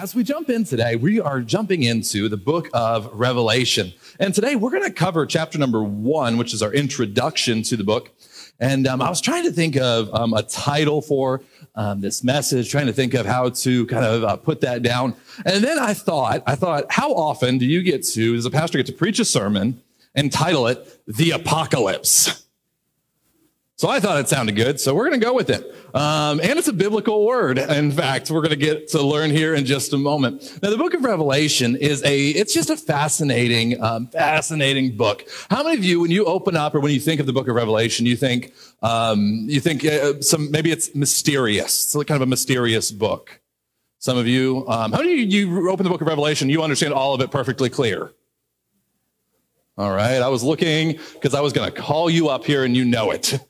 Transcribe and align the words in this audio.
as 0.00 0.14
we 0.14 0.24
jump 0.24 0.48
in 0.48 0.64
today, 0.64 0.96
we 0.96 1.20
are 1.20 1.42
jumping 1.42 1.82
into 1.82 2.26
the 2.30 2.36
book 2.38 2.70
of 2.72 3.12
Revelation. 3.12 3.92
And 4.18 4.34
today 4.34 4.56
we're 4.56 4.70
going 4.70 4.84
to 4.84 4.90
cover 4.90 5.26
chapter 5.26 5.58
number 5.58 5.82
one, 5.82 6.38
which 6.38 6.54
is 6.54 6.62
our 6.62 6.72
introduction 6.72 7.62
to 7.64 7.76
the 7.76 7.84
book. 7.84 8.10
And 8.58 8.86
um, 8.86 9.02
I 9.02 9.10
was 9.10 9.20
trying 9.20 9.44
to 9.44 9.52
think 9.52 9.76
of 9.76 10.08
um, 10.14 10.32
a 10.32 10.42
title 10.42 11.02
for 11.02 11.42
um, 11.74 12.00
this 12.00 12.24
message, 12.24 12.70
trying 12.70 12.86
to 12.86 12.94
think 12.94 13.12
of 13.12 13.26
how 13.26 13.50
to 13.50 13.84
kind 13.86 14.06
of 14.06 14.24
uh, 14.24 14.36
put 14.36 14.62
that 14.62 14.82
down. 14.82 15.16
And 15.44 15.62
then 15.62 15.78
I 15.78 15.92
thought, 15.92 16.44
I 16.46 16.54
thought, 16.54 16.86
how 16.88 17.12
often 17.12 17.58
do 17.58 17.66
you 17.66 17.82
get 17.82 18.02
to, 18.06 18.34
does 18.36 18.46
a 18.46 18.50
pastor 18.50 18.78
get 18.78 18.86
to 18.86 18.94
preach 18.94 19.20
a 19.20 19.24
sermon 19.26 19.82
and 20.14 20.32
title 20.32 20.66
it 20.66 20.98
The 21.08 21.32
Apocalypse? 21.32 22.46
So 23.80 23.88
I 23.88 23.98
thought 23.98 24.20
it 24.20 24.28
sounded 24.28 24.56
good, 24.56 24.78
so 24.78 24.94
we're 24.94 25.08
going 25.08 25.18
to 25.18 25.24
go 25.24 25.32
with 25.32 25.48
it. 25.48 25.74
Um, 25.94 26.38
and 26.42 26.58
it's 26.58 26.68
a 26.68 26.72
biblical 26.74 27.24
word. 27.24 27.56
In 27.56 27.90
fact, 27.90 28.30
we're 28.30 28.42
going 28.42 28.50
to 28.50 28.56
get 28.56 28.88
to 28.88 29.00
learn 29.00 29.30
here 29.30 29.54
in 29.54 29.64
just 29.64 29.94
a 29.94 29.96
moment. 29.96 30.58
Now, 30.62 30.68
the 30.68 30.76
book 30.76 30.92
of 30.92 31.02
Revelation 31.02 31.76
is 31.76 32.04
a, 32.04 32.28
it's 32.28 32.52
just 32.52 32.68
a 32.68 32.76
fascinating, 32.76 33.82
um, 33.82 34.08
fascinating 34.08 34.98
book. 34.98 35.26
How 35.48 35.62
many 35.62 35.78
of 35.78 35.82
you, 35.82 36.00
when 36.00 36.10
you 36.10 36.26
open 36.26 36.56
up 36.56 36.74
or 36.74 36.80
when 36.80 36.92
you 36.92 37.00
think 37.00 37.20
of 37.20 37.26
the 37.26 37.32
book 37.32 37.48
of 37.48 37.54
Revelation, 37.54 38.04
you 38.04 38.16
think, 38.16 38.52
um, 38.82 39.46
you 39.48 39.60
think 39.60 39.82
uh, 39.86 40.20
some, 40.20 40.50
maybe 40.50 40.70
it's 40.70 40.94
mysterious. 40.94 41.94
It's 41.94 42.04
kind 42.04 42.16
of 42.16 42.28
a 42.28 42.30
mysterious 42.30 42.90
book. 42.90 43.40
Some 43.98 44.18
of 44.18 44.26
you, 44.26 44.68
um, 44.68 44.92
how 44.92 44.98
many 44.98 45.22
of 45.22 45.32
you 45.32 45.70
open 45.70 45.84
the 45.84 45.90
book 45.90 46.02
of 46.02 46.06
Revelation, 46.06 46.50
you 46.50 46.62
understand 46.62 46.92
all 46.92 47.14
of 47.14 47.22
it 47.22 47.30
perfectly 47.30 47.70
clear? 47.70 48.12
All 49.78 49.90
right. 49.90 50.20
I 50.20 50.28
was 50.28 50.42
looking 50.42 51.00
because 51.14 51.32
I 51.32 51.40
was 51.40 51.54
going 51.54 51.72
to 51.72 51.80
call 51.80 52.10
you 52.10 52.28
up 52.28 52.44
here 52.44 52.64
and 52.64 52.76
you 52.76 52.84
know 52.84 53.10
it. 53.12 53.40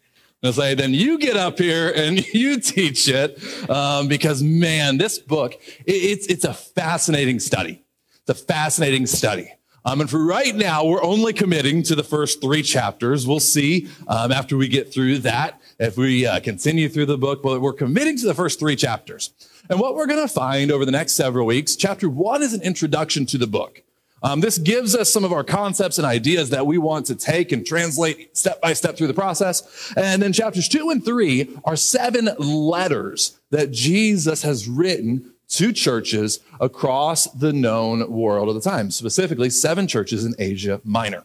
And 0.42 0.54
say, 0.54 0.74
then 0.74 0.94
you 0.94 1.18
get 1.18 1.36
up 1.36 1.58
here 1.58 1.92
and 1.94 2.26
you 2.34 2.60
teach 2.60 3.08
it 3.08 3.38
um, 3.68 4.08
because, 4.08 4.42
man, 4.42 4.98
this 4.98 5.18
book, 5.18 5.54
it, 5.84 5.92
it's, 5.92 6.26
it's 6.26 6.44
a 6.44 6.54
fascinating 6.54 7.40
study. 7.40 7.82
It's 8.26 8.40
a 8.40 8.44
fascinating 8.46 9.06
study. 9.06 9.52
Um, 9.84 10.02
and 10.02 10.10
for 10.10 10.24
right 10.24 10.54
now, 10.54 10.84
we're 10.84 11.02
only 11.02 11.32
committing 11.32 11.82
to 11.84 11.94
the 11.94 12.02
first 12.02 12.40
three 12.42 12.62
chapters. 12.62 13.26
We'll 13.26 13.40
see 13.40 13.88
um, 14.08 14.30
after 14.30 14.56
we 14.56 14.68
get 14.68 14.92
through 14.92 15.18
that 15.18 15.60
if 15.78 15.96
we 15.96 16.26
uh, 16.26 16.40
continue 16.40 16.88
through 16.88 17.06
the 17.06 17.16
book, 17.16 17.42
but 17.42 17.62
we're 17.62 17.72
committing 17.72 18.18
to 18.18 18.26
the 18.26 18.34
first 18.34 18.58
three 18.58 18.76
chapters. 18.76 19.30
And 19.70 19.80
what 19.80 19.94
we're 19.94 20.06
going 20.06 20.26
to 20.26 20.32
find 20.32 20.70
over 20.70 20.84
the 20.84 20.92
next 20.92 21.12
several 21.12 21.46
weeks, 21.46 21.76
chapter 21.76 22.08
one 22.10 22.42
is 22.42 22.52
an 22.52 22.62
introduction 22.62 23.24
to 23.26 23.38
the 23.38 23.46
book. 23.46 23.82
Um, 24.22 24.40
this 24.40 24.58
gives 24.58 24.94
us 24.94 25.10
some 25.10 25.24
of 25.24 25.32
our 25.32 25.44
concepts 25.44 25.98
and 25.98 26.06
ideas 26.06 26.50
that 26.50 26.66
we 26.66 26.78
want 26.78 27.06
to 27.06 27.14
take 27.14 27.52
and 27.52 27.64
translate 27.64 28.36
step 28.36 28.60
by 28.60 28.74
step 28.74 28.96
through 28.96 29.06
the 29.06 29.14
process. 29.14 29.92
And 29.96 30.22
then 30.22 30.32
chapters 30.32 30.68
two 30.68 30.90
and 30.90 31.04
three 31.04 31.56
are 31.64 31.76
seven 31.76 32.28
letters 32.38 33.40
that 33.50 33.70
Jesus 33.70 34.42
has 34.42 34.68
written 34.68 35.32
to 35.48 35.72
churches 35.72 36.40
across 36.60 37.26
the 37.26 37.52
known 37.52 38.10
world 38.10 38.48
of 38.48 38.54
the 38.54 38.60
time, 38.60 38.90
specifically 38.90 39.50
seven 39.50 39.86
churches 39.86 40.24
in 40.24 40.34
Asia 40.38 40.80
Minor. 40.84 41.24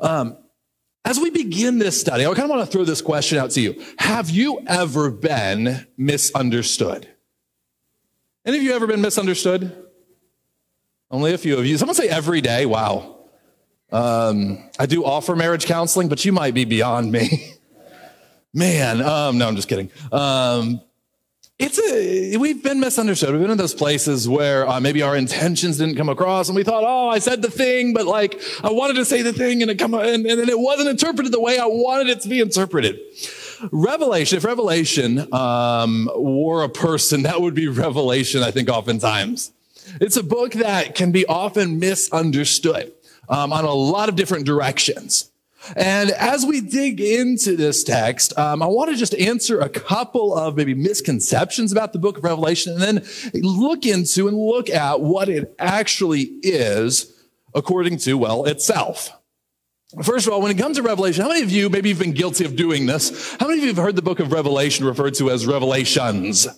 Um, 0.00 0.36
as 1.06 1.20
we 1.20 1.30
begin 1.30 1.78
this 1.78 1.98
study, 2.00 2.24
I 2.24 2.34
kind 2.34 2.44
of 2.44 2.50
want 2.50 2.66
to 2.66 2.72
throw 2.72 2.84
this 2.84 3.02
question 3.02 3.38
out 3.38 3.50
to 3.52 3.60
you. 3.60 3.82
Have 3.98 4.30
you 4.30 4.62
ever 4.66 5.10
been 5.10 5.86
misunderstood? 5.96 7.08
Any 8.44 8.58
of 8.58 8.62
you 8.62 8.72
ever 8.72 8.86
been 8.86 9.00
misunderstood? 9.00 9.84
Only 11.14 11.32
a 11.32 11.38
few 11.38 11.56
of 11.56 11.64
you. 11.64 11.78
Someone 11.78 11.94
say 11.94 12.08
every 12.08 12.40
day. 12.40 12.66
Wow. 12.66 13.18
Um, 13.92 14.68
I 14.80 14.86
do 14.86 15.04
offer 15.04 15.36
marriage 15.36 15.64
counseling, 15.64 16.08
but 16.08 16.24
you 16.24 16.32
might 16.32 16.54
be 16.54 16.64
beyond 16.64 17.12
me. 17.12 17.54
Man, 18.52 19.00
um, 19.00 19.38
no, 19.38 19.46
I'm 19.46 19.54
just 19.54 19.68
kidding. 19.68 19.92
Um, 20.10 20.80
it's 21.56 21.78
a, 21.78 22.36
we've 22.36 22.64
been 22.64 22.80
misunderstood. 22.80 23.30
We've 23.30 23.40
been 23.40 23.52
in 23.52 23.58
those 23.58 23.74
places 23.74 24.28
where 24.28 24.68
uh, 24.68 24.80
maybe 24.80 25.02
our 25.02 25.14
intentions 25.14 25.78
didn't 25.78 25.94
come 25.94 26.08
across 26.08 26.48
and 26.48 26.56
we 26.56 26.64
thought, 26.64 26.82
oh, 26.84 27.10
I 27.10 27.20
said 27.20 27.42
the 27.42 27.50
thing, 27.50 27.94
but 27.94 28.06
like 28.06 28.42
I 28.64 28.72
wanted 28.72 28.94
to 28.94 29.04
say 29.04 29.22
the 29.22 29.32
thing 29.32 29.62
and 29.62 29.70
it 29.70 29.78
come, 29.78 29.94
and, 29.94 30.26
and 30.26 30.48
it 30.48 30.58
wasn't 30.58 30.88
interpreted 30.88 31.30
the 31.30 31.40
way 31.40 31.60
I 31.60 31.66
wanted 31.66 32.08
it 32.08 32.22
to 32.22 32.28
be 32.28 32.40
interpreted. 32.40 32.98
Revelation, 33.70 34.38
if 34.38 34.42
Revelation 34.42 35.32
um, 35.32 36.10
were 36.16 36.64
a 36.64 36.68
person, 36.68 37.22
that 37.28 37.40
would 37.40 37.54
be 37.54 37.68
Revelation, 37.68 38.42
I 38.42 38.50
think, 38.50 38.68
oftentimes. 38.68 39.52
It's 40.00 40.16
a 40.16 40.22
book 40.22 40.52
that 40.54 40.94
can 40.94 41.12
be 41.12 41.26
often 41.26 41.78
misunderstood 41.78 42.92
um, 43.28 43.52
on 43.52 43.64
a 43.64 43.72
lot 43.72 44.08
of 44.08 44.16
different 44.16 44.46
directions. 44.46 45.30
And 45.76 46.10
as 46.10 46.44
we 46.44 46.60
dig 46.60 47.00
into 47.00 47.56
this 47.56 47.84
text, 47.84 48.38
um, 48.38 48.62
I 48.62 48.66
want 48.66 48.90
to 48.90 48.96
just 48.96 49.14
answer 49.14 49.60
a 49.60 49.68
couple 49.68 50.36
of 50.36 50.56
maybe 50.56 50.74
misconceptions 50.74 51.72
about 51.72 51.92
the 51.92 51.98
book 51.98 52.18
of 52.18 52.24
Revelation 52.24 52.74
and 52.74 52.82
then 52.82 53.06
look 53.32 53.86
into 53.86 54.28
and 54.28 54.36
look 54.36 54.68
at 54.68 55.00
what 55.00 55.28
it 55.28 55.54
actually 55.58 56.22
is 56.42 57.12
according 57.54 57.98
to, 57.98 58.18
well, 58.18 58.44
itself. 58.44 59.10
First 60.02 60.26
of 60.26 60.32
all, 60.32 60.42
when 60.42 60.50
it 60.50 60.58
comes 60.58 60.76
to 60.76 60.82
Revelation, 60.82 61.22
how 61.22 61.28
many 61.28 61.42
of 61.42 61.50
you, 61.50 61.70
maybe 61.70 61.88
you've 61.88 61.98
been 61.98 62.12
guilty 62.12 62.44
of 62.44 62.56
doing 62.56 62.86
this? 62.86 63.34
How 63.38 63.46
many 63.46 63.60
of 63.60 63.64
you 63.64 63.68
have 63.68 63.82
heard 63.82 63.96
the 63.96 64.02
book 64.02 64.18
of 64.18 64.32
Revelation 64.32 64.84
referred 64.84 65.14
to 65.14 65.30
as 65.30 65.46
Revelations? 65.46 66.48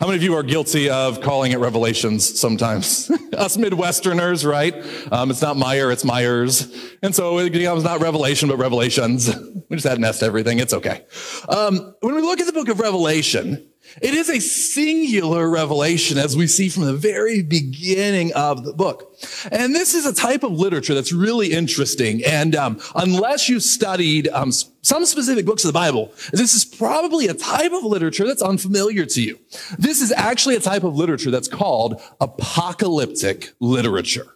How 0.00 0.06
many 0.06 0.16
of 0.16 0.24
you 0.24 0.34
are 0.34 0.42
guilty 0.42 0.90
of 0.90 1.20
calling 1.20 1.52
it 1.52 1.60
revelations 1.60 2.40
sometimes? 2.40 3.08
Us 3.32 3.56
Midwesterners, 3.56 4.44
right? 4.44 4.74
Um, 5.12 5.30
it's 5.30 5.40
not 5.40 5.56
Meijer, 5.56 5.92
it's 5.92 6.02
Meijers. 6.02 6.96
And 7.00 7.14
so 7.14 7.38
it 7.38 7.50
becomes 7.50 7.84
not 7.84 8.00
revelation, 8.00 8.48
but 8.48 8.56
revelations. 8.56 9.32
we 9.70 9.76
just 9.76 9.86
had 9.86 10.00
nest 10.00 10.24
everything. 10.24 10.58
It's 10.58 10.74
okay. 10.74 11.04
Um, 11.48 11.94
when 12.00 12.16
we 12.16 12.22
look 12.22 12.40
at 12.40 12.46
the 12.46 12.52
book 12.52 12.68
of 12.68 12.80
Revelation, 12.80 13.70
it 14.02 14.14
is 14.14 14.28
a 14.28 14.40
singular 14.40 15.48
revelation 15.48 16.18
as 16.18 16.36
we 16.36 16.46
see 16.46 16.68
from 16.68 16.84
the 16.84 16.94
very 16.94 17.42
beginning 17.42 18.32
of 18.34 18.64
the 18.64 18.72
book. 18.72 19.16
And 19.50 19.74
this 19.74 19.94
is 19.94 20.06
a 20.06 20.12
type 20.12 20.42
of 20.42 20.52
literature 20.52 20.94
that's 20.94 21.12
really 21.12 21.52
interesting. 21.52 22.24
And 22.24 22.54
um, 22.56 22.80
unless 22.94 23.48
you 23.48 23.60
studied 23.60 24.28
um, 24.28 24.52
some 24.52 25.04
specific 25.04 25.46
books 25.46 25.64
of 25.64 25.68
the 25.68 25.78
Bible, 25.78 26.12
this 26.32 26.54
is 26.54 26.64
probably 26.64 27.28
a 27.28 27.34
type 27.34 27.72
of 27.72 27.84
literature 27.84 28.26
that's 28.26 28.42
unfamiliar 28.42 29.06
to 29.06 29.22
you. 29.22 29.38
This 29.78 30.00
is 30.00 30.12
actually 30.12 30.56
a 30.56 30.60
type 30.60 30.84
of 30.84 30.96
literature 30.96 31.30
that's 31.30 31.48
called 31.48 32.00
apocalyptic 32.20 33.52
literature 33.60 34.26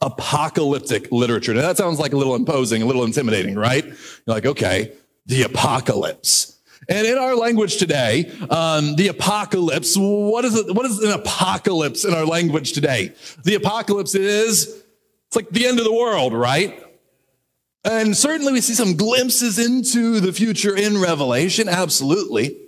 apocalyptic 0.00 1.10
literature. 1.12 1.54
Now 1.54 1.62
that 1.62 1.76
sounds 1.76 1.98
like 2.00 2.12
a 2.12 2.16
little 2.16 2.34
imposing, 2.34 2.82
a 2.82 2.86
little 2.86 3.04
intimidating, 3.04 3.54
right? 3.54 3.84
You're 3.84 3.96
like, 4.26 4.46
okay, 4.46 4.92
the 5.26 5.42
apocalypse. 5.42 6.53
And 6.88 7.06
in 7.06 7.18
our 7.18 7.34
language 7.34 7.76
today, 7.78 8.30
um, 8.50 8.96
the 8.96 9.08
apocalypse, 9.08 9.96
what 9.96 10.44
is 10.44 10.54
it? 10.56 10.74
What 10.74 10.86
is 10.86 10.98
an 10.98 11.12
apocalypse 11.12 12.04
in 12.04 12.12
our 12.14 12.26
language 12.26 12.72
today? 12.72 13.12
The 13.44 13.54
apocalypse 13.54 14.14
is, 14.14 14.84
it's 15.28 15.36
like 15.36 15.48
the 15.50 15.66
end 15.66 15.78
of 15.78 15.84
the 15.84 15.92
world, 15.94 16.32
right? 16.32 16.80
And 17.84 18.16
certainly 18.16 18.52
we 18.52 18.60
see 18.60 18.74
some 18.74 18.96
glimpses 18.96 19.58
into 19.58 20.20
the 20.20 20.32
future 20.32 20.74
in 20.74 21.00
Revelation, 21.00 21.68
absolutely. 21.68 22.58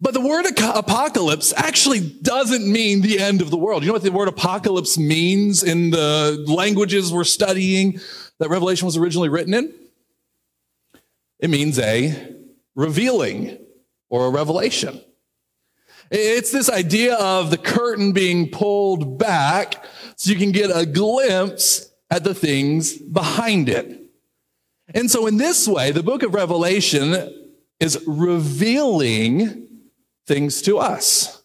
But 0.00 0.12
the 0.12 0.20
word 0.20 0.44
apocalypse 0.46 1.54
actually 1.56 2.00
doesn't 2.00 2.70
mean 2.70 3.00
the 3.00 3.20
end 3.20 3.40
of 3.40 3.50
the 3.50 3.56
world. 3.56 3.82
You 3.82 3.86
know 3.88 3.92
what 3.94 4.02
the 4.02 4.10
word 4.10 4.28
apocalypse 4.28 4.98
means 4.98 5.62
in 5.62 5.90
the 5.90 6.44
languages 6.48 7.12
we're 7.12 7.24
studying 7.24 8.00
that 8.38 8.50
Revelation 8.50 8.86
was 8.86 8.96
originally 8.96 9.28
written 9.28 9.54
in? 9.54 9.72
It 11.38 11.48
means 11.48 11.78
a 11.78 12.33
revealing 12.74 13.58
or 14.08 14.26
a 14.26 14.30
revelation. 14.30 15.00
It's 16.10 16.52
this 16.52 16.70
idea 16.70 17.14
of 17.14 17.50
the 17.50 17.58
curtain 17.58 18.12
being 18.12 18.50
pulled 18.50 19.18
back 19.18 19.84
so 20.16 20.30
you 20.30 20.38
can 20.38 20.52
get 20.52 20.70
a 20.72 20.86
glimpse 20.86 21.90
at 22.10 22.24
the 22.24 22.34
things 22.34 22.96
behind 22.96 23.68
it. 23.68 24.00
And 24.94 25.10
so, 25.10 25.26
in 25.26 25.38
this 25.38 25.66
way, 25.66 25.90
the 25.90 26.02
book 26.02 26.22
of 26.22 26.34
Revelation 26.34 27.50
is 27.80 28.02
revealing 28.06 29.66
things 30.26 30.62
to 30.62 30.78
us. 30.78 31.43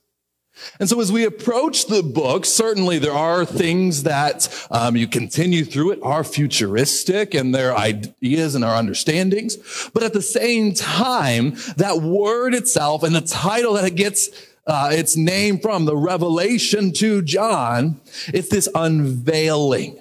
And 0.80 0.90
so 0.90 1.00
as 1.02 1.12
we 1.12 1.26
approach 1.26 1.88
the 1.88 2.04
book, 2.04 2.46
certainly 2.46 3.00
there 3.00 3.14
are 3.14 3.46
things 3.46 4.04
that 4.04 4.68
um, 4.72 4.96
you 4.96 5.08
continue 5.08 5.66
through 5.66 5.92
it 5.92 6.00
are 6.02 6.24
futuristic 6.24 7.34
and 7.34 7.54
their 7.54 7.76
ideas 7.76 8.56
and 8.56 8.64
our 8.64 8.76
understandings. 8.76 9.58
But 9.94 10.04
at 10.04 10.14
the 10.14 10.22
same 10.22 10.74
time, 10.74 11.56
that 11.78 12.02
word 12.02 12.54
itself 12.54 13.04
and 13.04 13.16
the 13.16 13.22
title 13.22 13.74
that 13.74 13.86
it 13.86 13.96
gets 13.96 14.30
uh, 14.68 14.90
its 14.92 15.18
name 15.18 15.60
from, 15.60 15.86
the 15.86 15.98
revelation 15.98 16.92
to 16.94 17.24
John, 17.24 18.00
it's 18.28 18.50
this 18.50 18.70
unveiling. 18.76 20.00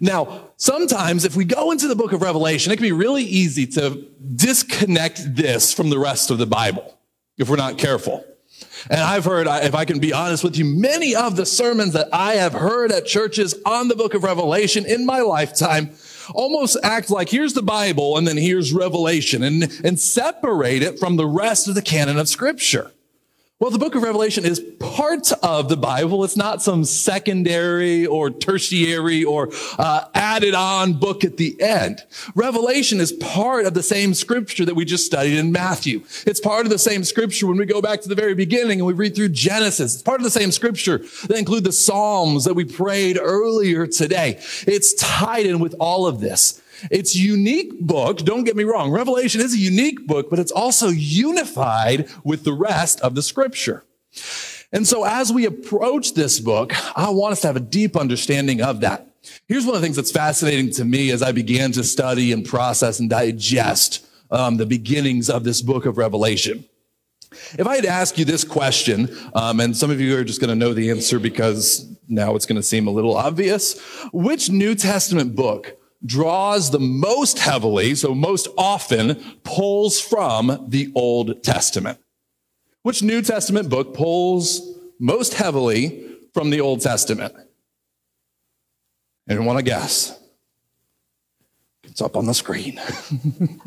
Now, 0.00 0.48
sometimes 0.56 1.24
if 1.24 1.36
we 1.36 1.44
go 1.44 1.72
into 1.72 1.88
the 1.88 1.96
book 1.96 2.12
of 2.12 2.22
Revelation, 2.22 2.72
it 2.72 2.76
can 2.76 2.84
be 2.84 2.92
really 2.92 3.24
easy 3.24 3.66
to 3.66 4.06
disconnect 4.34 5.36
this 5.36 5.74
from 5.74 5.90
the 5.90 5.98
rest 5.98 6.30
of 6.30 6.38
the 6.38 6.46
Bible 6.46 6.98
if 7.36 7.48
we're 7.48 7.56
not 7.56 7.76
careful. 7.76 8.24
And 8.90 9.00
I've 9.00 9.24
heard, 9.24 9.46
if 9.46 9.74
I 9.74 9.84
can 9.84 9.98
be 9.98 10.12
honest 10.12 10.44
with 10.44 10.56
you, 10.56 10.64
many 10.64 11.14
of 11.14 11.36
the 11.36 11.46
sermons 11.46 11.92
that 11.92 12.08
I 12.12 12.34
have 12.34 12.52
heard 12.52 12.92
at 12.92 13.06
churches 13.06 13.54
on 13.64 13.88
the 13.88 13.96
book 13.96 14.14
of 14.14 14.24
Revelation 14.24 14.84
in 14.86 15.06
my 15.06 15.20
lifetime 15.20 15.90
almost 16.34 16.76
act 16.82 17.10
like 17.10 17.28
here's 17.28 17.54
the 17.54 17.62
Bible 17.62 18.16
and 18.16 18.26
then 18.26 18.36
here's 18.36 18.72
Revelation 18.72 19.42
and, 19.42 19.80
and 19.84 19.98
separate 19.98 20.82
it 20.82 20.98
from 20.98 21.16
the 21.16 21.26
rest 21.26 21.68
of 21.68 21.74
the 21.74 21.82
canon 21.82 22.18
of 22.18 22.28
scripture. 22.28 22.92
Well, 23.60 23.72
the 23.72 23.78
book 23.80 23.96
of 23.96 24.04
Revelation 24.04 24.44
is 24.44 24.60
part 24.78 25.32
of 25.42 25.68
the 25.68 25.76
Bible. 25.76 26.22
It's 26.22 26.36
not 26.36 26.62
some 26.62 26.84
secondary 26.84 28.06
or 28.06 28.30
tertiary 28.30 29.24
or 29.24 29.50
uh, 29.80 30.04
added 30.14 30.54
on 30.54 30.92
book 30.92 31.24
at 31.24 31.38
the 31.38 31.60
end. 31.60 32.04
Revelation 32.36 33.00
is 33.00 33.10
part 33.10 33.66
of 33.66 33.74
the 33.74 33.82
same 33.82 34.14
scripture 34.14 34.64
that 34.64 34.76
we 34.76 34.84
just 34.84 35.06
studied 35.06 35.36
in 35.36 35.50
Matthew. 35.50 36.04
It's 36.24 36.38
part 36.38 36.66
of 36.66 36.70
the 36.70 36.78
same 36.78 37.02
scripture 37.02 37.48
when 37.48 37.56
we 37.56 37.66
go 37.66 37.82
back 37.82 38.00
to 38.02 38.08
the 38.08 38.14
very 38.14 38.36
beginning 38.36 38.78
and 38.78 38.86
we 38.86 38.92
read 38.92 39.16
through 39.16 39.30
Genesis. 39.30 39.94
It's 39.94 40.02
part 40.04 40.20
of 40.20 40.24
the 40.24 40.30
same 40.30 40.52
scripture 40.52 40.98
that 41.26 41.36
include 41.36 41.64
the 41.64 41.72
Psalms 41.72 42.44
that 42.44 42.54
we 42.54 42.64
prayed 42.64 43.18
earlier 43.20 43.88
today. 43.88 44.40
It's 44.68 44.94
tied 44.94 45.46
in 45.46 45.58
with 45.58 45.74
all 45.80 46.06
of 46.06 46.20
this. 46.20 46.62
It's 46.90 47.14
unique 47.14 47.80
book. 47.80 48.18
Don't 48.18 48.44
get 48.44 48.56
me 48.56 48.64
wrong. 48.64 48.90
Revelation 48.90 49.40
is 49.40 49.54
a 49.54 49.58
unique 49.58 50.06
book, 50.06 50.30
but 50.30 50.38
it's 50.38 50.52
also 50.52 50.88
unified 50.88 52.08
with 52.24 52.44
the 52.44 52.52
rest 52.52 53.00
of 53.00 53.14
the 53.14 53.22
scripture. 53.22 53.84
And 54.72 54.86
so 54.86 55.04
as 55.04 55.32
we 55.32 55.46
approach 55.46 56.14
this 56.14 56.40
book, 56.40 56.72
I 56.96 57.10
want 57.10 57.32
us 57.32 57.40
to 57.42 57.46
have 57.46 57.56
a 57.56 57.60
deep 57.60 57.96
understanding 57.96 58.62
of 58.62 58.80
that. 58.80 59.06
Here's 59.46 59.64
one 59.64 59.74
of 59.74 59.80
the 59.80 59.86
things 59.86 59.96
that's 59.96 60.12
fascinating 60.12 60.70
to 60.72 60.84
me 60.84 61.10
as 61.10 61.22
I 61.22 61.32
began 61.32 61.72
to 61.72 61.84
study 61.84 62.32
and 62.32 62.44
process 62.44 63.00
and 63.00 63.08
digest 63.08 64.06
um, 64.30 64.56
the 64.56 64.66
beginnings 64.66 65.30
of 65.30 65.44
this 65.44 65.62
book 65.62 65.86
of 65.86 65.98
Revelation. 65.98 66.64
If 67.58 67.66
I 67.66 67.76
had 67.76 67.84
asked 67.84 68.18
you 68.18 68.24
this 68.24 68.44
question, 68.44 69.14
um, 69.34 69.60
and 69.60 69.76
some 69.76 69.90
of 69.90 70.00
you 70.00 70.16
are 70.16 70.24
just 70.24 70.40
going 70.40 70.48
to 70.48 70.54
know 70.54 70.72
the 70.72 70.90
answer 70.90 71.18
because 71.18 71.86
now 72.08 72.34
it's 72.34 72.46
going 72.46 72.56
to 72.56 72.62
seem 72.62 72.86
a 72.86 72.90
little 72.90 73.16
obvious, 73.16 73.78
which 74.12 74.50
New 74.50 74.74
Testament 74.74 75.34
book 75.34 75.77
draws 76.04 76.70
the 76.70 76.78
most 76.78 77.38
heavily, 77.38 77.94
so 77.94 78.14
most 78.14 78.48
often 78.56 79.16
pulls 79.42 80.00
from 80.00 80.66
the 80.68 80.92
Old 80.94 81.42
Testament. 81.42 81.98
Which 82.82 83.02
New 83.02 83.22
Testament 83.22 83.68
book 83.68 83.94
pulls 83.94 84.62
most 84.98 85.34
heavily 85.34 86.04
from 86.32 86.50
the 86.50 86.60
Old 86.60 86.80
Testament? 86.80 87.34
Anyone 89.28 89.46
want 89.46 89.58
to 89.58 89.64
guess? 89.64 90.18
It's 91.84 92.00
up 92.00 92.16
on 92.16 92.26
the 92.26 92.34
screen. 92.34 92.80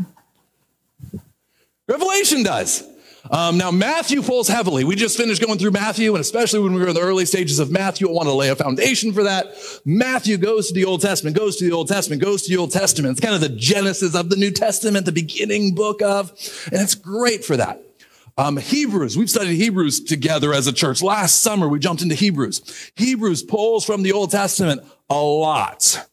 Revelation 1.87 2.43
does. 2.43 2.83
Um, 3.29 3.57
now, 3.57 3.69
Matthew 3.69 4.21
pulls 4.23 4.47
heavily. 4.47 4.83
We 4.83 4.95
just 4.95 5.15
finished 5.15 5.45
going 5.45 5.59
through 5.59 5.71
Matthew, 5.71 6.15
and 6.15 6.21
especially 6.21 6.59
when 6.59 6.73
we 6.73 6.81
were 6.81 6.87
in 6.87 6.95
the 6.95 7.01
early 7.01 7.25
stages 7.25 7.59
of 7.59 7.69
Matthew, 7.69 8.09
I 8.09 8.11
want 8.11 8.27
to 8.27 8.33
lay 8.33 8.49
a 8.49 8.55
foundation 8.55 9.13
for 9.13 9.23
that. 9.23 9.53
Matthew 9.85 10.37
goes 10.37 10.69
to 10.69 10.73
the 10.73 10.85
Old 10.85 11.01
Testament, 11.01 11.37
goes 11.37 11.57
to 11.57 11.65
the 11.65 11.71
Old 11.71 11.87
Testament, 11.87 12.21
goes 12.21 12.43
to 12.43 12.49
the 12.49 12.57
Old 12.57 12.71
Testament. 12.71 13.11
It's 13.11 13.25
kind 13.25 13.35
of 13.35 13.41
the 13.41 13.49
genesis 13.49 14.15
of 14.15 14.29
the 14.29 14.35
New 14.35 14.51
Testament, 14.51 15.05
the 15.05 15.11
beginning 15.11 15.75
book 15.75 16.01
of, 16.01 16.31
and 16.71 16.81
it's 16.81 16.95
great 16.95 17.45
for 17.45 17.57
that. 17.57 17.79
Um, 18.37 18.57
Hebrews, 18.57 19.17
we've 19.17 19.29
studied 19.29 19.55
Hebrews 19.55 20.03
together 20.03 20.53
as 20.53 20.65
a 20.65 20.73
church. 20.73 21.03
Last 21.03 21.41
summer, 21.41 21.67
we 21.67 21.79
jumped 21.79 22.01
into 22.01 22.15
Hebrews. 22.15 22.91
Hebrews 22.95 23.43
pulls 23.43 23.85
from 23.85 24.01
the 24.01 24.13
Old 24.13 24.31
Testament 24.31 24.81
a 25.09 25.21
lot. 25.21 26.07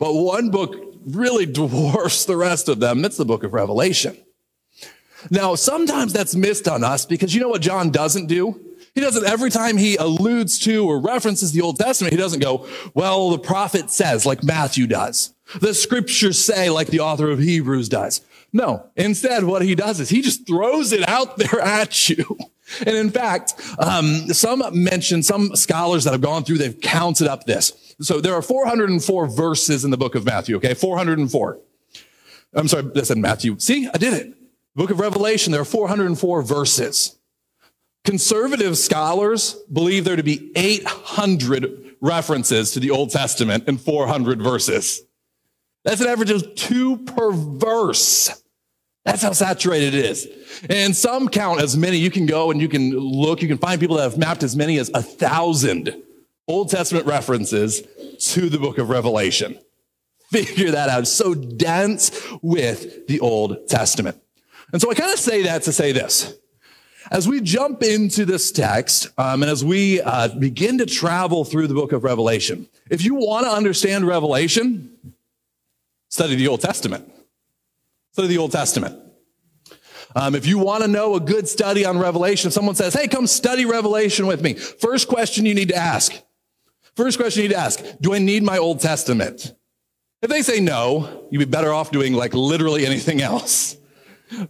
But 0.00 0.14
one 0.14 0.50
book 0.50 0.74
really 1.06 1.46
dwarfs 1.52 2.24
the 2.24 2.36
rest 2.36 2.68
of 2.68 2.80
them. 2.80 3.04
It's 3.04 3.18
the 3.18 3.24
book 3.24 3.44
of 3.44 3.52
Revelation. 3.52 4.16
Now, 5.30 5.54
sometimes 5.54 6.12
that's 6.12 6.34
missed 6.34 6.68
on 6.68 6.84
us 6.84 7.06
because 7.06 7.34
you 7.34 7.40
know 7.40 7.48
what 7.48 7.62
John 7.62 7.90
doesn't 7.90 8.26
do? 8.26 8.60
He 8.94 9.00
doesn't, 9.00 9.24
every 9.24 9.50
time 9.50 9.76
he 9.76 9.96
alludes 9.96 10.58
to 10.60 10.86
or 10.86 11.00
references 11.00 11.52
the 11.52 11.62
Old 11.62 11.78
Testament, 11.78 12.12
he 12.12 12.18
doesn't 12.18 12.40
go, 12.40 12.68
well, 12.94 13.30
the 13.30 13.38
prophet 13.38 13.90
says, 13.90 14.24
like 14.24 14.44
Matthew 14.44 14.86
does. 14.86 15.34
The 15.60 15.74
scriptures 15.74 16.44
say, 16.44 16.70
like 16.70 16.88
the 16.88 17.00
author 17.00 17.30
of 17.30 17.40
Hebrews 17.40 17.88
does. 17.88 18.20
No, 18.52 18.86
instead, 18.96 19.44
what 19.44 19.62
he 19.62 19.74
does 19.74 19.98
is 19.98 20.10
he 20.10 20.22
just 20.22 20.46
throws 20.46 20.92
it 20.92 21.06
out 21.08 21.36
there 21.38 21.60
at 21.60 22.08
you. 22.08 22.38
And 22.86 22.96
in 22.96 23.10
fact, 23.10 23.60
um, 23.78 24.32
some 24.32 24.62
mention, 24.72 25.22
some 25.22 25.54
scholars 25.56 26.04
that 26.04 26.12
have 26.12 26.22
gone 26.22 26.44
through, 26.44 26.58
they've 26.58 26.80
counted 26.80 27.26
up 27.26 27.44
this. 27.44 27.94
So 28.00 28.20
there 28.20 28.34
are 28.34 28.42
404 28.42 29.26
verses 29.26 29.84
in 29.84 29.90
the 29.90 29.96
book 29.96 30.14
of 30.14 30.24
Matthew, 30.24 30.56
okay? 30.56 30.72
404. 30.72 31.58
I'm 32.54 32.68
sorry, 32.68 32.90
I 32.94 33.02
said 33.02 33.18
Matthew. 33.18 33.58
See, 33.58 33.88
I 33.92 33.98
did 33.98 34.14
it. 34.14 34.34
Book 34.76 34.90
of 34.90 35.00
Revelation, 35.00 35.52
there 35.52 35.60
are 35.60 35.64
404 35.64 36.42
verses. 36.42 37.16
Conservative 38.04 38.76
scholars 38.76 39.56
believe 39.72 40.04
there 40.04 40.16
to 40.16 40.22
be 40.22 40.52
800 40.56 41.96
references 42.00 42.72
to 42.72 42.80
the 42.80 42.90
Old 42.90 43.10
Testament 43.10 43.66
in 43.68 43.78
400 43.78 44.42
verses. 44.42 45.02
That's 45.84 46.00
an 46.00 46.08
average 46.08 46.30
of 46.30 46.54
two 46.54 46.98
per 46.98 47.32
verse. 47.32 48.42
That's 49.04 49.22
how 49.22 49.32
saturated 49.32 49.94
it 49.94 50.04
is. 50.04 50.28
And 50.68 50.96
some 50.96 51.28
count 51.28 51.60
as 51.60 51.76
many. 51.76 51.98
You 51.98 52.10
can 52.10 52.26
go 52.26 52.50
and 52.50 52.60
you 52.60 52.68
can 52.68 52.90
look, 52.90 53.42
you 53.42 53.48
can 53.48 53.58
find 53.58 53.80
people 53.80 53.96
that 53.96 54.04
have 54.04 54.18
mapped 54.18 54.42
as 54.42 54.56
many 54.56 54.78
as 54.78 54.90
a 54.94 55.02
thousand 55.02 55.94
Old 56.48 56.70
Testament 56.70 57.06
references 57.06 57.82
to 58.32 58.48
the 58.48 58.58
book 58.58 58.78
of 58.78 58.90
Revelation. 58.90 59.58
Figure 60.30 60.70
that 60.72 60.88
out. 60.88 61.00
It's 61.00 61.10
so 61.10 61.34
dense 61.34 62.10
with 62.42 63.06
the 63.06 63.20
Old 63.20 63.68
Testament. 63.68 64.20
And 64.72 64.80
so 64.80 64.90
I 64.90 64.94
kind 64.94 65.12
of 65.12 65.18
say 65.18 65.42
that 65.42 65.62
to 65.62 65.72
say 65.72 65.92
this. 65.92 66.34
As 67.10 67.28
we 67.28 67.40
jump 67.40 67.82
into 67.82 68.24
this 68.24 68.50
text, 68.50 69.08
um, 69.18 69.42
and 69.42 69.50
as 69.50 69.64
we 69.64 70.00
uh, 70.00 70.28
begin 70.28 70.78
to 70.78 70.86
travel 70.86 71.44
through 71.44 71.66
the 71.66 71.74
book 71.74 71.92
of 71.92 72.02
Revelation, 72.02 72.66
if 72.90 73.04
you 73.04 73.14
want 73.14 73.46
to 73.46 73.50
understand 73.52 74.06
Revelation, 74.06 74.96
study 76.08 76.34
the 76.34 76.48
Old 76.48 76.60
Testament. 76.60 77.12
Study 78.12 78.28
the 78.28 78.38
Old 78.38 78.52
Testament. 78.52 78.98
Um, 80.16 80.34
if 80.34 80.46
you 80.46 80.58
want 80.58 80.82
to 80.82 80.88
know 80.88 81.16
a 81.16 81.20
good 81.20 81.48
study 81.48 81.84
on 81.84 81.98
Revelation, 81.98 82.50
someone 82.50 82.76
says, 82.76 82.94
hey, 82.94 83.08
come 83.08 83.26
study 83.26 83.66
Revelation 83.66 84.26
with 84.26 84.40
me, 84.42 84.54
first 84.54 85.08
question 85.08 85.44
you 85.44 85.54
need 85.54 85.68
to 85.68 85.76
ask. 85.76 86.12
First 86.96 87.18
question 87.18 87.42
you 87.42 87.48
need 87.48 87.54
to 87.54 87.60
ask, 87.60 87.84
do 88.00 88.14
I 88.14 88.18
need 88.18 88.44
my 88.44 88.58
Old 88.58 88.80
Testament? 88.80 89.52
If 90.22 90.30
they 90.30 90.42
say 90.42 90.60
no, 90.60 91.26
you'd 91.30 91.40
be 91.40 91.44
better 91.44 91.72
off 91.72 91.90
doing 91.90 92.14
like 92.14 92.32
literally 92.32 92.86
anything 92.86 93.20
else 93.22 93.76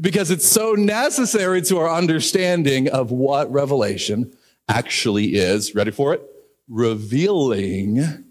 because 0.01 0.31
it's 0.31 0.47
so 0.47 0.73
necessary 0.73 1.63
to 1.63 1.79
our 1.79 1.91
understanding 1.91 2.89
of 2.89 3.11
what 3.11 3.51
Revelation 3.53 4.33
actually 4.69 5.35
is. 5.35 5.75
Ready 5.75 5.91
for 5.91 6.15
it? 6.15 6.23
Revealing 6.69 8.25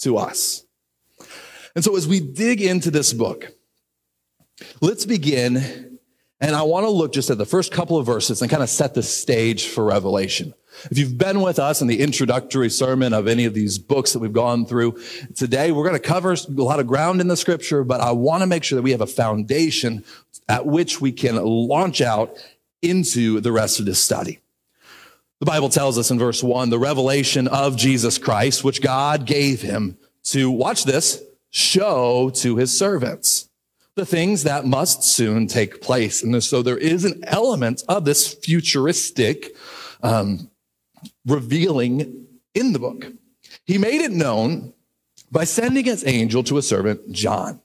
to 0.00 0.16
us. 0.16 0.64
And 1.74 1.84
so 1.84 1.96
as 1.96 2.06
we 2.06 2.20
dig 2.20 2.60
into 2.60 2.90
this 2.90 3.12
book, 3.12 3.52
let's 4.80 5.06
begin. 5.06 5.98
And 6.40 6.56
I 6.56 6.62
want 6.62 6.84
to 6.84 6.90
look 6.90 7.12
just 7.12 7.30
at 7.30 7.38
the 7.38 7.46
first 7.46 7.72
couple 7.72 7.96
of 7.96 8.04
verses 8.04 8.42
and 8.42 8.50
kind 8.50 8.62
of 8.62 8.68
set 8.68 8.94
the 8.94 9.02
stage 9.02 9.66
for 9.66 9.84
Revelation. 9.84 10.54
If 10.90 10.98
you've 10.98 11.18
been 11.18 11.40
with 11.40 11.58
us 11.58 11.80
in 11.80 11.86
the 11.86 12.00
introductory 12.00 12.70
sermon 12.70 13.12
of 13.12 13.28
any 13.28 13.44
of 13.44 13.54
these 13.54 13.78
books 13.78 14.12
that 14.12 14.18
we've 14.18 14.32
gone 14.32 14.66
through, 14.66 15.00
today 15.34 15.72
we're 15.72 15.88
going 15.88 16.00
to 16.00 16.08
cover 16.08 16.32
a 16.32 16.50
lot 16.50 16.80
of 16.80 16.86
ground 16.86 17.20
in 17.20 17.28
the 17.28 17.36
scripture, 17.36 17.84
but 17.84 18.00
I 18.00 18.12
want 18.12 18.42
to 18.42 18.46
make 18.46 18.64
sure 18.64 18.76
that 18.76 18.82
we 18.82 18.92
have 18.92 19.00
a 19.00 19.06
foundation 19.06 20.04
at 20.48 20.66
which 20.66 21.00
we 21.00 21.12
can 21.12 21.36
launch 21.36 22.00
out 22.00 22.36
into 22.80 23.40
the 23.40 23.52
rest 23.52 23.80
of 23.80 23.86
this 23.86 24.02
study. 24.02 24.40
The 25.38 25.46
Bible 25.46 25.68
tells 25.68 25.98
us 25.98 26.10
in 26.10 26.18
verse 26.18 26.42
one, 26.42 26.70
the 26.70 26.78
revelation 26.78 27.48
of 27.48 27.76
Jesus 27.76 28.18
Christ, 28.18 28.64
which 28.64 28.80
God 28.80 29.26
gave 29.26 29.60
him 29.60 29.98
to, 30.24 30.50
watch 30.50 30.84
this, 30.84 31.22
show 31.50 32.30
to 32.30 32.56
his 32.56 32.76
servants 32.76 33.48
the 33.94 34.06
things 34.06 34.44
that 34.44 34.64
must 34.64 35.02
soon 35.02 35.46
take 35.46 35.82
place. 35.82 36.22
And 36.22 36.42
so 36.42 36.62
there 36.62 36.78
is 36.78 37.04
an 37.04 37.22
element 37.26 37.82
of 37.88 38.04
this 38.04 38.32
futuristic 38.32 39.54
um, 40.02 40.48
revealing 41.26 42.26
in 42.54 42.72
the 42.72 42.78
book. 42.78 43.06
He 43.64 43.78
made 43.78 44.00
it 44.00 44.12
known 44.12 44.74
by 45.30 45.44
sending 45.44 45.84
his 45.84 46.06
angel 46.06 46.42
to 46.44 46.58
a 46.58 46.62
servant, 46.62 47.12
John, 47.12 47.60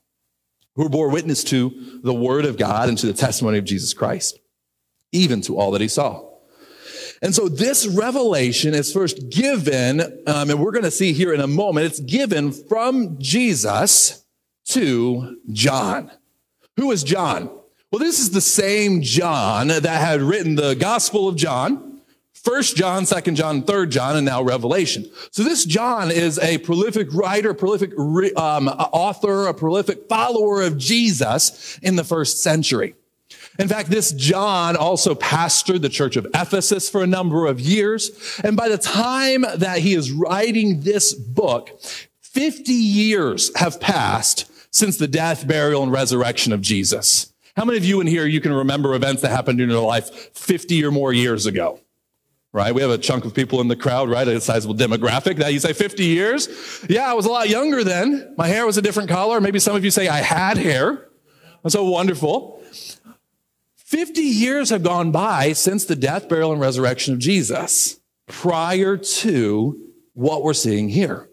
who 0.76 0.90
bore 0.90 1.10
witness 1.10 1.44
to 1.46 2.00
the 2.04 2.14
word 2.14 2.46
of 2.46 2.58
God 2.58 2.90
and 2.90 2.98
to 3.00 3.08
the 3.08 3.14
testimony 3.14 3.58
of 3.58 3.66
Jesus 3.66 3.94
Christ, 3.94 4.40
even 5.12 5.42
to 5.42 5.58
all 5.58 5.72
that 5.72 5.82
he 5.82 5.88
saw. 5.88 6.24
And 7.22 7.34
so 7.34 7.50
this 7.50 7.88
revelation 7.88 8.74
is 8.74 8.94
first 8.94 9.30
given, 9.30 10.02
um, 10.28 10.50
and 10.50 10.60
we're 10.60 10.72
going 10.72 10.84
to 10.84 10.92
see 10.92 11.14
here 11.14 11.34
in 11.34 11.42
a 11.42 11.48
moment, 11.48 11.88
it's 11.88 12.00
given 12.00 12.52
from 12.52 13.18
Jesus 13.20 14.24
to 14.70 15.38
John. 15.52 16.12
Who 16.78 16.92
is 16.92 17.04
John? 17.04 17.50
Well, 17.92 18.00
this 18.00 18.20
is 18.20 18.32
the 18.32 18.42
same 18.42 19.02
John 19.02 19.70
that 19.70 19.86
had 19.86 20.22
written 20.22 20.56
the 20.56 20.76
Gospel 20.76 21.28
of 21.28 21.36
John, 21.36 21.97
First 22.48 22.78
John, 22.78 23.06
Second 23.06 23.36
John, 23.36 23.62
Third 23.62 23.92
John, 23.92 24.16
and 24.16 24.26
now 24.26 24.42
Revelation. 24.42 25.06
So 25.32 25.44
this 25.44 25.66
John 25.66 26.10
is 26.10 26.40
a 26.40 26.60
prolific 26.60 27.14
writer, 27.14 27.54
prolific 27.54 27.92
um, 28.00 28.70
author, 28.70 29.48
a 29.48 29.54
prolific 29.54 30.08
follower 30.08 30.62
of 30.62 30.78
Jesus 30.78 31.78
in 31.80 31.98
the 31.98 32.06
first 32.06 32.42
century. 32.42 32.96
In 33.60 33.68
fact, 33.68 33.90
this 33.90 34.14
John 34.14 34.78
also 34.78 35.14
pastored 35.14 35.82
the 35.82 35.90
church 35.90 36.16
of 36.16 36.26
Ephesus 36.34 36.90
for 36.90 37.04
a 37.04 37.08
number 37.08 37.48
of 37.48 37.60
years. 37.60 38.40
And 38.46 38.56
by 38.56 38.70
the 38.70 38.78
time 38.78 39.42
that 39.58 39.80
he 39.80 39.94
is 39.94 40.14
writing 40.14 40.80
this 40.80 41.14
book, 41.14 41.82
50 42.22 42.72
years 42.72 43.52
have 43.58 43.82
passed 43.82 44.50
since 44.74 44.96
the 44.96 45.08
death, 45.10 45.46
burial, 45.46 45.84
and 45.84 45.92
resurrection 45.92 46.54
of 46.54 46.62
Jesus. 46.62 47.34
How 47.58 47.66
many 47.66 47.78
of 47.78 47.84
you 47.84 48.00
in 48.00 48.08
here, 48.08 48.26
you 48.26 48.40
can 48.40 48.54
remember 48.54 48.94
events 48.94 49.22
that 49.24 49.32
happened 49.32 49.60
in 49.60 49.70
your 49.70 49.86
life 49.86 50.34
50 50.34 50.86
or 50.86 50.92
more 50.92 51.12
years 51.12 51.46
ago? 51.46 51.82
Right? 52.58 52.74
We 52.74 52.82
have 52.82 52.90
a 52.90 52.98
chunk 52.98 53.24
of 53.24 53.36
people 53.36 53.62
in 53.62 53.68
the 53.68 53.76
crowd, 53.76 54.10
right? 54.10 54.28
A 54.28 54.42
sizable 54.42 54.74
demographic. 54.74 55.38
That 55.38 55.54
you 55.54 55.60
say 55.60 55.74
50 55.74 56.04
years. 56.04 56.50
Yeah, 56.90 57.10
I 57.10 57.14
was 57.14 57.28
a 57.28 57.30
lot 57.30 57.50
younger 57.50 57.84
then. 57.84 58.34
My 58.36 58.48
hair 58.48 58.66
was 58.66 58.78
a 58.78 58.82
different 58.82 59.10
color. 59.10 59.40
Maybe 59.40 59.60
some 59.60 59.76
of 59.76 59.86
you 59.86 59.92
say 59.92 60.08
I 60.08 60.22
had 60.22 60.58
hair. 60.58 61.08
That's 61.62 61.74
so 61.74 61.88
wonderful. 61.88 62.60
50 63.76 64.22
years 64.22 64.72
have 64.72 64.82
gone 64.82 65.12
by 65.12 65.54
since 65.54 65.86
the 65.86 65.96
death, 65.96 66.28
burial, 66.28 66.52
and 66.52 66.60
resurrection 66.60 67.14
of 67.14 67.20
Jesus 67.20 68.00
prior 68.26 68.98
to 68.98 69.80
what 70.14 70.44
we're 70.44 70.54
seeing 70.56 70.90
here. 70.90 71.30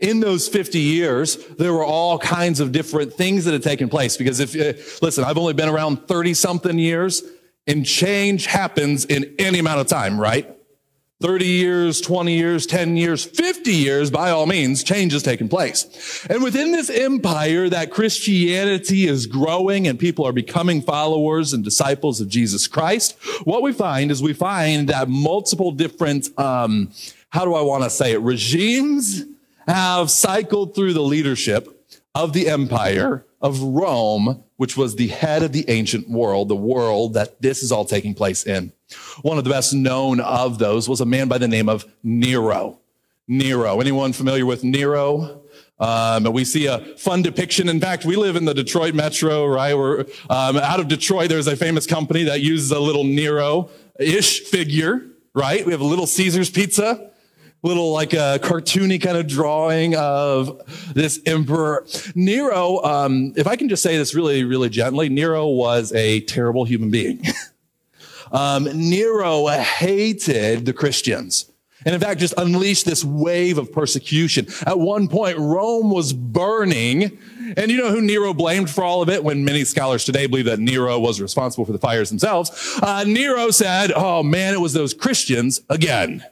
In 0.00 0.20
those 0.20 0.48
50 0.48 0.78
years, 0.80 1.36
there 1.58 1.72
were 1.72 1.84
all 1.84 2.18
kinds 2.18 2.58
of 2.58 2.72
different 2.72 3.14
things 3.14 3.44
that 3.44 3.52
had 3.52 3.62
taken 3.62 3.88
place. 3.88 4.16
Because 4.16 4.40
if, 4.40 4.54
uh, 4.54 4.78
listen, 5.02 5.22
I've 5.22 5.38
only 5.38 5.54
been 5.54 5.68
around 5.68 6.08
30 6.08 6.34
something 6.34 6.78
years 6.78 7.22
and 7.66 7.86
change 7.86 8.46
happens 8.46 9.04
in 9.04 9.34
any 9.38 9.58
amount 9.60 9.80
of 9.80 9.86
time, 9.86 10.20
right? 10.20 10.53
30 11.24 11.46
years, 11.46 12.02
20 12.02 12.36
years, 12.36 12.66
10 12.66 12.98
years, 12.98 13.24
50 13.24 13.72
years, 13.72 14.10
by 14.10 14.28
all 14.28 14.44
means, 14.44 14.84
change 14.84 15.14
has 15.14 15.22
taken 15.22 15.48
place. 15.48 16.26
And 16.28 16.42
within 16.42 16.72
this 16.72 16.90
empire 16.90 17.70
that 17.70 17.90
Christianity 17.90 19.06
is 19.06 19.24
growing 19.24 19.88
and 19.88 19.98
people 19.98 20.26
are 20.26 20.34
becoming 20.34 20.82
followers 20.82 21.54
and 21.54 21.64
disciples 21.64 22.20
of 22.20 22.28
Jesus 22.28 22.68
Christ, 22.68 23.16
what 23.44 23.62
we 23.62 23.72
find 23.72 24.10
is 24.10 24.22
we 24.22 24.34
find 24.34 24.90
that 24.90 25.08
multiple 25.08 25.72
different, 25.72 26.28
um, 26.38 26.92
how 27.30 27.46
do 27.46 27.54
I 27.54 27.62
want 27.62 27.84
to 27.84 27.90
say 27.90 28.12
it, 28.12 28.20
regimes 28.20 29.24
have 29.66 30.10
cycled 30.10 30.74
through 30.74 30.92
the 30.92 31.00
leadership 31.00 31.88
of 32.14 32.34
the 32.34 32.50
empire 32.50 33.24
of 33.40 33.62
Rome, 33.62 34.44
which 34.64 34.78
was 34.78 34.96
the 34.96 35.08
head 35.08 35.42
of 35.42 35.52
the 35.52 35.62
ancient 35.68 36.08
world, 36.08 36.48
the 36.48 36.56
world 36.56 37.12
that 37.12 37.38
this 37.42 37.62
is 37.62 37.70
all 37.70 37.84
taking 37.84 38.14
place 38.14 38.46
in. 38.46 38.72
One 39.20 39.36
of 39.36 39.44
the 39.44 39.50
best 39.50 39.74
known 39.74 40.20
of 40.20 40.58
those 40.58 40.88
was 40.88 41.02
a 41.02 41.04
man 41.04 41.28
by 41.28 41.36
the 41.36 41.46
name 41.46 41.68
of 41.68 41.84
Nero. 42.02 42.78
Nero. 43.28 43.78
Anyone 43.78 44.14
familiar 44.14 44.46
with 44.46 44.64
Nero? 44.64 45.42
Um, 45.78 46.24
we 46.32 46.46
see 46.46 46.64
a 46.64 46.78
fun 46.96 47.20
depiction. 47.20 47.68
In 47.68 47.78
fact, 47.78 48.06
we 48.06 48.16
live 48.16 48.36
in 48.36 48.46
the 48.46 48.54
Detroit 48.54 48.94
metro, 48.94 49.46
right? 49.46 49.76
We're 49.76 50.06
um, 50.30 50.56
out 50.56 50.80
of 50.80 50.88
Detroit. 50.88 51.28
There's 51.28 51.46
a 51.46 51.56
famous 51.56 51.86
company 51.86 52.22
that 52.22 52.40
uses 52.40 52.70
a 52.70 52.80
little 52.80 53.04
Nero-ish 53.04 54.44
figure, 54.44 55.04
right? 55.34 55.66
We 55.66 55.72
have 55.72 55.82
a 55.82 55.84
little 55.84 56.06
Caesar's 56.06 56.48
pizza 56.48 57.10
little 57.64 57.92
like 57.92 58.12
a 58.12 58.38
cartoony 58.42 59.02
kind 59.02 59.16
of 59.16 59.26
drawing 59.26 59.96
of 59.96 60.60
this 60.94 61.20
emperor. 61.26 61.86
Nero, 62.14 62.82
um, 62.84 63.32
if 63.36 63.46
I 63.46 63.56
can 63.56 63.68
just 63.68 63.82
say 63.82 63.96
this 63.96 64.14
really, 64.14 64.44
really 64.44 64.68
gently, 64.68 65.08
Nero 65.08 65.48
was 65.48 65.92
a 65.92 66.20
terrible 66.20 66.64
human 66.64 66.90
being. 66.90 67.24
um, 68.32 68.68
Nero 68.74 69.48
hated 69.48 70.66
the 70.66 70.72
Christians. 70.72 71.50
And 71.86 71.94
in 71.94 72.00
fact, 72.00 72.20
just 72.20 72.34
unleashed 72.38 72.86
this 72.86 73.04
wave 73.04 73.58
of 73.58 73.70
persecution. 73.70 74.46
At 74.66 74.78
one 74.78 75.08
point, 75.08 75.38
Rome 75.38 75.90
was 75.90 76.12
burning. 76.12 77.18
And 77.56 77.70
you 77.70 77.76
know 77.76 77.90
who 77.90 78.00
Nero 78.00 78.32
blamed 78.32 78.70
for 78.70 78.82
all 78.82 79.02
of 79.02 79.10
it? 79.10 79.22
When 79.22 79.44
many 79.44 79.64
scholars 79.64 80.04
today 80.04 80.26
believe 80.26 80.46
that 80.46 80.60
Nero 80.60 80.98
was 80.98 81.20
responsible 81.20 81.66
for 81.66 81.72
the 81.72 81.78
fires 81.78 82.08
themselves. 82.08 82.78
Uh, 82.82 83.04
Nero 83.04 83.50
said, 83.50 83.92
Oh 83.94 84.22
man, 84.22 84.54
it 84.54 84.60
was 84.60 84.72
those 84.72 84.94
Christians 84.94 85.60
again. 85.68 86.24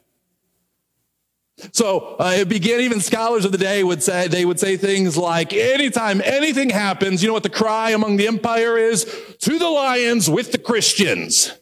So 1.71 2.16
uh, 2.19 2.35
it 2.37 2.49
began, 2.49 2.81
even 2.81 3.00
scholars 3.00 3.45
of 3.45 3.52
the 3.52 3.59
day 3.59 3.85
would 3.85 4.02
say, 4.02 4.26
they 4.26 4.45
would 4.45 4.59
say 4.59 4.76
things 4.76 5.16
like, 5.16 5.52
anytime 5.52 6.21
anything 6.25 6.71
happens, 6.71 7.23
you 7.23 7.28
know 7.28 7.35
what 7.35 7.45
the 7.45 7.50
cry 7.50 7.90
among 7.90 8.16
the 8.16 8.26
empire 8.26 8.76
is? 8.76 9.04
To 9.40 9.59
the 9.59 9.69
lions 9.69 10.28
with 10.28 10.50
the 10.52 10.59
Christians. 10.59 11.52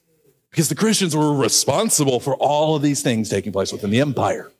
Because 0.50 0.68
the 0.68 0.74
Christians 0.74 1.14
were 1.14 1.34
responsible 1.34 2.18
for 2.18 2.34
all 2.36 2.74
of 2.74 2.82
these 2.82 3.02
things 3.02 3.28
taking 3.28 3.52
place 3.52 3.72
within 3.72 3.90
the 3.90 4.00
empire. 4.00 4.50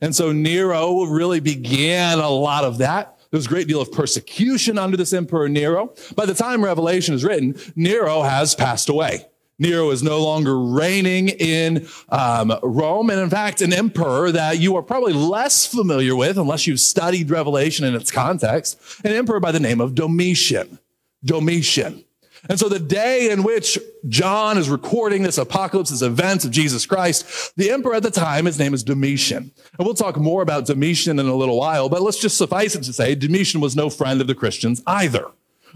And 0.00 0.14
so 0.14 0.30
Nero 0.32 1.04
really 1.04 1.40
began 1.40 2.18
a 2.18 2.28
lot 2.28 2.64
of 2.64 2.78
that. 2.78 3.18
There 3.30 3.38
was 3.38 3.46
a 3.46 3.48
great 3.48 3.68
deal 3.68 3.80
of 3.80 3.90
persecution 3.92 4.78
under 4.78 4.96
this 4.96 5.12
emperor 5.12 5.48
Nero. 5.48 5.94
By 6.14 6.24
the 6.24 6.34
time 6.34 6.64
Revelation 6.64 7.14
is 7.14 7.24
written, 7.24 7.56
Nero 7.74 8.22
has 8.22 8.54
passed 8.54 8.88
away. 8.88 9.26
Nero 9.58 9.90
is 9.90 10.02
no 10.02 10.22
longer 10.22 10.58
reigning 10.58 11.28
in 11.28 11.86
um, 12.10 12.56
Rome, 12.62 13.10
and 13.10 13.20
in 13.20 13.30
fact, 13.30 13.60
an 13.60 13.72
emperor 13.72 14.30
that 14.30 14.58
you 14.58 14.76
are 14.76 14.82
probably 14.82 15.12
less 15.12 15.66
familiar 15.66 16.14
with 16.14 16.38
unless 16.38 16.66
you've 16.66 16.80
studied 16.80 17.30
Revelation 17.30 17.84
in 17.84 17.94
its 17.94 18.10
context, 18.10 18.78
an 19.04 19.12
emperor 19.12 19.40
by 19.40 19.52
the 19.52 19.60
name 19.60 19.80
of 19.80 19.94
Domitian. 19.94 20.78
Domitian. 21.24 22.04
And 22.48 22.58
so 22.58 22.68
the 22.68 22.78
day 22.78 23.30
in 23.30 23.42
which 23.42 23.78
John 24.08 24.58
is 24.58 24.70
recording 24.70 25.22
this 25.22 25.38
apocalypse, 25.38 25.90
this 25.90 26.02
event 26.02 26.44
of 26.44 26.52
Jesus 26.52 26.86
Christ, 26.86 27.56
the 27.56 27.70
emperor 27.70 27.94
at 27.94 28.04
the 28.04 28.10
time, 28.10 28.44
his 28.44 28.58
name 28.58 28.74
is 28.74 28.84
Domitian. 28.84 29.50
And 29.76 29.86
we'll 29.86 29.94
talk 29.94 30.16
more 30.16 30.42
about 30.42 30.66
Domitian 30.66 31.18
in 31.18 31.26
a 31.26 31.34
little 31.34 31.58
while, 31.58 31.88
but 31.88 32.02
let's 32.02 32.20
just 32.20 32.38
suffice 32.38 32.76
it 32.76 32.84
to 32.84 32.92
say 32.92 33.14
Domitian 33.14 33.60
was 33.60 33.74
no 33.74 33.90
friend 33.90 34.20
of 34.20 34.28
the 34.28 34.34
Christians 34.34 34.82
either. 34.86 35.26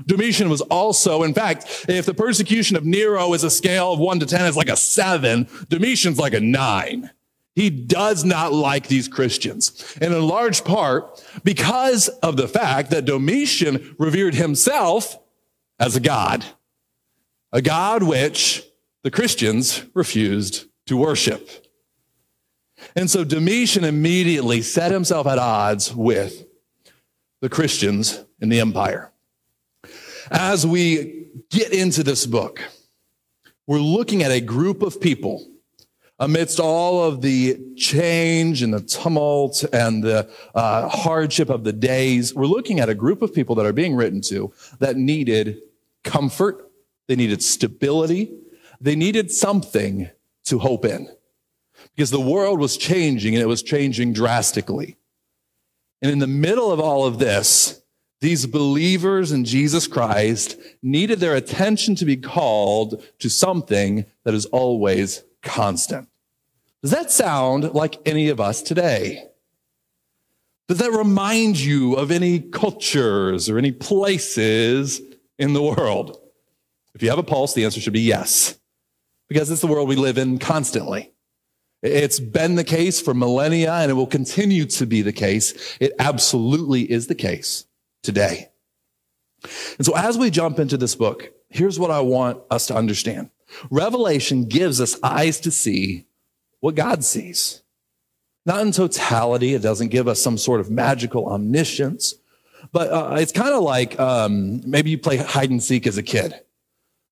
Domitian 0.06 0.48
was 0.48 0.60
also, 0.62 1.22
in 1.22 1.34
fact, 1.34 1.86
if 1.88 2.06
the 2.06 2.14
persecution 2.14 2.76
of 2.76 2.84
Nero 2.84 3.32
is 3.34 3.44
a 3.44 3.50
scale 3.50 3.92
of 3.92 3.98
one 3.98 4.20
to 4.20 4.26
10, 4.26 4.46
it's 4.46 4.56
like 4.56 4.68
a 4.68 4.76
seven, 4.76 5.48
Domitian's 5.68 6.18
like 6.18 6.34
a 6.34 6.40
nine. 6.40 7.10
He 7.54 7.68
does 7.68 8.24
not 8.24 8.52
like 8.52 8.88
these 8.88 9.08
Christians. 9.08 9.96
And 10.00 10.14
in 10.14 10.26
large 10.26 10.64
part 10.64 11.22
because 11.44 12.08
of 12.08 12.36
the 12.36 12.48
fact 12.48 12.90
that 12.90 13.04
Domitian 13.04 13.94
revered 13.98 14.34
himself 14.34 15.18
as 15.78 15.96
a 15.96 16.00
God, 16.00 16.44
a 17.52 17.60
God 17.60 18.02
which 18.02 18.64
the 19.02 19.10
Christians 19.10 19.84
refused 19.94 20.66
to 20.86 20.96
worship. 20.96 21.48
And 22.96 23.10
so 23.10 23.22
Domitian 23.22 23.84
immediately 23.84 24.62
set 24.62 24.90
himself 24.90 25.26
at 25.26 25.38
odds 25.38 25.94
with 25.94 26.46
the 27.40 27.48
Christians 27.48 28.24
in 28.40 28.48
the 28.48 28.60
empire. 28.60 29.11
As 30.32 30.66
we 30.66 31.26
get 31.50 31.74
into 31.74 32.02
this 32.02 32.24
book, 32.24 32.62
we're 33.66 33.80
looking 33.80 34.22
at 34.22 34.30
a 34.32 34.40
group 34.40 34.80
of 34.80 34.98
people 34.98 35.46
amidst 36.18 36.58
all 36.58 37.04
of 37.04 37.20
the 37.20 37.60
change 37.76 38.62
and 38.62 38.72
the 38.72 38.80
tumult 38.80 39.62
and 39.74 40.02
the 40.02 40.30
uh, 40.54 40.88
hardship 40.88 41.50
of 41.50 41.64
the 41.64 41.72
days. 41.74 42.34
We're 42.34 42.46
looking 42.46 42.80
at 42.80 42.88
a 42.88 42.94
group 42.94 43.20
of 43.20 43.34
people 43.34 43.54
that 43.56 43.66
are 43.66 43.74
being 43.74 43.94
written 43.94 44.22
to 44.22 44.50
that 44.78 44.96
needed 44.96 45.60
comfort, 46.02 46.66
they 47.08 47.16
needed 47.16 47.42
stability, 47.42 48.32
they 48.80 48.96
needed 48.96 49.30
something 49.30 50.08
to 50.44 50.58
hope 50.58 50.86
in 50.86 51.10
because 51.94 52.10
the 52.10 52.18
world 52.18 52.58
was 52.58 52.78
changing 52.78 53.34
and 53.34 53.42
it 53.42 53.48
was 53.48 53.62
changing 53.62 54.14
drastically. 54.14 54.96
And 56.00 56.10
in 56.10 56.20
the 56.20 56.26
middle 56.26 56.72
of 56.72 56.80
all 56.80 57.04
of 57.04 57.18
this, 57.18 57.81
these 58.22 58.46
believers 58.46 59.32
in 59.32 59.44
Jesus 59.44 59.88
Christ 59.88 60.56
needed 60.80 61.18
their 61.18 61.34
attention 61.34 61.96
to 61.96 62.04
be 62.04 62.16
called 62.16 63.02
to 63.18 63.28
something 63.28 64.06
that 64.22 64.32
is 64.32 64.46
always 64.46 65.24
constant. 65.42 66.08
Does 66.82 66.92
that 66.92 67.10
sound 67.10 67.74
like 67.74 67.98
any 68.06 68.28
of 68.28 68.40
us 68.40 68.62
today? 68.62 69.24
Does 70.68 70.78
that 70.78 70.92
remind 70.92 71.58
you 71.58 71.94
of 71.94 72.12
any 72.12 72.38
cultures 72.38 73.50
or 73.50 73.58
any 73.58 73.72
places 73.72 75.00
in 75.36 75.52
the 75.52 75.62
world? 75.62 76.16
If 76.94 77.02
you 77.02 77.10
have 77.10 77.18
a 77.18 77.24
pulse, 77.24 77.54
the 77.54 77.64
answer 77.64 77.80
should 77.80 77.92
be 77.92 78.02
yes, 78.02 78.56
because 79.28 79.50
it's 79.50 79.62
the 79.62 79.66
world 79.66 79.88
we 79.88 79.96
live 79.96 80.16
in 80.16 80.38
constantly. 80.38 81.12
It's 81.82 82.20
been 82.20 82.54
the 82.54 82.62
case 82.62 83.00
for 83.00 83.14
millennia 83.14 83.72
and 83.72 83.90
it 83.90 83.94
will 83.94 84.06
continue 84.06 84.64
to 84.66 84.86
be 84.86 85.02
the 85.02 85.12
case. 85.12 85.76
It 85.80 85.92
absolutely 85.98 86.88
is 86.88 87.08
the 87.08 87.16
case 87.16 87.66
today. 88.02 88.50
And 89.76 89.86
so 89.86 89.96
as 89.96 90.16
we 90.18 90.30
jump 90.30 90.58
into 90.58 90.76
this 90.76 90.94
book, 90.94 91.32
here's 91.48 91.78
what 91.78 91.90
I 91.90 92.00
want 92.00 92.40
us 92.50 92.66
to 92.66 92.76
understand. 92.76 93.30
Revelation 93.70 94.44
gives 94.44 94.80
us 94.80 94.98
eyes 95.02 95.40
to 95.40 95.50
see 95.50 96.06
what 96.60 96.74
God 96.74 97.04
sees. 97.04 97.62
Not 98.44 98.62
in 98.62 98.72
totality. 98.72 99.54
It 99.54 99.62
doesn't 99.62 99.88
give 99.88 100.08
us 100.08 100.20
some 100.20 100.38
sort 100.38 100.60
of 100.60 100.70
magical 100.70 101.26
omniscience, 101.26 102.14
but 102.72 102.90
uh, 102.90 103.16
it's 103.18 103.32
kind 103.32 103.54
of 103.54 103.62
like 103.62 103.98
um, 104.00 104.68
maybe 104.68 104.90
you 104.90 104.98
play 104.98 105.16
hide 105.16 105.50
and 105.50 105.62
seek 105.62 105.86
as 105.86 105.98
a 105.98 106.02
kid. 106.02 106.34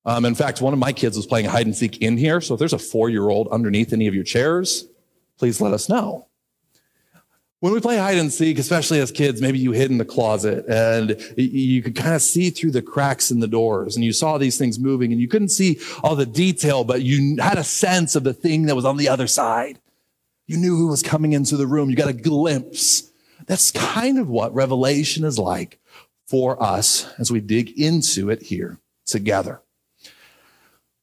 Um, 0.03 0.25
in 0.25 0.35
fact, 0.35 0.61
one 0.61 0.73
of 0.73 0.79
my 0.79 0.93
kids 0.93 1.15
was 1.15 1.27
playing 1.27 1.45
hide 1.45 1.67
and 1.67 1.75
seek 1.75 2.01
in 2.01 2.17
here. 2.17 2.41
So 2.41 2.55
if 2.55 2.59
there's 2.59 2.73
a 2.73 2.79
four 2.79 3.09
year 3.09 3.29
old 3.29 3.47
underneath 3.49 3.93
any 3.93 4.07
of 4.07 4.15
your 4.15 4.23
chairs, 4.23 4.87
please 5.37 5.61
let 5.61 5.73
us 5.73 5.87
know. 5.87 6.27
When 7.61 7.73
we 7.73 7.79
play 7.79 7.97
hide 7.97 8.17
and 8.17 8.33
seek, 8.33 8.57
especially 8.57 8.99
as 8.99 9.11
kids, 9.11 9.39
maybe 9.39 9.59
you 9.59 9.71
hid 9.71 9.91
in 9.91 9.99
the 9.99 10.03
closet 10.03 10.65
and 10.67 11.15
you 11.37 11.83
could 11.83 11.95
kind 11.95 12.15
of 12.15 12.23
see 12.23 12.49
through 12.49 12.71
the 12.71 12.81
cracks 12.81 13.29
in 13.29 13.39
the 13.39 13.47
doors 13.47 13.95
and 13.95 14.03
you 14.03 14.13
saw 14.13 14.39
these 14.39 14.57
things 14.57 14.79
moving 14.79 15.11
and 15.11 15.21
you 15.21 15.27
couldn't 15.27 15.49
see 15.49 15.79
all 16.03 16.15
the 16.15 16.25
detail, 16.25 16.83
but 16.83 17.03
you 17.03 17.37
had 17.39 17.59
a 17.59 17.63
sense 17.63 18.15
of 18.15 18.23
the 18.23 18.33
thing 18.33 18.65
that 18.65 18.75
was 18.75 18.83
on 18.83 18.97
the 18.97 19.07
other 19.07 19.27
side. 19.27 19.77
You 20.47 20.57
knew 20.57 20.75
who 20.75 20.87
was 20.87 21.03
coming 21.03 21.33
into 21.33 21.55
the 21.55 21.67
room. 21.67 21.91
You 21.91 21.95
got 21.95 22.09
a 22.09 22.13
glimpse. 22.13 23.11
That's 23.45 23.69
kind 23.69 24.17
of 24.17 24.27
what 24.27 24.55
Revelation 24.55 25.23
is 25.23 25.37
like 25.37 25.77
for 26.25 26.61
us 26.61 27.13
as 27.19 27.31
we 27.31 27.41
dig 27.41 27.79
into 27.79 28.31
it 28.31 28.41
here 28.41 28.79
together. 29.05 29.61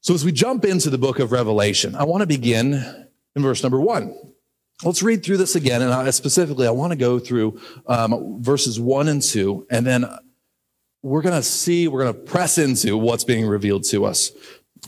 So 0.01 0.13
as 0.13 0.25
we 0.25 0.33
jump 0.33 0.65
into 0.65 0.89
the 0.89 0.97
book 0.97 1.19
of 1.19 1.31
Revelation, 1.31 1.95
I 1.95 2.03
want 2.03 2.19
to 2.19 2.27
begin 2.27 2.73
in 3.33 3.41
verse 3.41 3.63
number 3.63 3.79
one. 3.79 4.13
Let's 4.83 5.03
read 5.03 5.23
through 5.23 5.37
this 5.37 5.55
again. 5.55 5.81
And 5.81 5.93
I, 5.93 6.09
specifically, 6.11 6.65
I 6.65 6.71
want 6.71 6.91
to 6.91 6.97
go 6.97 7.19
through 7.19 7.59
um, 7.87 8.41
verses 8.41 8.79
one 8.79 9.09
and 9.09 9.21
two, 9.21 9.67
and 9.69 9.85
then 9.85 10.05
we're 11.01 11.21
going 11.21 11.35
to 11.35 11.43
see, 11.43 11.87
we're 11.87 12.03
going 12.03 12.13
to 12.13 12.19
press 12.19 12.57
into 12.57 12.97
what's 12.97 13.23
being 13.23 13.45
revealed 13.45 13.83
to 13.85 14.05
us. 14.05 14.31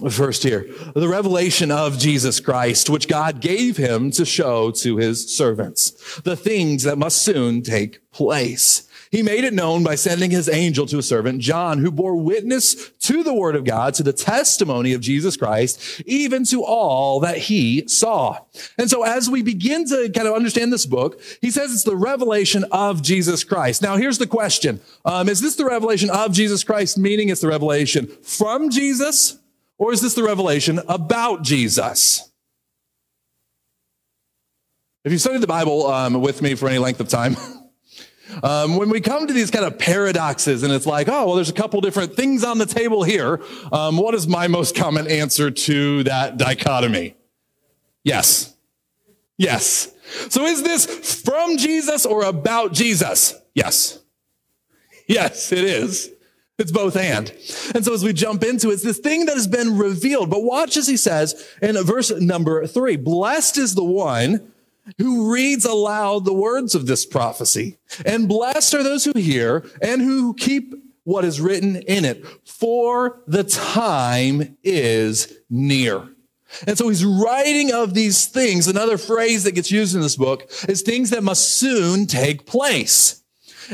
First 0.09 0.43
here, 0.43 0.67
the 0.95 1.09
revelation 1.09 1.69
of 1.69 1.97
Jesus 1.97 2.39
Christ, 2.39 2.89
which 2.89 3.09
God 3.09 3.41
gave 3.41 3.75
him 3.75 4.11
to 4.11 4.23
show 4.25 4.71
to 4.71 4.95
his 4.95 5.35
servants, 5.35 6.21
the 6.21 6.37
things 6.37 6.83
that 6.83 6.97
must 6.97 7.21
soon 7.21 7.61
take 7.61 8.09
place. 8.11 8.87
He 9.11 9.21
made 9.21 9.43
it 9.43 9.53
known 9.53 9.83
by 9.83 9.95
sending 9.95 10.31
his 10.31 10.47
angel 10.47 10.85
to 10.85 10.97
a 10.97 11.03
servant, 11.03 11.41
John, 11.41 11.79
who 11.79 11.91
bore 11.91 12.15
witness 12.15 12.91
to 12.91 13.23
the 13.23 13.33
word 13.33 13.57
of 13.57 13.65
God, 13.65 13.93
to 13.95 14.03
the 14.03 14.13
testimony 14.13 14.93
of 14.93 15.01
Jesus 15.01 15.35
Christ, 15.35 16.01
even 16.05 16.45
to 16.45 16.63
all 16.63 17.19
that 17.19 17.37
he 17.37 17.85
saw. 17.89 18.39
And 18.77 18.89
so 18.89 19.03
as 19.03 19.29
we 19.29 19.41
begin 19.41 19.85
to 19.89 20.09
kind 20.15 20.29
of 20.29 20.33
understand 20.33 20.71
this 20.71 20.85
book, 20.85 21.21
he 21.41 21.51
says 21.51 21.73
it's 21.73 21.83
the 21.83 21.97
revelation 21.97 22.63
of 22.71 23.01
Jesus 23.01 23.43
Christ. 23.43 23.81
Now, 23.81 23.97
here's 23.97 24.17
the 24.17 24.27
question. 24.27 24.79
Um, 25.03 25.27
is 25.27 25.41
this 25.41 25.55
the 25.55 25.65
revelation 25.65 26.09
of 26.09 26.31
Jesus 26.31 26.63
Christ, 26.63 26.97
meaning 26.97 27.27
it's 27.27 27.41
the 27.41 27.49
revelation 27.49 28.07
from 28.23 28.69
Jesus, 28.69 29.39
or 29.77 29.91
is 29.91 29.99
this 29.99 30.13
the 30.13 30.23
revelation 30.23 30.79
about 30.87 31.41
Jesus? 31.41 32.29
If 35.03 35.11
you 35.11 35.17
studied 35.17 35.41
the 35.41 35.47
Bible 35.47 35.87
um, 35.87 36.21
with 36.21 36.41
me 36.41 36.55
for 36.55 36.69
any 36.69 36.77
length 36.77 37.01
of 37.01 37.09
time, 37.09 37.35
Um, 38.43 38.75
when 38.75 38.89
we 38.89 39.01
come 39.01 39.27
to 39.27 39.33
these 39.33 39.51
kind 39.51 39.65
of 39.65 39.77
paradoxes 39.77 40.63
and 40.63 40.73
it's 40.73 40.85
like, 40.85 41.07
oh, 41.07 41.27
well, 41.27 41.35
there's 41.35 41.49
a 41.49 41.53
couple 41.53 41.81
different 41.81 42.15
things 42.15 42.43
on 42.43 42.57
the 42.57 42.65
table 42.65 43.03
here. 43.03 43.41
Um, 43.71 43.97
what 43.97 44.15
is 44.15 44.27
my 44.27 44.47
most 44.47 44.75
common 44.75 45.07
answer 45.07 45.51
to 45.51 46.03
that 46.03 46.37
dichotomy? 46.37 47.15
Yes. 48.03 48.55
Yes. 49.37 49.93
So 50.29 50.45
is 50.45 50.63
this 50.63 51.21
from 51.21 51.57
Jesus 51.57 52.05
or 52.05 52.23
about 52.23 52.73
Jesus? 52.73 53.35
Yes. 53.53 53.99
Yes, 55.07 55.51
it 55.51 55.63
is. 55.63 56.11
It's 56.57 56.71
both 56.71 56.95
and. 56.95 57.29
And 57.73 57.83
so 57.83 57.93
as 57.93 58.03
we 58.03 58.13
jump 58.13 58.43
into 58.43 58.69
it, 58.69 58.73
it's 58.73 58.83
this 58.83 58.99
thing 58.99 59.25
that 59.25 59.35
has 59.35 59.47
been 59.47 59.77
revealed. 59.77 60.29
But 60.29 60.43
watch 60.43 60.77
as 60.77 60.87
he 60.87 60.95
says 60.95 61.47
in 61.61 61.75
verse 61.83 62.11
number 62.11 62.67
three, 62.67 62.97
blessed 62.97 63.57
is 63.57 63.73
the 63.73 63.83
one 63.83 64.51
who 64.97 65.31
reads 65.31 65.65
aloud 65.65 66.25
the 66.25 66.33
words 66.33 66.75
of 66.75 66.85
this 66.85 67.05
prophecy. 67.05 67.77
And 68.05 68.27
blessed 68.27 68.73
are 68.73 68.83
those 68.83 69.05
who 69.05 69.17
hear 69.19 69.65
and 69.81 70.01
who 70.01 70.33
keep 70.33 70.73
what 71.03 71.25
is 71.25 71.41
written 71.41 71.77
in 71.77 72.05
it, 72.05 72.25
for 72.45 73.21
the 73.25 73.43
time 73.43 74.57
is 74.63 75.33
near. 75.49 76.07
And 76.67 76.77
so 76.77 76.89
he's 76.89 77.03
writing 77.03 77.71
of 77.73 77.93
these 77.93 78.27
things. 78.27 78.67
Another 78.67 78.97
phrase 78.97 79.43
that 79.45 79.55
gets 79.55 79.71
used 79.71 79.95
in 79.95 80.01
this 80.01 80.15
book 80.15 80.51
is 80.67 80.81
things 80.81 81.09
that 81.09 81.23
must 81.23 81.57
soon 81.57 82.05
take 82.05 82.45
place. 82.45 83.23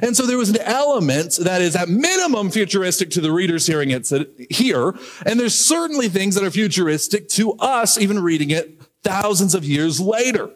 And 0.01 0.15
so 0.15 0.25
there 0.25 0.38
was 0.38 0.50
an 0.50 0.62
element 0.62 1.38
that 1.41 1.62
is 1.62 1.75
at 1.75 1.89
minimum 1.89 2.51
futuristic 2.51 3.09
to 3.12 3.21
the 3.21 3.31
readers 3.31 3.65
hearing 3.65 3.89
it 3.91 4.07
here. 4.50 4.93
And 5.25 5.39
there's 5.39 5.55
certainly 5.55 6.07
things 6.07 6.36
that 6.36 6.43
are 6.43 6.51
futuristic 6.51 7.27
to 7.29 7.53
us, 7.53 7.97
even 7.97 8.21
reading 8.21 8.51
it 8.51 8.79
thousands 9.03 9.55
of 9.55 9.65
years 9.65 10.00
later. 10.00 10.51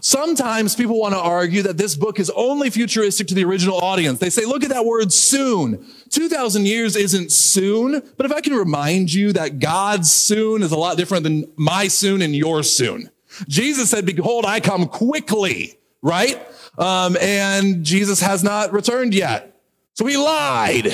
Sometimes 0.00 0.74
people 0.74 0.98
want 0.98 1.14
to 1.14 1.20
argue 1.20 1.62
that 1.62 1.76
this 1.76 1.94
book 1.94 2.20
is 2.20 2.30
only 2.30 2.70
futuristic 2.70 3.26
to 3.28 3.34
the 3.34 3.44
original 3.44 3.78
audience. 3.78 4.18
They 4.18 4.30
say, 4.30 4.44
look 4.44 4.62
at 4.62 4.70
that 4.70 4.84
word 4.84 5.12
soon. 5.12 5.84
2,000 6.10 6.66
years 6.66 6.96
isn't 6.96 7.32
soon, 7.32 8.02
but 8.16 8.26
if 8.26 8.32
I 8.32 8.40
can 8.40 8.54
remind 8.54 9.12
you 9.12 9.32
that 9.32 9.58
God's 9.58 10.10
soon 10.10 10.62
is 10.62 10.72
a 10.72 10.78
lot 10.78 10.96
different 10.96 11.24
than 11.24 11.50
my 11.56 11.88
soon 11.88 12.22
and 12.22 12.34
your 12.34 12.62
soon. 12.62 13.10
Jesus 13.46 13.90
said, 13.90 14.06
behold, 14.06 14.44
I 14.44 14.60
come 14.60 14.86
quickly, 14.86 15.78
right? 16.02 16.40
Um, 16.76 17.16
and 17.20 17.84
Jesus 17.84 18.20
has 18.20 18.42
not 18.44 18.72
returned 18.72 19.14
yet. 19.14 19.60
So 19.94 20.06
he 20.06 20.16
lied. 20.16 20.92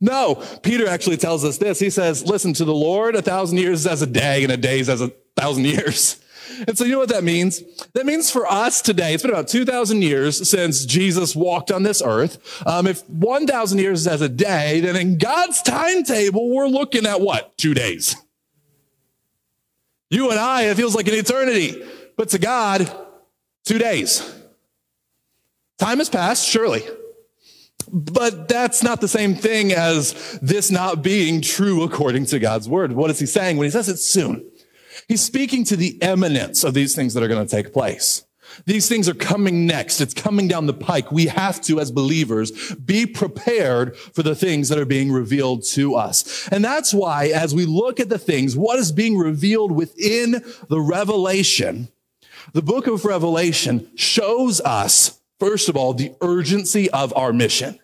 No, 0.00 0.42
Peter 0.62 0.88
actually 0.88 1.18
tells 1.18 1.44
us 1.44 1.58
this. 1.58 1.78
He 1.78 1.90
says, 1.90 2.26
listen, 2.26 2.54
to 2.54 2.64
the 2.64 2.74
Lord, 2.74 3.14
a 3.14 3.22
thousand 3.22 3.58
years 3.58 3.80
is 3.80 3.86
as 3.86 4.02
a 4.02 4.06
day 4.06 4.42
and 4.42 4.52
a 4.52 4.56
day 4.56 4.80
is 4.80 4.88
as 4.88 5.00
a 5.00 5.12
thousand 5.36 5.66
years. 5.66 6.20
And 6.66 6.76
so 6.76 6.84
you 6.84 6.92
know 6.92 6.98
what 6.98 7.08
that 7.10 7.24
means? 7.24 7.62
That 7.94 8.06
means 8.06 8.30
for 8.30 8.50
us 8.50 8.82
today, 8.82 9.14
it's 9.14 9.22
been 9.22 9.32
about 9.32 9.48
2,000 9.48 10.02
years 10.02 10.48
since 10.48 10.84
Jesus 10.84 11.34
walked 11.34 11.70
on 11.70 11.82
this 11.82 12.02
earth. 12.04 12.62
Um, 12.66 12.86
if 12.86 13.08
1,000 13.08 13.78
years 13.78 14.00
is 14.00 14.06
as 14.06 14.20
a 14.20 14.28
day, 14.28 14.80
then 14.80 14.96
in 14.96 15.18
God's 15.18 15.62
timetable, 15.62 16.54
we're 16.54 16.68
looking 16.68 17.06
at 17.06 17.20
what? 17.20 17.56
Two 17.56 17.74
days. 17.74 18.16
You 20.10 20.30
and 20.30 20.38
I, 20.38 20.64
it 20.64 20.76
feels 20.76 20.94
like 20.94 21.08
an 21.08 21.14
eternity. 21.14 21.82
But 22.16 22.30
to 22.30 22.38
God, 22.38 22.90
two 23.64 23.78
days. 23.78 24.28
Time 25.78 25.98
has 25.98 26.10
passed, 26.10 26.46
surely. 26.46 26.82
But 27.92 28.48
that's 28.48 28.82
not 28.82 29.00
the 29.00 29.08
same 29.08 29.34
thing 29.34 29.72
as 29.72 30.38
this 30.42 30.70
not 30.70 31.02
being 31.02 31.40
true 31.40 31.82
according 31.82 32.26
to 32.26 32.38
God's 32.38 32.68
word. 32.68 32.92
What 32.92 33.10
is 33.10 33.18
he 33.18 33.26
saying 33.26 33.56
when 33.56 33.64
he 33.64 33.70
says 33.70 33.88
it's 33.88 34.04
soon? 34.04 34.48
He's 35.08 35.22
speaking 35.22 35.64
to 35.64 35.76
the 35.76 35.98
imminence 36.02 36.64
of 36.64 36.74
these 36.74 36.94
things 36.94 37.14
that 37.14 37.22
are 37.22 37.28
going 37.28 37.46
to 37.46 37.50
take 37.50 37.72
place. 37.72 38.24
These 38.66 38.88
things 38.88 39.08
are 39.08 39.14
coming 39.14 39.66
next. 39.66 40.00
It's 40.00 40.14
coming 40.14 40.48
down 40.48 40.66
the 40.66 40.74
pike. 40.74 41.12
We 41.12 41.26
have 41.26 41.60
to, 41.62 41.80
as 41.80 41.90
believers, 41.90 42.74
be 42.74 43.06
prepared 43.06 43.96
for 43.96 44.22
the 44.22 44.34
things 44.34 44.68
that 44.68 44.78
are 44.78 44.84
being 44.84 45.12
revealed 45.12 45.64
to 45.68 45.94
us. 45.94 46.48
And 46.48 46.64
that's 46.64 46.92
why, 46.92 47.26
as 47.26 47.54
we 47.54 47.64
look 47.64 48.00
at 48.00 48.08
the 48.08 48.18
things, 48.18 48.56
what 48.56 48.78
is 48.78 48.92
being 48.92 49.16
revealed 49.16 49.72
within 49.72 50.42
the 50.68 50.80
revelation, 50.80 51.88
the 52.52 52.62
book 52.62 52.86
of 52.86 53.04
Revelation 53.04 53.90
shows 53.94 54.60
us, 54.60 55.20
first 55.38 55.68
of 55.68 55.76
all, 55.76 55.94
the 55.94 56.12
urgency 56.20 56.90
of 56.90 57.16
our 57.16 57.32
mission. 57.32 57.78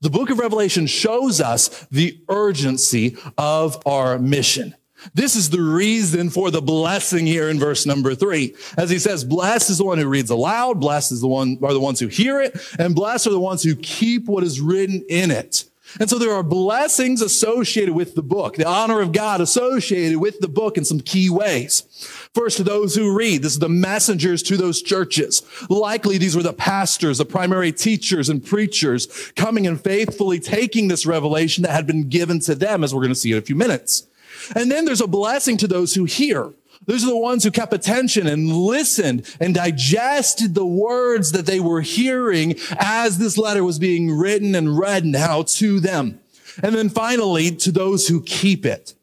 The 0.00 0.10
book 0.10 0.30
of 0.30 0.38
Revelation 0.38 0.86
shows 0.86 1.40
us 1.40 1.86
the 1.90 2.20
urgency 2.28 3.16
of 3.38 3.84
our 3.86 4.18
mission. 4.18 4.74
This 5.14 5.36
is 5.36 5.50
the 5.50 5.62
reason 5.62 6.30
for 6.30 6.50
the 6.50 6.62
blessing 6.62 7.26
here 7.26 7.48
in 7.48 7.58
verse 7.58 7.86
number 7.86 8.14
three. 8.14 8.54
As 8.76 8.90
he 8.90 8.98
says, 8.98 9.24
blessed 9.24 9.70
is 9.70 9.78
the 9.78 9.84
one 9.84 9.98
who 9.98 10.08
reads 10.08 10.30
aloud, 10.30 10.80
blessed 10.80 11.12
is 11.12 11.20
the 11.20 11.28
one, 11.28 11.58
are 11.62 11.72
the 11.72 11.80
ones 11.80 12.00
who 12.00 12.08
hear 12.08 12.40
it, 12.40 12.56
and 12.78 12.94
blessed 12.94 13.26
are 13.26 13.30
the 13.30 13.40
ones 13.40 13.62
who 13.62 13.74
keep 13.76 14.26
what 14.26 14.44
is 14.44 14.60
written 14.60 15.04
in 15.08 15.30
it. 15.30 15.64
And 16.00 16.08
so 16.08 16.18
there 16.18 16.32
are 16.32 16.42
blessings 16.42 17.20
associated 17.20 17.94
with 17.94 18.14
the 18.14 18.22
book, 18.22 18.56
the 18.56 18.66
honor 18.66 19.00
of 19.00 19.12
God 19.12 19.42
associated 19.42 20.18
with 20.18 20.40
the 20.40 20.48
book 20.48 20.78
in 20.78 20.84
some 20.84 21.00
key 21.00 21.28
ways. 21.28 21.82
First, 22.34 22.56
to 22.58 22.64
those 22.64 22.94
who 22.94 23.14
read, 23.14 23.42
this 23.42 23.52
is 23.52 23.58
the 23.58 23.68
messengers 23.68 24.42
to 24.44 24.56
those 24.56 24.80
churches. 24.80 25.42
Likely 25.68 26.16
these 26.16 26.34
were 26.34 26.42
the 26.42 26.54
pastors, 26.54 27.18
the 27.18 27.26
primary 27.26 27.72
teachers 27.72 28.30
and 28.30 28.44
preachers 28.44 29.32
coming 29.36 29.66
and 29.66 29.82
faithfully 29.82 30.40
taking 30.40 30.88
this 30.88 31.04
revelation 31.04 31.62
that 31.62 31.72
had 31.72 31.86
been 31.86 32.08
given 32.08 32.40
to 32.40 32.54
them, 32.54 32.84
as 32.84 32.94
we're 32.94 33.02
going 33.02 33.10
to 33.10 33.14
see 33.14 33.32
in 33.32 33.38
a 33.38 33.42
few 33.42 33.56
minutes. 33.56 34.06
And 34.54 34.70
then 34.70 34.84
there's 34.84 35.00
a 35.00 35.06
blessing 35.06 35.56
to 35.58 35.68
those 35.68 35.94
who 35.94 36.04
hear. 36.04 36.52
Those 36.86 37.04
are 37.04 37.10
the 37.10 37.16
ones 37.16 37.44
who 37.44 37.50
kept 37.50 37.72
attention 37.72 38.26
and 38.26 38.52
listened 38.52 39.24
and 39.40 39.54
digested 39.54 40.54
the 40.54 40.66
words 40.66 41.32
that 41.32 41.46
they 41.46 41.60
were 41.60 41.80
hearing 41.80 42.56
as 42.78 43.18
this 43.18 43.38
letter 43.38 43.62
was 43.62 43.78
being 43.78 44.10
written 44.10 44.54
and 44.54 44.76
read 44.78 45.04
now 45.04 45.42
to 45.42 45.78
them. 45.78 46.18
And 46.62 46.74
then 46.74 46.88
finally, 46.88 47.52
to 47.52 47.70
those 47.70 48.08
who 48.08 48.20
keep 48.20 48.66
it. 48.66 48.94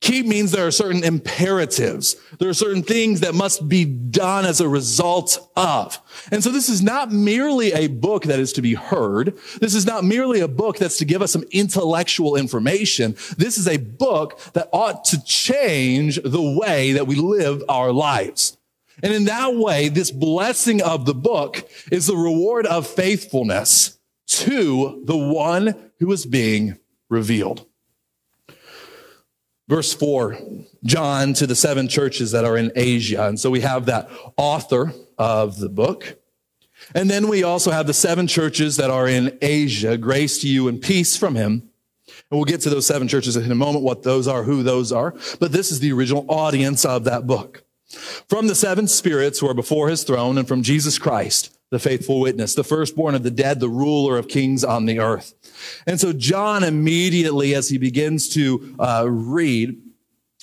Keep 0.00 0.26
means 0.26 0.50
there 0.50 0.66
are 0.66 0.70
certain 0.70 1.04
imperatives. 1.04 2.16
There 2.38 2.48
are 2.48 2.54
certain 2.54 2.82
things 2.82 3.20
that 3.20 3.34
must 3.34 3.68
be 3.68 3.84
done 3.84 4.46
as 4.46 4.60
a 4.60 4.68
result 4.68 5.50
of. 5.56 6.00
And 6.32 6.42
so 6.42 6.50
this 6.50 6.70
is 6.70 6.82
not 6.82 7.12
merely 7.12 7.72
a 7.72 7.86
book 7.88 8.24
that 8.24 8.40
is 8.40 8.54
to 8.54 8.62
be 8.62 8.72
heard. 8.72 9.36
This 9.60 9.74
is 9.74 9.84
not 9.84 10.04
merely 10.04 10.40
a 10.40 10.48
book 10.48 10.78
that's 10.78 10.96
to 10.98 11.04
give 11.04 11.20
us 11.20 11.32
some 11.32 11.44
intellectual 11.50 12.36
information. 12.36 13.12
This 13.36 13.58
is 13.58 13.68
a 13.68 13.76
book 13.76 14.40
that 14.54 14.70
ought 14.72 15.04
to 15.06 15.22
change 15.24 16.18
the 16.22 16.58
way 16.58 16.92
that 16.92 17.06
we 17.06 17.16
live 17.16 17.62
our 17.68 17.92
lives. 17.92 18.56
And 19.02 19.12
in 19.12 19.24
that 19.26 19.54
way, 19.54 19.90
this 19.90 20.10
blessing 20.10 20.80
of 20.80 21.04
the 21.04 21.14
book 21.14 21.68
is 21.92 22.06
the 22.06 22.16
reward 22.16 22.66
of 22.66 22.86
faithfulness 22.86 23.98
to 24.28 25.02
the 25.04 25.16
one 25.16 25.90
who 25.98 26.10
is 26.12 26.24
being 26.24 26.78
revealed. 27.10 27.66
Verse 29.70 29.94
4, 29.94 30.36
John 30.82 31.32
to 31.34 31.46
the 31.46 31.54
seven 31.54 31.86
churches 31.86 32.32
that 32.32 32.44
are 32.44 32.56
in 32.56 32.72
Asia. 32.74 33.28
And 33.28 33.38
so 33.38 33.50
we 33.50 33.60
have 33.60 33.86
that 33.86 34.10
author 34.36 34.92
of 35.16 35.60
the 35.60 35.68
book. 35.68 36.18
And 36.92 37.08
then 37.08 37.28
we 37.28 37.44
also 37.44 37.70
have 37.70 37.86
the 37.86 37.94
seven 37.94 38.26
churches 38.26 38.78
that 38.78 38.90
are 38.90 39.06
in 39.06 39.38
Asia. 39.40 39.96
Grace 39.96 40.40
to 40.40 40.48
you 40.48 40.66
and 40.66 40.82
peace 40.82 41.16
from 41.16 41.36
him. 41.36 41.52
And 41.52 42.38
we'll 42.38 42.46
get 42.46 42.62
to 42.62 42.70
those 42.70 42.84
seven 42.84 43.06
churches 43.06 43.36
in 43.36 43.52
a 43.52 43.54
moment, 43.54 43.84
what 43.84 44.02
those 44.02 44.26
are, 44.26 44.42
who 44.42 44.64
those 44.64 44.90
are. 44.90 45.14
But 45.38 45.52
this 45.52 45.70
is 45.70 45.78
the 45.78 45.92
original 45.92 46.26
audience 46.28 46.84
of 46.84 47.04
that 47.04 47.28
book. 47.28 47.62
From 48.28 48.48
the 48.48 48.56
seven 48.56 48.88
spirits 48.88 49.38
who 49.38 49.48
are 49.48 49.54
before 49.54 49.88
his 49.88 50.02
throne 50.02 50.36
and 50.36 50.48
from 50.48 50.64
Jesus 50.64 50.98
Christ, 50.98 51.56
the 51.70 51.78
faithful 51.78 52.18
witness, 52.18 52.56
the 52.56 52.64
firstborn 52.64 53.14
of 53.14 53.22
the 53.22 53.30
dead, 53.30 53.60
the 53.60 53.68
ruler 53.68 54.18
of 54.18 54.26
kings 54.26 54.64
on 54.64 54.86
the 54.86 54.98
earth. 54.98 55.32
And 55.86 56.00
so 56.00 56.12
John 56.12 56.64
immediately, 56.64 57.54
as 57.54 57.68
he 57.68 57.78
begins 57.78 58.28
to 58.30 58.76
uh, 58.78 59.06
read, 59.08 59.80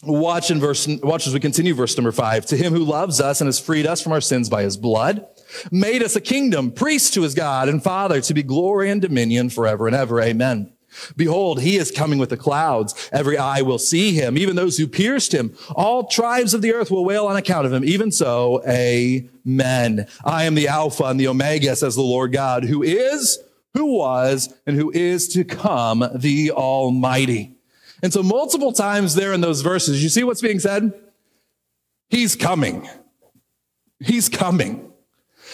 Watch 0.04 0.52
in 0.52 0.60
verse, 0.60 0.88
watch 1.02 1.26
as 1.26 1.34
we 1.34 1.40
continue 1.40 1.74
verse 1.74 1.98
number 1.98 2.12
five. 2.12 2.46
To 2.48 2.58
him 2.58 2.72
who 2.72 2.84
loves 2.84 3.20
us 3.20 3.42
and 3.42 3.48
has 3.48 3.60
freed 3.60 3.88
us 3.88 4.00
from 4.00 4.12
our 4.12 4.22
sins 4.22 4.48
by 4.48 4.62
his 4.62 4.78
blood, 4.78 5.26
made 5.72 6.04
us 6.04 6.16
a 6.16 6.22
kingdom, 6.22 6.72
priest 6.72 7.16
to 7.16 7.24
his 7.24 7.34
God 7.34 7.68
and 7.68 7.84
Father, 7.84 8.22
to 8.22 8.34
be 8.34 8.44
glory 8.44 8.92
and 8.92 9.02
dominion 9.02 9.50
forever 9.50 9.88
and 9.88 9.96
ever. 9.96 10.22
Amen. 10.22 10.72
Behold, 11.16 11.62
he 11.62 11.78
is 11.78 11.92
coming 11.92 12.20
with 12.20 12.30
the 12.30 12.38
clouds. 12.38 13.10
Every 13.12 13.38
eye 13.38 13.62
will 13.62 13.80
see 13.80 14.14
him, 14.14 14.38
even 14.38 14.56
those 14.56 14.78
who 14.78 14.88
pierced 14.88 15.34
him. 15.34 15.56
All 15.76 16.08
tribes 16.08 16.54
of 16.54 16.62
the 16.62 16.74
earth 16.74 16.92
will 16.92 17.06
wail 17.06 17.28
on 17.28 17.36
account 17.36 17.66
of 17.66 17.74
him. 17.74 17.84
Even 17.84 18.12
so, 18.12 18.64
amen. 18.68 20.08
I 20.24 20.44
am 20.44 20.56
the 20.56 20.68
Alpha 20.68 21.06
and 21.06 21.20
the 21.20 21.28
Omega, 21.28 21.76
says 21.76 21.96
the 21.96 22.02
Lord 22.02 22.32
God, 22.32 22.64
who 22.64 22.84
is, 22.84 23.40
who 23.78 23.98
was, 23.98 24.54
and 24.66 24.76
who 24.76 24.92
is 24.92 25.28
to 25.30 25.44
come, 25.44 26.04
the 26.16 26.52
Almighty. 26.52 27.56
And 28.02 28.12
so 28.12 28.24
multiple 28.24 28.74
times 28.74 29.16
there 29.16 29.34
in 29.34 29.42
those 29.42 29.62
verses, 29.62 30.02
you 30.02 30.10
see 30.10 30.24
what's 30.24 30.42
being 30.42 30.60
said? 30.60 30.94
He's 32.10 32.36
coming. 32.36 32.90
He's 34.00 34.30
coming. 34.30 34.92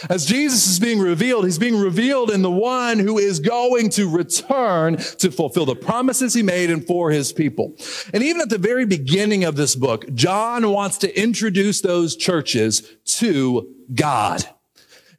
As 0.10 0.26
Jesus 0.26 0.68
is 0.68 0.80
being 0.80 1.00
revealed, 1.00 1.46
he's 1.46 1.60
being 1.60 1.80
revealed 1.80 2.32
in 2.32 2.42
the 2.42 2.52
one 2.52 3.00
who 3.00 3.18
is 3.18 3.40
going 3.40 3.90
to 3.92 4.10
return 4.10 4.98
to 4.98 5.32
fulfill 5.32 5.66
the 5.66 5.76
promises 5.76 6.34
he 6.34 6.44
made 6.44 6.72
and 6.72 6.86
for 6.86 7.12
his 7.12 7.32
people. 7.32 7.76
And 8.14 8.24
even 8.24 8.42
at 8.42 8.50
the 8.50 8.58
very 8.58 8.86
beginning 8.86 9.44
of 9.44 9.56
this 9.56 9.76
book, 9.76 10.12
John 10.14 10.70
wants 10.72 10.98
to 11.00 11.22
introduce 11.22 11.82
those 11.82 12.16
churches 12.16 12.90
to 13.06 13.74
God. 13.94 14.44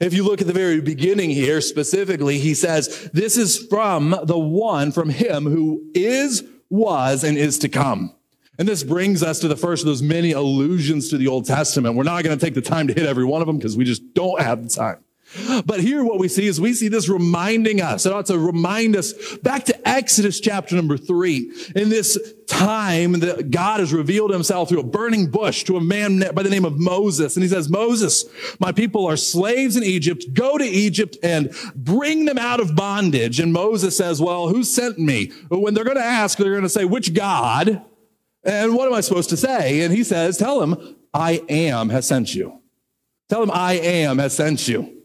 If 0.01 0.15
you 0.15 0.25
look 0.25 0.41
at 0.41 0.47
the 0.47 0.53
very 0.53 0.81
beginning 0.81 1.31
here 1.31 1.61
specifically, 1.61 2.39
he 2.39 2.55
says, 2.55 3.11
this 3.13 3.37
is 3.37 3.59
from 3.69 4.17
the 4.25 4.39
one, 4.39 4.93
from 4.93 5.11
him 5.11 5.45
who 5.45 5.83
is, 5.95 6.43
was, 6.71 7.25
and 7.25 7.37
is 7.37 7.59
to 7.61 7.69
come. 7.69 8.15
And 8.59 8.69
this 8.69 8.83
brings 8.83 9.23
us 9.23 9.41
to 9.41 9.49
the 9.49 9.57
first 9.57 9.83
of 9.83 9.87
those 9.87 10.03
many 10.03 10.33
allusions 10.33 11.09
to 11.11 11.19
the 11.19 11.29
Old 11.29 11.45
Testament. 11.45 11.97
We're 11.97 12.05
not 12.05 12.23
going 12.25 12.39
to 12.39 12.45
take 12.45 12.55
the 12.55 12.63
time 12.63 12.87
to 12.89 12.95
hit 12.95 13.07
every 13.07 13.25
one 13.25 13.41
of 13.41 13.47
them 13.47 13.59
because 13.59 13.77
we 13.77 13.85
just 13.85 14.15
don't 14.15 14.41
have 14.41 14.63
the 14.63 14.69
time. 14.69 15.04
But 15.65 15.81
here 15.81 16.05
what 16.05 16.19
we 16.19 16.29
see 16.29 16.47
is 16.47 16.61
we 16.61 16.75
see 16.75 16.89
this 16.89 17.09
reminding 17.09 17.81
us. 17.81 18.07
It 18.07 18.13
ought 18.13 18.27
to 18.27 18.39
remind 18.39 18.97
us 18.97 19.13
back 19.39 19.65
to 19.65 19.89
Exodus 19.89 20.41
chapter 20.41 20.77
number 20.77 20.97
three. 20.97 21.53
In 21.75 21.89
this 21.89 22.19
time 22.47 23.13
that 23.21 23.51
God 23.51 23.81
has 23.81 23.93
revealed 23.93 24.31
himself 24.31 24.69
through 24.69 24.81
a 24.81 24.85
burning 24.85 25.31
bush 25.31 25.65
to 25.65 25.77
a 25.77 25.81
man 25.81 26.23
by 26.35 26.43
the 26.43 26.51
name 26.51 26.65
of 26.65 26.79
Moses. 26.79 27.37
And 27.37 27.43
he 27.43 27.49
says, 27.49 27.69
Moses, 27.71 28.25
my 28.61 28.71
people 28.71 29.07
are 29.07 29.17
slaves 29.17 29.77
in 29.77 29.83
Egypt. 29.83 30.27
Go 30.35 30.59
to 30.59 30.65
Egypt 30.65 31.17
and 31.23 31.55
bring 31.75 32.27
them 32.27 32.39
out 32.39 32.61
of 32.61 32.77
bondage. 32.77 33.41
And 33.41 33.53
Moses 33.53 33.97
says, 33.97 34.21
well, 34.21 34.49
who 34.49 34.63
sent 34.63 34.99
me? 34.99 35.33
When 35.49 35.75
they're 35.75 35.85
going 35.85 35.97
to 35.97 36.05
ask, 36.05 36.39
they're 36.39 36.51
going 36.51 36.63
to 36.63 36.69
say, 36.69 36.85
which 36.85 37.15
God? 37.15 37.83
And 38.45 38.75
what 38.75 38.87
am 38.87 38.95
I 38.95 39.01
supposed 39.01 39.31
to 39.31 39.37
say? 39.37 39.81
And 39.81 39.93
he 39.93 40.05
says, 40.05 40.37
Tell 40.37 40.63
him, 40.63 40.97
I 41.13 41.43
am 41.49 41.89
has 41.89 42.07
sent 42.07 42.35
you. 42.35 42.61
Tell 43.29 43.43
him, 43.43 43.51
I 43.51 43.75
am 43.75 44.19
has 44.19 44.37
sent 44.37 44.69
you. 44.69 45.04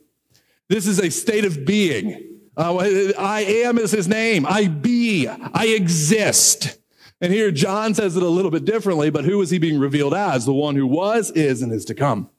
This 0.69 0.85
is 0.85 0.99
a 0.99 1.09
state 1.09 1.45
of 1.45 1.65
being. 1.65 2.39
Uh, 2.55 3.11
I 3.17 3.41
am 3.41 3.77
is 3.79 3.91
his 3.91 4.07
name. 4.07 4.45
I 4.45 4.67
be. 4.67 5.27
I 5.27 5.65
exist. 5.65 6.77
And 7.21 7.33
here 7.33 7.51
John 7.51 7.93
says 7.95 8.15
it 8.15 8.23
a 8.23 8.29
little 8.29 8.51
bit 8.51 8.65
differently, 8.65 9.09
but 9.09 9.25
who 9.25 9.41
is 9.41 9.49
he 9.49 9.57
being 9.57 9.79
revealed 9.79 10.13
as? 10.13 10.45
The 10.45 10.53
one 10.53 10.75
who 10.75 10.85
was, 10.85 11.31
is, 11.31 11.61
and 11.61 11.73
is 11.73 11.85
to 11.85 11.95
come. 11.95 12.29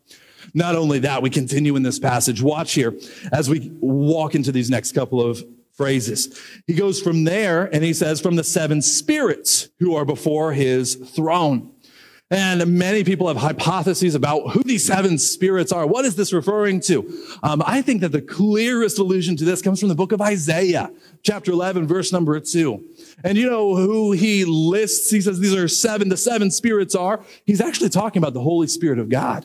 Not 0.55 0.77
only 0.77 1.01
that, 1.01 1.23
we 1.23 1.31
continue 1.31 1.77
in 1.77 1.83
this 1.83 1.99
passage. 1.99 2.40
Watch 2.40 2.73
here 2.73 2.99
as 3.33 3.51
we 3.51 3.73
walk 3.81 4.35
into 4.35 4.53
these 4.53 4.71
next 4.71 4.93
couple 4.93 5.21
of 5.21 5.45
phrases. 5.73 6.38
He 6.66 6.75
goes 6.75 7.01
from 7.01 7.25
there 7.25 7.64
and 7.75 7.83
he 7.83 7.93
says, 7.93 8.21
from 8.21 8.37
the 8.37 8.45
seven 8.45 8.83
spirits 8.83 9.69
who 9.79 9.95
are 9.97 10.05
before 10.05 10.53
his 10.53 10.95
throne. 10.95 11.73
And 12.33 12.79
many 12.79 13.03
people 13.03 13.27
have 13.27 13.38
hypotheses 13.38 14.14
about 14.14 14.51
who 14.51 14.62
these 14.62 14.87
seven 14.87 15.19
spirits 15.19 15.73
are. 15.73 15.85
What 15.85 16.05
is 16.05 16.14
this 16.14 16.33
referring 16.33 16.79
to? 16.83 17.27
Um, 17.43 17.61
I 17.66 17.83
think 17.83 18.03
that 18.03 18.12
the 18.12 18.23
clearest 18.23 19.01
allusion 19.01 19.37
to 19.38 19.45
this 19.45 19.61
comes 19.61 19.81
from 19.81 19.88
the 19.88 19.97
book 19.97 20.12
of 20.12 20.21
Isaiah, 20.21 20.93
chapter 21.25 21.51
11, 21.51 21.88
verse 21.88 22.12
number 22.12 22.38
two. 22.38 22.85
And 23.25 23.37
you 23.37 23.51
know 23.51 23.75
who 23.75 24.12
he 24.12 24.45
lists? 24.45 25.11
He 25.11 25.21
says 25.21 25.40
these 25.40 25.57
are 25.57 25.66
seven, 25.66 26.09
the 26.09 26.16
seven 26.16 26.53
spirits 26.53 26.95
are. 26.95 27.21
He's 27.45 27.61
actually 27.61 27.90
talking 27.90 28.23
about 28.23 28.35
the 28.35 28.43
Holy 28.43 28.69
Spirit 28.69 29.01
of 29.01 29.09
God. 29.09 29.45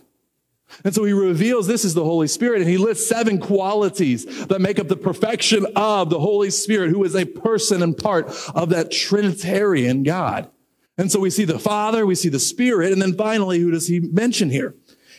And 0.83 0.93
so 0.93 1.05
he 1.05 1.13
reveals 1.13 1.65
this 1.65 1.85
is 1.85 1.95
the 1.95 2.03
Holy 2.03 2.27
Spirit 2.27 2.61
and 2.61 2.69
he 2.69 2.77
lists 2.77 3.07
seven 3.07 3.39
qualities 3.39 4.45
that 4.47 4.61
make 4.61 4.77
up 4.77 4.89
the 4.89 4.95
perfection 4.95 5.65
of 5.75 6.11
the 6.11 6.19
Holy 6.19 6.51
Spirit, 6.51 6.91
who 6.91 7.03
is 7.03 7.15
a 7.15 7.25
person 7.25 7.81
and 7.81 7.97
part 7.97 8.27
of 8.53 8.69
that 8.69 8.91
Trinitarian 8.91 10.03
God. 10.03 10.51
And 10.97 11.11
so 11.11 11.19
we 11.19 11.29
see 11.29 11.45
the 11.45 11.59
Father, 11.59 12.05
we 12.05 12.15
see 12.15 12.29
the 12.29 12.39
Spirit, 12.39 12.93
and 12.93 13.01
then 13.01 13.13
finally, 13.13 13.59
who 13.59 13.71
does 13.71 13.87
he 13.87 13.99
mention 13.99 14.49
here? 14.49 14.75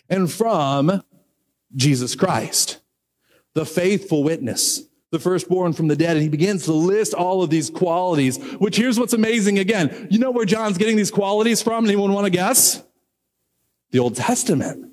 And 0.08 0.30
from 0.30 1.02
Jesus 1.74 2.14
Christ, 2.14 2.80
the 3.54 3.66
faithful 3.66 4.22
witness, 4.22 4.82
the 5.10 5.18
firstborn 5.18 5.72
from 5.72 5.88
the 5.88 5.96
dead. 5.96 6.16
And 6.16 6.22
he 6.22 6.28
begins 6.28 6.64
to 6.64 6.72
list 6.72 7.14
all 7.14 7.42
of 7.42 7.50
these 7.50 7.70
qualities, 7.70 8.38
which 8.54 8.76
here's 8.76 8.98
what's 8.98 9.12
amazing 9.12 9.58
again. 9.58 10.08
You 10.10 10.18
know 10.18 10.30
where 10.30 10.46
John's 10.46 10.78
getting 10.78 10.96
these 10.96 11.10
qualities 11.10 11.62
from? 11.62 11.84
Anyone 11.84 12.12
want 12.12 12.26
to 12.26 12.30
guess? 12.30 12.82
The 13.90 13.98
Old 13.98 14.16
Testament. 14.16 14.92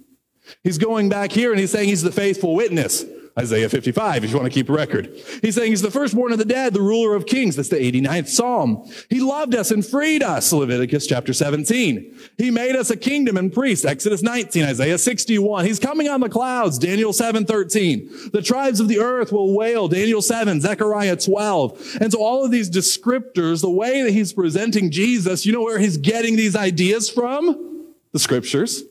He's 0.64 0.78
going 0.78 1.10
back 1.10 1.32
here 1.32 1.52
and 1.52 1.60
he's 1.60 1.72
saying 1.72 1.90
he's 1.90 2.02
the 2.02 2.12
faithful 2.12 2.56
witness. 2.56 3.06
Isaiah 3.38 3.68
55, 3.68 4.24
if 4.24 4.30
you 4.30 4.38
want 4.38 4.46
to 4.46 4.54
keep 4.54 4.70
a 4.70 4.74
record. 4.74 5.12
He's 5.42 5.56
saying 5.56 5.72
he's 5.72 5.82
the 5.82 5.90
firstborn 5.90 6.34
of 6.34 6.38
the 6.38 6.46
dead, 6.46 6.74
the 6.74 6.82
ruler 6.82 7.16
of 7.16 7.26
kings. 7.26 7.56
That's 7.56 7.70
the 7.70 7.78
89th 7.78 8.28
Psalm. 8.28 8.88
He 9.10 9.22
loved 9.22 9.56
us 9.56 9.72
and 9.72 9.84
freed 9.84 10.22
us, 10.22 10.54
Leviticus 10.54 11.08
chapter 11.08 11.34
17. 11.34 12.16
He 12.38 12.52
made 12.52 12.76
us 12.76 12.92
a 12.92 12.96
kingdom 12.96 13.38
and 13.38 13.52
priest, 13.52 13.86
Exodus 13.86 14.22
19, 14.22 14.66
Isaiah 14.66 15.00
61. 15.00 15.66
He's 15.66 15.80
coming 15.80 16.08
on 16.10 16.22
the 16.22 16.30
clouds, 16.30 16.78
Daniel 16.78 17.12
7, 17.12 17.46
13. 17.46 18.30
The 18.32 18.42
tribes 18.44 18.80
of 18.80 18.88
the 18.88 19.00
earth 19.00 19.32
will 19.32 19.56
wail, 19.56 19.88
Daniel 19.88 20.22
7, 20.22 20.62
Zechariah 20.62 21.16
12. 21.16 21.98
And 22.02 22.12
so 22.12 22.22
all 22.22 22.46
of 22.46 22.52
these 22.52 22.70
descriptors, 22.70 23.62
the 23.62 23.70
way 23.70 24.04
that 24.04 24.12
he's 24.12 24.32
presenting 24.32 24.92
Jesus, 24.92 25.44
you 25.44 25.54
know 25.54 25.64
where 25.64 25.80
he's 25.80 25.98
getting 25.98 26.36
these 26.36 26.56
ideas 26.56 27.10
from? 27.10 27.88
The 28.12 28.20
scriptures. 28.20 28.84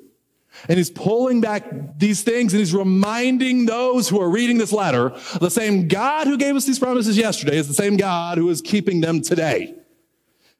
And 0.68 0.78
he's 0.78 0.90
pulling 0.90 1.40
back 1.40 1.98
these 1.98 2.22
things 2.22 2.52
and 2.52 2.60
he's 2.60 2.74
reminding 2.74 3.66
those 3.66 4.08
who 4.08 4.20
are 4.20 4.30
reading 4.30 4.58
this 4.58 4.72
letter 4.72 5.10
the 5.40 5.50
same 5.50 5.88
God 5.88 6.26
who 6.26 6.36
gave 6.36 6.54
us 6.54 6.64
these 6.64 6.78
promises 6.78 7.16
yesterday 7.16 7.56
is 7.56 7.68
the 7.68 7.74
same 7.74 7.96
God 7.96 8.38
who 8.38 8.48
is 8.48 8.60
keeping 8.60 9.00
them 9.00 9.22
today. 9.22 9.74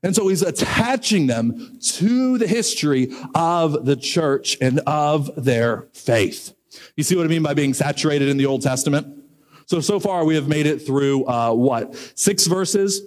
And 0.03 0.17
so 0.17 0.27
he's 0.27 0.43
attaching 0.43 1.29
them 1.29 1.79
to 1.81 2.37
the 2.37 2.47
history 2.47 3.15
of 3.35 3.85
the 3.85 3.95
church 3.95 4.57
and 4.61 4.81
of 4.81 5.31
their 5.37 5.89
faith. 5.93 6.55
You 6.97 7.05
see 7.05 7.15
what 7.15 7.25
I 7.25 7.29
mean 7.29 7.43
by 7.43 7.55
being 7.55 7.75
saturated 7.75 8.29
in 8.29 8.37
the 8.37 8.47
Old 8.47 8.63
Testament? 8.63 9.23
So, 9.67 9.81
so 9.81 10.01
far 10.01 10.25
we 10.25 10.35
have 10.35 10.49
made 10.49 10.67
it 10.67 10.81
through, 10.81 11.27
uh, 11.27 11.53
what? 11.53 11.95
Six 12.17 12.47
verses? 12.47 13.03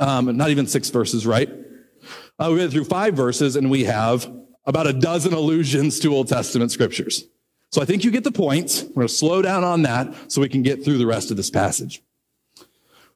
Um, 0.00 0.36
not 0.36 0.50
even 0.50 0.66
six 0.66 0.90
verses, 0.90 1.26
right? 1.26 1.48
Uh, 2.38 2.50
we 2.52 2.60
it 2.60 2.70
through 2.70 2.84
five 2.84 3.14
verses 3.14 3.56
and 3.56 3.70
we 3.70 3.84
have 3.84 4.30
about 4.66 4.86
a 4.86 4.92
dozen 4.92 5.32
allusions 5.32 6.00
to 6.00 6.14
Old 6.14 6.28
Testament 6.28 6.72
scriptures. 6.72 7.24
So 7.70 7.82
I 7.82 7.84
think 7.84 8.04
you 8.04 8.10
get 8.10 8.24
the 8.24 8.32
point. 8.32 8.84
We're 8.88 9.02
going 9.02 9.08
to 9.08 9.14
slow 9.14 9.42
down 9.42 9.64
on 9.64 9.82
that 9.82 10.32
so 10.32 10.40
we 10.40 10.48
can 10.48 10.62
get 10.62 10.84
through 10.84 10.98
the 10.98 11.06
rest 11.06 11.30
of 11.30 11.36
this 11.36 11.50
passage. 11.50 12.02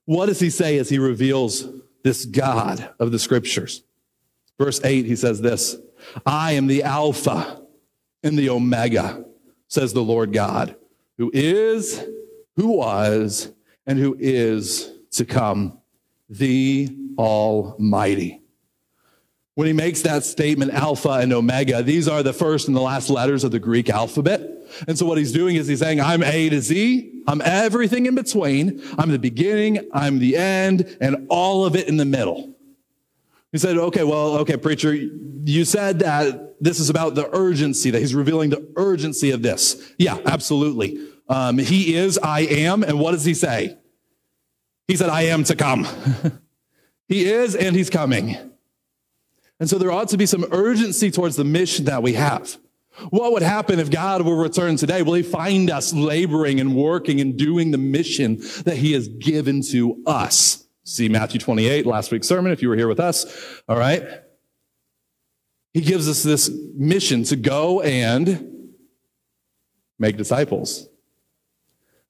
What 0.04 0.26
does 0.26 0.40
he 0.40 0.50
say 0.50 0.78
as 0.78 0.88
he 0.88 0.98
reveals 0.98 1.68
this 2.02 2.24
God 2.24 2.90
of 2.98 3.12
the 3.12 3.18
scriptures? 3.18 3.82
Verse 4.58 4.80
8, 4.82 5.06
he 5.06 5.16
says 5.16 5.40
this 5.40 5.76
I 6.26 6.52
am 6.52 6.66
the 6.66 6.82
Alpha 6.82 7.62
and 8.22 8.38
the 8.38 8.50
Omega, 8.50 9.24
says 9.68 9.92
the 9.92 10.02
Lord 10.02 10.32
God, 10.32 10.76
who 11.16 11.30
is, 11.32 12.04
who 12.56 12.72
was, 12.72 13.52
and 13.86 13.98
who 13.98 14.16
is 14.18 14.92
to 15.12 15.24
come, 15.24 15.78
the 16.28 16.88
Almighty. 17.18 18.39
When 19.56 19.66
he 19.66 19.72
makes 19.72 20.02
that 20.02 20.24
statement, 20.24 20.72
Alpha 20.72 21.10
and 21.10 21.32
Omega, 21.32 21.82
these 21.82 22.08
are 22.08 22.22
the 22.22 22.32
first 22.32 22.68
and 22.68 22.76
the 22.76 22.80
last 22.80 23.10
letters 23.10 23.44
of 23.44 23.50
the 23.50 23.58
Greek 23.58 23.90
alphabet. 23.90 24.40
And 24.86 24.98
so 24.98 25.06
what 25.06 25.18
he's 25.18 25.32
doing 25.32 25.56
is 25.56 25.66
he's 25.66 25.80
saying, 25.80 26.00
I'm 26.00 26.22
A 26.22 26.48
to 26.48 26.60
Z. 26.60 27.24
I'm 27.26 27.42
everything 27.42 28.06
in 28.06 28.14
between. 28.14 28.82
I'm 28.96 29.10
the 29.10 29.18
beginning. 29.18 29.88
I'm 29.92 30.18
the 30.18 30.36
end 30.36 30.96
and 31.00 31.26
all 31.28 31.66
of 31.66 31.74
it 31.74 31.88
in 31.88 31.96
the 31.96 32.04
middle. 32.04 32.54
He 33.52 33.58
said, 33.58 33.76
okay, 33.76 34.04
well, 34.04 34.36
okay, 34.38 34.56
preacher, 34.56 34.94
you 34.94 35.64
said 35.64 35.98
that 36.00 36.62
this 36.62 36.78
is 36.78 36.88
about 36.88 37.16
the 37.16 37.28
urgency, 37.34 37.90
that 37.90 37.98
he's 37.98 38.14
revealing 38.14 38.50
the 38.50 38.72
urgency 38.76 39.32
of 39.32 39.42
this. 39.42 39.92
Yeah, 39.98 40.18
absolutely. 40.24 41.04
Um, 41.28 41.58
he 41.58 41.96
is, 41.96 42.18
I 42.18 42.40
am. 42.40 42.84
And 42.84 43.00
what 43.00 43.12
does 43.12 43.24
he 43.24 43.34
say? 43.34 43.76
He 44.86 44.96
said, 44.96 45.08
I 45.08 45.22
am 45.22 45.42
to 45.44 45.56
come. 45.56 45.86
he 47.08 47.28
is 47.28 47.56
and 47.56 47.74
he's 47.74 47.90
coming. 47.90 48.49
And 49.60 49.68
so 49.68 49.78
there 49.78 49.92
ought 49.92 50.08
to 50.08 50.16
be 50.16 50.26
some 50.26 50.46
urgency 50.50 51.10
towards 51.10 51.36
the 51.36 51.44
mission 51.44 51.84
that 51.84 52.02
we 52.02 52.14
have. 52.14 52.58
What 53.10 53.32
would 53.32 53.42
happen 53.42 53.78
if 53.78 53.90
God 53.90 54.22
were 54.22 54.36
return 54.36 54.76
today? 54.76 55.02
Will 55.02 55.14
he 55.14 55.22
find 55.22 55.70
us 55.70 55.92
laboring 55.92 56.60
and 56.60 56.74
working 56.74 57.20
and 57.20 57.36
doing 57.36 57.70
the 57.70 57.78
mission 57.78 58.36
that 58.64 58.76
he 58.76 58.92
has 58.92 59.08
given 59.08 59.62
to 59.70 60.02
us? 60.06 60.66
See 60.84 61.08
Matthew 61.08 61.38
28, 61.38 61.86
last 61.86 62.10
week's 62.10 62.26
sermon, 62.26 62.52
if 62.52 62.62
you 62.62 62.68
were 62.68 62.76
here 62.76 62.88
with 62.88 63.00
us. 63.00 63.62
All 63.68 63.78
right. 63.78 64.02
he 65.72 65.82
gives 65.82 66.08
us 66.08 66.22
this 66.22 66.50
mission 66.74 67.22
to 67.24 67.36
go 67.36 67.80
and 67.80 68.74
make 69.98 70.16
disciples. 70.16 70.88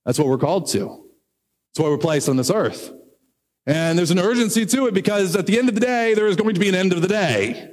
That's 0.07 0.19
what 0.19 0.29
we're 0.29 0.39
called 0.39 0.69
to. 0.69 1.05
That's 1.75 1.85
why 1.85 1.91
we're 1.91 1.99
placed 1.99 2.29
on 2.29 2.37
this 2.37 2.51
earth. 2.51 2.93
And 3.66 3.99
there's 3.99 4.11
an 4.11 4.18
urgency 4.18 4.66
to 4.66 4.87
it 4.87 4.94
because 4.94 5.37
at 5.37 5.46
the 5.46 5.59
end 5.59 5.68
of 5.68 5.75
the 5.75 5.81
day, 5.81 6.14
there 6.14 6.27
is 6.27 6.37
going 6.37 6.55
to 6.55 6.61
be 6.61 6.68
an 6.68 6.75
end 6.75 6.92
of 6.92 7.03
the 7.03 7.09
day. 7.09 7.73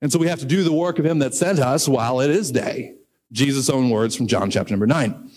And 0.00 0.12
so 0.12 0.18
we 0.18 0.28
have 0.28 0.40
to 0.40 0.46
do 0.46 0.62
the 0.62 0.72
work 0.72 0.98
of 0.98 1.06
him 1.06 1.18
that 1.20 1.34
sent 1.34 1.58
us 1.58 1.88
while 1.88 2.20
it 2.20 2.30
is 2.30 2.52
day. 2.52 2.94
Jesus' 3.32 3.68
own 3.68 3.90
words 3.90 4.14
from 4.14 4.26
John 4.26 4.50
chapter 4.50 4.72
number 4.72 4.86
nine. 4.86 5.30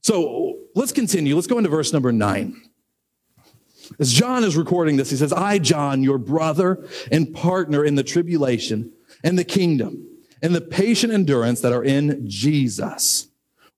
So 0.00 0.58
let's 0.74 0.92
continue. 0.92 1.34
Let's 1.34 1.46
go 1.46 1.58
into 1.58 1.70
verse 1.70 1.92
number 1.92 2.12
nine. 2.12 2.60
As 3.98 4.12
John 4.12 4.44
is 4.44 4.56
recording 4.56 4.96
this, 4.96 5.10
he 5.10 5.16
says, 5.16 5.32
I, 5.32 5.58
John, 5.58 6.02
your 6.02 6.18
brother 6.18 6.86
and 7.10 7.34
partner 7.34 7.84
in 7.84 7.96
the 7.96 8.04
tribulation 8.04 8.92
and 9.22 9.38
the 9.38 9.44
kingdom 9.44 10.06
and 10.42 10.54
the 10.54 10.60
patient 10.60 11.12
endurance 11.12 11.60
that 11.60 11.72
are 11.72 11.84
in 11.84 12.28
Jesus, 12.28 13.28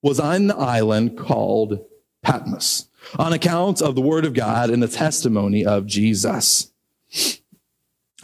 was 0.03 0.21
on 0.21 0.49
the 0.49 0.57
island 0.57 1.17
called 1.17 1.79
Patmos 2.23 2.89
on 3.19 3.33
account 3.33 3.83
of 3.83 3.95
the 3.95 4.01
word 4.01 4.25
of 4.25 4.35
God 4.35 4.71
and 4.71 4.83
the 4.83 4.89
testimony 4.89 5.65
of 5.65 5.87
Jesus. 5.87 6.73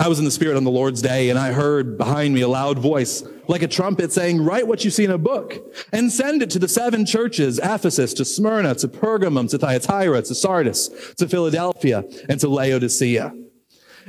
I 0.01 0.07
was 0.07 0.21
in 0.21 0.25
the 0.25 0.31
Spirit 0.31 0.57
on 0.57 0.62
the 0.62 0.71
Lord's 0.71 1.03
day, 1.03 1.29
and 1.29 1.38
I 1.38 1.51
heard 1.51 1.99
behind 1.99 2.33
me 2.33 2.43
a 2.43 2.49
loud 2.49 2.79
voice, 2.79 3.25
like 3.49 3.62
a 3.62 3.69
trumpet, 3.69 4.12
saying, 4.12 4.45
Write 4.45 4.69
what 4.69 4.85
you 4.85 4.91
see 4.91 5.05
in 5.05 5.11
a 5.11 5.19
book, 5.19 5.57
and 5.93 6.12
send 6.12 6.41
it 6.41 6.51
to 6.51 6.61
the 6.61 6.69
seven 6.69 7.05
churches 7.05 7.59
Ephesus, 7.59 8.14
to 8.14 8.25
Smyrna, 8.25 8.77
to 8.77 8.87
Pergamum, 8.87 9.51
to 9.51 9.59
Thyatira, 9.59 10.23
to 10.23 10.35
Sardis, 10.37 10.88
to 11.17 11.27
Philadelphia, 11.27 12.05
and 12.29 12.38
to 12.38 12.49
Laodicea. 12.49 13.35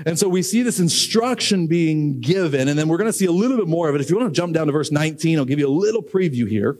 And 0.06 0.18
so 0.18 0.30
we 0.30 0.44
see 0.44 0.62
this 0.62 0.80
instruction 0.80 1.66
being 1.66 2.22
given, 2.22 2.68
and 2.68 2.78
then 2.78 2.88
we're 2.88 2.98
going 2.98 3.10
to 3.10 3.18
see 3.18 3.26
a 3.26 3.32
little 3.32 3.58
bit 3.58 3.68
more 3.68 3.90
of 3.90 3.96
it. 3.96 4.02
If 4.02 4.12
you 4.12 4.18
want 4.18 4.34
to 4.34 4.38
jump 4.38 4.54
down 4.54 4.68
to 4.68 4.74
verse 4.74 4.92
19, 4.92 5.40
I'll 5.40 5.46
give 5.46 5.60
you 5.60 5.68
a 5.68 5.70
little 5.70 6.04
preview 6.04 6.48
here 6.48 6.78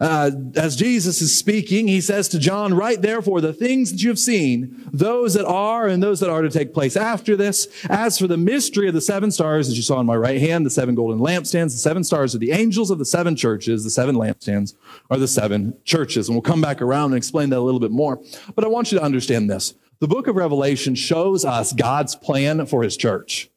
uh, 0.00 0.30
as 0.56 0.76
Jesus 0.76 1.20
is 1.20 1.36
speaking, 1.36 1.86
he 1.86 2.00
says 2.00 2.28
to 2.30 2.38
John, 2.38 2.72
Write 2.72 3.02
therefore 3.02 3.42
the 3.42 3.52
things 3.52 3.92
that 3.92 4.02
you 4.02 4.08
have 4.08 4.18
seen, 4.18 4.88
those 4.90 5.34
that 5.34 5.44
are 5.44 5.86
and 5.86 6.02
those 6.02 6.20
that 6.20 6.30
are 6.30 6.40
to 6.40 6.48
take 6.48 6.72
place 6.72 6.96
after 6.96 7.36
this. 7.36 7.68
As 7.90 8.18
for 8.18 8.26
the 8.26 8.38
mystery 8.38 8.88
of 8.88 8.94
the 8.94 9.02
seven 9.02 9.30
stars, 9.30 9.68
as 9.68 9.76
you 9.76 9.82
saw 9.82 10.00
in 10.00 10.06
my 10.06 10.16
right 10.16 10.40
hand, 10.40 10.64
the 10.64 10.70
seven 10.70 10.94
golden 10.94 11.18
lampstands, 11.18 11.72
the 11.72 11.78
seven 11.78 12.02
stars 12.02 12.34
are 12.34 12.38
the 12.38 12.52
angels 12.52 12.90
of 12.90 12.98
the 12.98 13.04
seven 13.04 13.36
churches, 13.36 13.84
the 13.84 13.90
seven 13.90 14.16
lampstands 14.16 14.74
are 15.10 15.18
the 15.18 15.28
seven 15.28 15.76
churches. 15.84 16.28
And 16.28 16.34
we'll 16.34 16.42
come 16.42 16.62
back 16.62 16.80
around 16.80 17.10
and 17.10 17.18
explain 17.18 17.50
that 17.50 17.58
a 17.58 17.60
little 17.60 17.80
bit 17.80 17.90
more. 17.90 18.22
But 18.54 18.64
I 18.64 18.68
want 18.68 18.92
you 18.92 18.98
to 18.98 19.04
understand 19.04 19.50
this. 19.50 19.74
The 19.98 20.08
book 20.08 20.28
of 20.28 20.36
Revelation 20.36 20.94
shows 20.94 21.44
us 21.44 21.74
God's 21.74 22.14
plan 22.14 22.64
for 22.64 22.82
his 22.82 22.96
church. 22.96 23.50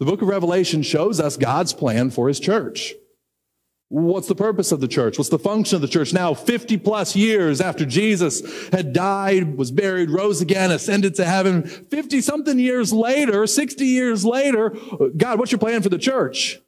The 0.00 0.06
book 0.06 0.22
of 0.22 0.26
Revelation 0.26 0.82
shows 0.82 1.20
us 1.20 1.36
God's 1.36 1.72
plan 1.72 2.10
for 2.10 2.26
his 2.26 2.40
church. 2.40 2.94
What's 3.92 4.26
the 4.26 4.34
purpose 4.34 4.72
of 4.72 4.80
the 4.80 4.88
church? 4.88 5.18
What's 5.18 5.28
the 5.28 5.38
function 5.38 5.76
of 5.76 5.82
the 5.82 5.86
church? 5.86 6.14
Now, 6.14 6.32
50 6.32 6.78
plus 6.78 7.14
years 7.14 7.60
after 7.60 7.84
Jesus 7.84 8.40
had 8.70 8.94
died, 8.94 9.58
was 9.58 9.70
buried, 9.70 10.08
rose 10.08 10.40
again, 10.40 10.70
ascended 10.70 11.14
to 11.16 11.26
heaven, 11.26 11.64
50 11.64 12.22
something 12.22 12.58
years 12.58 12.90
later, 12.90 13.46
60 13.46 13.84
years 13.84 14.24
later, 14.24 14.74
God, 15.14 15.38
what's 15.38 15.52
your 15.52 15.58
plan 15.58 15.82
for 15.82 15.90
the 15.90 15.98
church? 15.98 16.58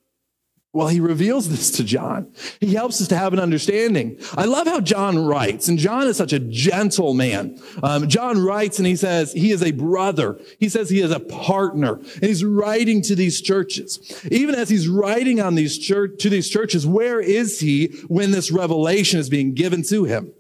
Well, 0.75 0.89
he 0.89 0.99
reveals 0.99 1.49
this 1.49 1.71
to 1.77 1.85
John. 1.85 2.33
He 2.59 2.75
helps 2.75 3.01
us 3.01 3.07
to 3.09 3.17
have 3.17 3.33
an 3.33 3.39
understanding. 3.39 4.19
I 4.37 4.45
love 4.45 4.67
how 4.67 4.81
John 4.81 5.25
writes, 5.25 5.69
and 5.69 5.79
John 5.79 6.09
is 6.09 6.17
such 6.17 6.33
a 6.33 6.41
gentle 6.41 7.15
man. 7.15 7.61
Um, 7.81 8.09
John 8.09 8.45
writes 8.45 8.79
and 8.79 8.87
he 8.87 8.97
says 8.97 9.33
he 9.33 9.53
is 9.53 9.63
a 9.63 9.71
brother. 9.71 10.41
He 10.59 10.69
says 10.69 10.91
he 10.91 11.01
is 11.01 11.13
a 11.13 11.21
partner, 11.21 11.95
and 11.95 12.25
he's 12.25 12.45
writing 12.45 13.03
to 13.03 13.15
these 13.15 13.41
churches. 13.41 14.21
Even 14.33 14.57
as 14.57 14.69
he's 14.69 14.89
writing 14.89 15.41
on 15.41 15.55
these 15.55 15.79
church 15.79 16.19
to 16.19 16.29
these 16.29 16.51
churches, 16.51 16.85
where 16.85 17.21
is 17.21 17.61
he 17.61 17.87
when 18.09 18.33
this 18.33 18.51
revelation 18.51 19.21
is 19.21 19.29
being 19.29 19.55
given 19.55 19.85
to 19.85 20.03
him? 20.03 20.33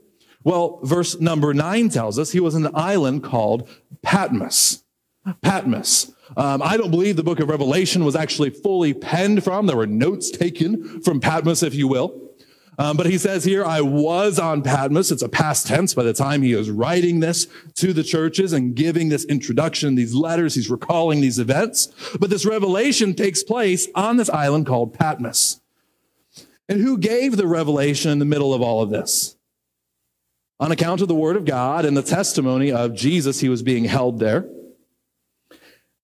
Well, 0.42 0.80
verse 0.82 1.20
number 1.20 1.54
nine 1.54 1.90
tells 1.90 2.18
us 2.18 2.32
he 2.32 2.40
was 2.40 2.56
in 2.56 2.66
an 2.66 2.72
island 2.74 3.22
called 3.22 3.68
Patmos. 4.02 4.82
Patmos. 5.42 6.13
Um, 6.37 6.62
I 6.62 6.76
don't 6.76 6.90
believe 6.90 7.16
the 7.16 7.22
book 7.22 7.40
of 7.40 7.48
Revelation 7.48 8.04
was 8.04 8.16
actually 8.16 8.50
fully 8.50 8.94
penned 8.94 9.44
from. 9.44 9.66
There 9.66 9.76
were 9.76 9.87
notes 9.87 10.30
taken 10.30 11.00
from 11.02 11.20
Patmos, 11.20 11.62
if 11.62 11.74
you 11.74 11.87
will. 11.87 12.20
Um, 12.78 12.96
but 12.96 13.06
he 13.06 13.18
says 13.18 13.44
here, 13.44 13.64
I 13.64 13.82
was 13.82 14.38
on 14.38 14.62
Patmos. 14.62 15.12
It's 15.12 15.22
a 15.22 15.28
past 15.28 15.66
tense 15.66 15.94
by 15.94 16.02
the 16.02 16.12
time 16.12 16.42
he 16.42 16.52
is 16.52 16.70
writing 16.70 17.20
this 17.20 17.46
to 17.76 17.92
the 17.92 18.02
churches 18.02 18.52
and 18.52 18.74
giving 18.74 19.08
this 19.08 19.24
introduction, 19.24 19.94
these 19.94 20.14
letters. 20.14 20.54
He's 20.54 20.70
recalling 20.70 21.20
these 21.20 21.38
events. 21.38 21.92
But 22.18 22.30
this 22.30 22.44
revelation 22.44 23.14
takes 23.14 23.44
place 23.44 23.88
on 23.94 24.16
this 24.16 24.30
island 24.30 24.66
called 24.66 24.94
Patmos. 24.94 25.60
And 26.68 26.80
who 26.80 26.98
gave 26.98 27.37
the 27.37 27.46
revelation 27.46 28.10
in 28.10 28.18
the 28.18 28.24
middle 28.24 28.52
of 28.52 28.62
all 28.62 28.82
of 28.82 28.90
this? 28.90 29.37
On 30.58 30.72
account 30.72 31.00
of 31.00 31.08
the 31.08 31.14
word 31.14 31.37
of 31.37 31.44
God 31.44 31.84
and 31.84 31.96
the 31.96 32.02
testimony 32.02 32.72
of 32.72 32.94
Jesus, 32.94 33.40
he 33.40 33.48
was 33.48 33.62
being 33.62 33.84
held 33.84 34.18
there. 34.18 34.48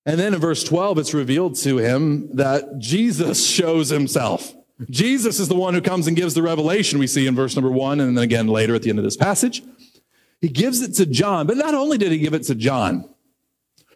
And 0.06 0.18
then 0.18 0.34
in 0.34 0.40
verse 0.40 0.64
12, 0.64 0.98
it's 0.98 1.14
revealed 1.14 1.56
to 1.56 1.78
him 1.78 2.34
that 2.36 2.78
Jesus 2.78 3.46
shows 3.46 3.90
himself. 3.90 4.54
Jesus 4.88 5.38
is 5.38 5.48
the 5.48 5.54
one 5.54 5.74
who 5.74 5.82
comes 5.82 6.06
and 6.06 6.16
gives 6.16 6.32
the 6.32 6.42
revelation 6.42 6.98
we 6.98 7.06
see 7.06 7.26
in 7.26 7.34
verse 7.34 7.54
number 7.54 7.70
one, 7.70 8.00
and 8.00 8.16
then 8.16 8.24
again 8.24 8.46
later 8.46 8.74
at 8.74 8.82
the 8.82 8.90
end 8.90 8.98
of 8.98 9.04
this 9.04 9.16
passage. 9.16 9.62
He 10.40 10.48
gives 10.48 10.80
it 10.80 10.94
to 10.94 11.04
John, 11.04 11.46
but 11.46 11.58
not 11.58 11.74
only 11.74 11.98
did 11.98 12.12
he 12.12 12.18
give 12.18 12.32
it 12.32 12.44
to 12.44 12.54
John, 12.54 13.08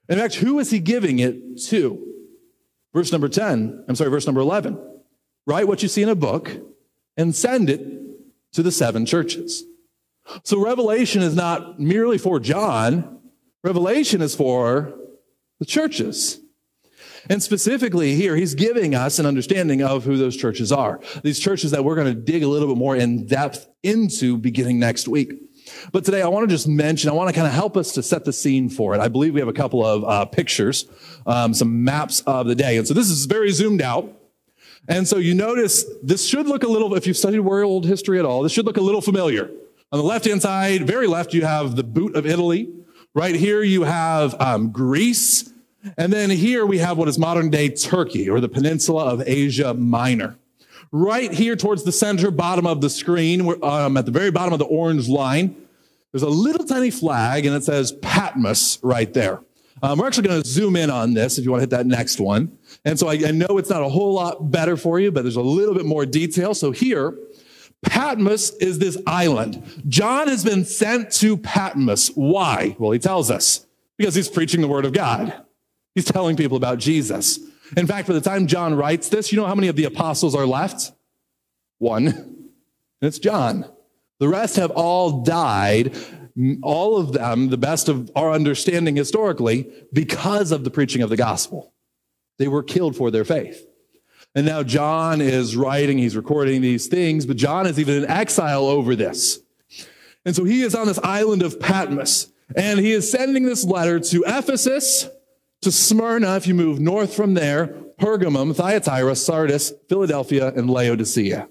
in 0.09 0.19
fact, 0.19 0.35
who 0.35 0.59
is 0.59 0.71
he 0.71 0.79
giving 0.79 1.19
it 1.19 1.59
to? 1.69 2.07
Verse 2.93 3.11
number 3.11 3.29
10, 3.29 3.87
I'm 3.89 3.97
sorry, 3.97 4.11
verse 4.11 4.27
number 4.27 4.43
11. 4.43 4.79
Write 5.47 5.67
what 5.67 5.83
you 5.83 5.89
see 5.89 6.03
in 6.03 6.11
a 6.11 6.15
book 6.15 6.51
and 7.17 7.35
send 7.35 7.71
it 7.71 7.81
to 8.53 8.63
the 8.63 8.71
seven 8.71 9.07
churches. 9.07 9.65
So 10.43 10.63
Revelation 10.63 11.23
is 11.23 11.35
not 11.35 11.81
merely 11.81 12.19
for 12.19 12.39
John, 12.39 13.21
Revelation 13.63 14.21
is 14.21 14.35
for 14.35 14.95
the 15.59 15.67
churches. 15.67 16.41
And 17.29 17.43
specifically 17.43 18.15
here, 18.15 18.37
he's 18.37 18.55
giving 18.55 18.95
us 18.95 19.19
an 19.19 19.27
understanding 19.27 19.83
of 19.83 20.05
who 20.05 20.17
those 20.17 20.37
churches 20.37 20.71
are. 20.71 21.01
These 21.23 21.39
churches 21.39 21.71
that 21.71 21.85
we're 21.85 21.95
going 21.95 22.15
to 22.15 22.21
dig 22.21 22.43
a 22.43 22.49
little 22.49 22.69
bit 22.69 22.77
more 22.77 22.97
in 22.97 23.27
depth 23.27 23.67
into 23.83 24.37
beginning 24.37 24.79
next 24.79 25.09
week. 25.09 25.35
But 25.93 26.05
today 26.05 26.21
I 26.21 26.29
want 26.29 26.49
to 26.49 26.55
just 26.55 26.69
mention, 26.69 27.09
I 27.09 27.15
want 27.15 27.31
to 27.31 27.35
kind 27.35 27.47
of 27.47 27.55
help 27.55 27.77
us 27.79 27.93
to 27.93 28.03
set 28.03 28.27
the 28.27 28.33
scene 28.33 28.69
for 28.69 28.95
it. 28.95 29.01
I 29.01 29.09
believe 29.09 29.33
we 29.33 29.41
have 29.41 29.49
a 29.49 29.55
couple 29.55 29.85
of 29.85 30.05
uh, 30.05 30.27
pictures, 30.27 30.87
um, 31.27 31.55
some 31.55 31.83
maps 31.83 32.21
of 32.27 32.47
the 32.47 32.55
day. 32.55 32.77
And 32.77 32.87
so 32.87 32.93
this 32.93 33.09
is 33.09 33.25
very 33.25 33.51
zoomed 33.51 33.81
out. 33.81 34.21
And 34.87 35.09
so 35.09 35.17
you 35.17 35.35
notice 35.35 35.87
this 36.03 36.29
should 36.29 36.47
look 36.47 36.63
a 36.63 36.69
little, 36.69 36.95
if 36.95 37.07
you've 37.07 37.17
studied 37.17 37.41
world 37.41 37.87
history 37.87 38.19
at 38.19 38.27
all, 38.27 38.43
this 38.43 38.53
should 38.53 38.67
look 38.67 38.77
a 38.77 38.83
little 38.83 39.01
familiar. 39.01 39.51
On 39.91 39.99
the 39.99 40.05
left 40.05 40.27
hand 40.27 40.43
side, 40.43 40.87
very 40.87 41.07
left, 41.07 41.33
you 41.33 41.43
have 41.47 41.77
the 41.77 41.85
boot 41.85 42.17
of 42.17 42.27
Italy. 42.27 42.71
Right 43.17 43.37
here, 43.37 43.63
you 43.63 43.85
have 43.85 44.35
um, 44.41 44.73
Greece. 44.73 45.53
And 45.97 46.13
then 46.13 46.31
here 46.31 46.67
we 46.67 46.79
have 46.79 46.99
what 46.99 47.07
is 47.07 47.17
modern 47.17 47.49
day 47.49 47.69
Turkey 47.69 48.29
or 48.29 48.41
the 48.41 48.49
peninsula 48.49 49.05
of 49.05 49.23
Asia 49.25 49.73
Minor. 49.73 50.37
Right 50.91 51.33
here 51.33 51.55
towards 51.55 51.85
the 51.85 51.93
center 51.93 52.33
bottom 52.33 52.67
of 52.67 52.81
the 52.81 52.91
screen, 52.91 53.63
um, 53.63 53.97
at 53.97 54.07
the 54.07 54.11
very 54.11 54.33
bottom 54.33 54.53
of 54.53 54.59
the 54.59 54.65
orange 54.65 55.09
line, 55.09 55.55
there's 56.11 56.25
a 56.25 56.29
little 56.29 56.67
tiny 56.67 56.91
flag 56.91 57.47
and 57.47 57.55
it 57.55 57.63
says 57.63 57.93
Patmos 57.93 58.81
right 58.83 59.13
there. 59.15 59.41
Um, 59.81 60.01
we're 60.01 60.09
actually 60.09 60.27
going 60.27 60.43
to 60.43 60.49
zoom 60.49 60.75
in 60.75 60.91
on 60.91 61.15
this 61.15 61.39
if 61.39 61.45
you 61.45 61.53
want 61.53 61.61
to 61.61 61.63
hit 61.63 61.71
that 61.71 61.87
next 61.87 62.19
one. 62.19 62.59
And 62.85 62.99
so 62.99 63.07
I, 63.07 63.15
I 63.27 63.31
know 63.31 63.59
it's 63.59 63.71
not 63.71 63.83
a 63.83 63.89
whole 63.89 64.15
lot 64.15 64.51
better 64.51 64.77
for 64.77 64.99
you, 64.99 65.13
but 65.13 65.23
there's 65.23 65.37
a 65.37 65.43
little 65.43 65.75
bit 65.75 65.87
more 65.87 66.05
detail. 66.05 66.53
So 66.53 66.73
here, 66.73 67.17
Patmos 67.85 68.51
is 68.57 68.79
this 68.79 68.99
island. 69.07 69.63
John 69.89 70.29
has 70.29 70.45
been 70.45 70.65
sent 70.65 71.13
to 71.13 71.37
Patmos. 71.37 72.09
Why? 72.09 72.77
Well, 72.79 72.91
he 72.91 72.99
tells 72.99 73.31
us 73.31 73.67
because 73.97 74.15
he's 74.15 74.29
preaching 74.29 74.61
the 74.61 74.69
word 74.69 74.85
of 74.85 74.93
God. 74.93 75.33
He's 75.95 76.05
telling 76.05 76.37
people 76.37 76.57
about 76.57 76.79
Jesus. 76.79 77.39
In 77.77 77.87
fact, 77.87 78.09
by 78.09 78.15
the 78.15 78.21
time 78.21 78.47
John 78.47 78.75
writes 78.75 79.09
this, 79.09 79.31
you 79.31 79.39
know 79.39 79.47
how 79.47 79.55
many 79.55 79.69
of 79.69 79.77
the 79.77 79.85
apostles 79.85 80.35
are 80.35 80.47
left? 80.47 80.93
One. 81.79 82.07
And 82.07 82.49
it's 83.01 83.19
John. 83.19 83.71
The 84.19 84.29
rest 84.29 84.57
have 84.57 84.71
all 84.71 85.23
died, 85.23 85.97
all 86.63 86.97
of 86.99 87.13
them, 87.13 87.51
the 87.51 87.57
best 87.57 87.89
of 87.89 88.11
our 88.17 88.33
understanding 88.33 88.97
historically, 88.97 89.71
because 89.93 90.53
of 90.53 90.65
the 90.65 90.71
preaching 90.71 91.03
of 91.03 91.11
the 91.11 91.17
gospel. 91.17 91.73
They 92.39 92.49
were 92.49 92.63
killed 92.63 92.97
for 92.97 93.11
their 93.11 93.25
faith. 93.25 93.67
And 94.35 94.47
now 94.47 94.63
John 94.65 95.21
is 95.21 95.57
writing, 95.57 95.99
he's 95.99 96.17
recording 96.17 96.61
these 96.61 96.89
things, 96.89 97.25
but 97.25 97.37
John 97.37 97.67
is 97.67 97.79
even 97.79 98.03
in 98.03 98.11
exile 98.11 98.67
over 98.67 98.97
this. 98.97 99.39
And 100.25 100.35
so 100.35 100.45
he 100.45 100.63
is 100.63 100.75
on 100.75 100.87
this 100.87 100.99
island 101.05 101.43
of 101.43 101.61
Patmos, 101.61 102.33
and 102.57 102.81
he 102.81 102.93
is 102.93 103.11
sending 103.11 103.45
this 103.45 103.65
letter 103.65 104.01
to 104.01 104.25
Ephesus, 104.27 105.09
to 105.63 105.71
Smyrna, 105.71 106.37
if 106.37 106.47
you 106.47 106.55
move 106.55 106.81
north 106.81 107.15
from 107.15 107.35
there, 107.35 107.69
Pergamum, 107.99 108.57
Thyatira, 108.57 109.15
Sardis, 109.15 109.73
Philadelphia, 109.89 110.53
and 110.55 110.69
Laodicea. 110.69 111.49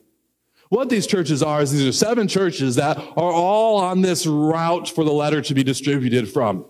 What 0.69 0.89
these 0.89 1.07
churches 1.07 1.41
are 1.41 1.61
is 1.61 1.71
these 1.71 1.87
are 1.87 1.91
seven 1.91 2.27
churches 2.27 2.75
that 2.75 2.97
are 2.97 3.31
all 3.31 3.77
on 3.77 4.01
this 4.01 4.25
route 4.25 4.89
for 4.89 5.03
the 5.03 5.13
letter 5.13 5.41
to 5.41 5.53
be 5.53 5.63
distributed 5.63 6.27
from. 6.27 6.65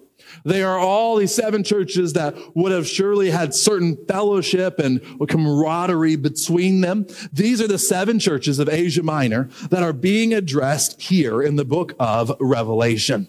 They 0.45 0.63
are 0.63 0.77
all 0.77 1.17
these 1.17 1.33
seven 1.33 1.63
churches 1.63 2.13
that 2.13 2.35
would 2.55 2.71
have 2.71 2.87
surely 2.87 3.31
had 3.31 3.53
certain 3.53 3.97
fellowship 4.07 4.79
and 4.79 5.01
camaraderie 5.27 6.15
between 6.15 6.81
them. 6.81 7.07
These 7.31 7.61
are 7.61 7.67
the 7.67 7.79
seven 7.79 8.19
churches 8.19 8.59
of 8.59 8.69
Asia 8.69 9.03
Minor 9.03 9.49
that 9.69 9.83
are 9.83 9.93
being 9.93 10.33
addressed 10.33 11.01
here 11.01 11.41
in 11.41 11.55
the 11.55 11.65
book 11.65 11.93
of 11.99 12.31
Revelation. 12.39 13.27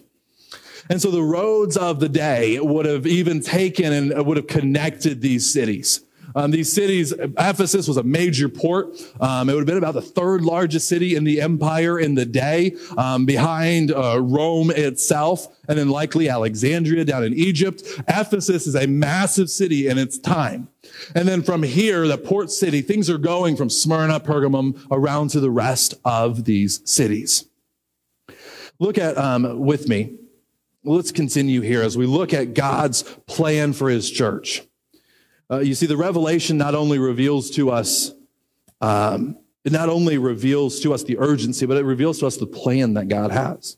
And 0.89 1.01
so 1.01 1.09
the 1.09 1.23
roads 1.23 1.77
of 1.77 1.99
the 1.99 2.09
day 2.09 2.59
would 2.59 2.85
have 2.85 3.07
even 3.07 3.41
taken 3.41 3.91
and 3.91 4.25
would 4.25 4.37
have 4.37 4.47
connected 4.47 5.21
these 5.21 5.51
cities. 5.51 6.04
Um, 6.35 6.51
these 6.51 6.71
cities, 6.71 7.13
Ephesus 7.13 7.87
was 7.87 7.97
a 7.97 8.03
major 8.03 8.49
port. 8.49 8.97
Um, 9.21 9.49
it 9.49 9.53
would 9.53 9.61
have 9.61 9.67
been 9.67 9.77
about 9.77 9.93
the 9.93 10.01
third 10.01 10.41
largest 10.41 10.87
city 10.87 11.15
in 11.15 11.23
the 11.23 11.39
empire 11.41 11.97
in 11.97 12.15
the 12.15 12.25
day, 12.25 12.75
um, 12.97 13.25
behind 13.25 13.91
uh, 13.91 14.19
Rome 14.21 14.69
itself, 14.69 15.47
and 15.69 15.79
then 15.79 15.89
likely 15.89 16.27
Alexandria 16.29 17.05
down 17.05 17.23
in 17.23 17.33
Egypt. 17.33 17.83
Ephesus 18.07 18.67
is 18.67 18.75
a 18.75 18.85
massive 18.85 19.49
city 19.49 19.87
in 19.87 19.97
its 19.97 20.17
time. 20.17 20.67
And 21.15 21.27
then 21.27 21.41
from 21.41 21.63
here, 21.63 22.07
the 22.07 22.17
port 22.17 22.51
city, 22.51 22.81
things 22.81 23.09
are 23.09 23.17
going 23.17 23.55
from 23.55 23.69
Smyrna, 23.69 24.19
Pergamum, 24.19 24.85
around 24.91 25.29
to 25.29 25.39
the 25.39 25.49
rest 25.49 25.95
of 26.03 26.45
these 26.45 26.81
cities. 26.89 27.47
Look 28.79 28.97
at 28.97 29.17
um, 29.17 29.59
with 29.59 29.87
me. 29.87 30.17
Let's 30.83 31.11
continue 31.11 31.61
here 31.61 31.81
as 31.81 31.97
we 31.97 32.05
look 32.05 32.33
at 32.33 32.53
God's 32.53 33.03
plan 33.25 33.73
for 33.73 33.89
his 33.89 34.11
church. 34.11 34.63
Uh, 35.49 35.59
you 35.59 35.75
see, 35.75 35.85
the 35.85 35.97
revelation 35.97 36.57
not 36.57 36.75
only 36.75 36.97
reveals 36.97 37.51
to 37.51 37.69
us, 37.69 38.11
um, 38.81 39.37
it 39.63 39.71
not 39.71 39.89
only 39.89 40.17
reveals 40.17 40.79
to 40.81 40.93
us 40.93 41.03
the 41.03 41.17
urgency, 41.17 41.65
but 41.65 41.77
it 41.77 41.85
reveals 41.85 42.19
to 42.19 42.27
us 42.27 42.37
the 42.37 42.47
plan 42.47 42.93
that 42.95 43.07
God 43.07 43.31
has. 43.31 43.77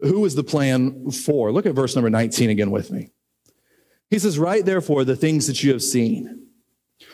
Who 0.00 0.24
is 0.24 0.34
the 0.34 0.44
plan 0.44 1.10
for? 1.10 1.52
Look 1.52 1.66
at 1.66 1.74
verse 1.74 1.94
number 1.94 2.10
19 2.10 2.50
again 2.50 2.70
with 2.70 2.90
me. 2.90 3.10
He 4.10 4.18
says, 4.18 4.38
Write 4.38 4.66
therefore 4.66 5.04
the 5.04 5.16
things 5.16 5.46
that 5.46 5.62
you 5.62 5.72
have 5.72 5.82
seen, 5.82 6.46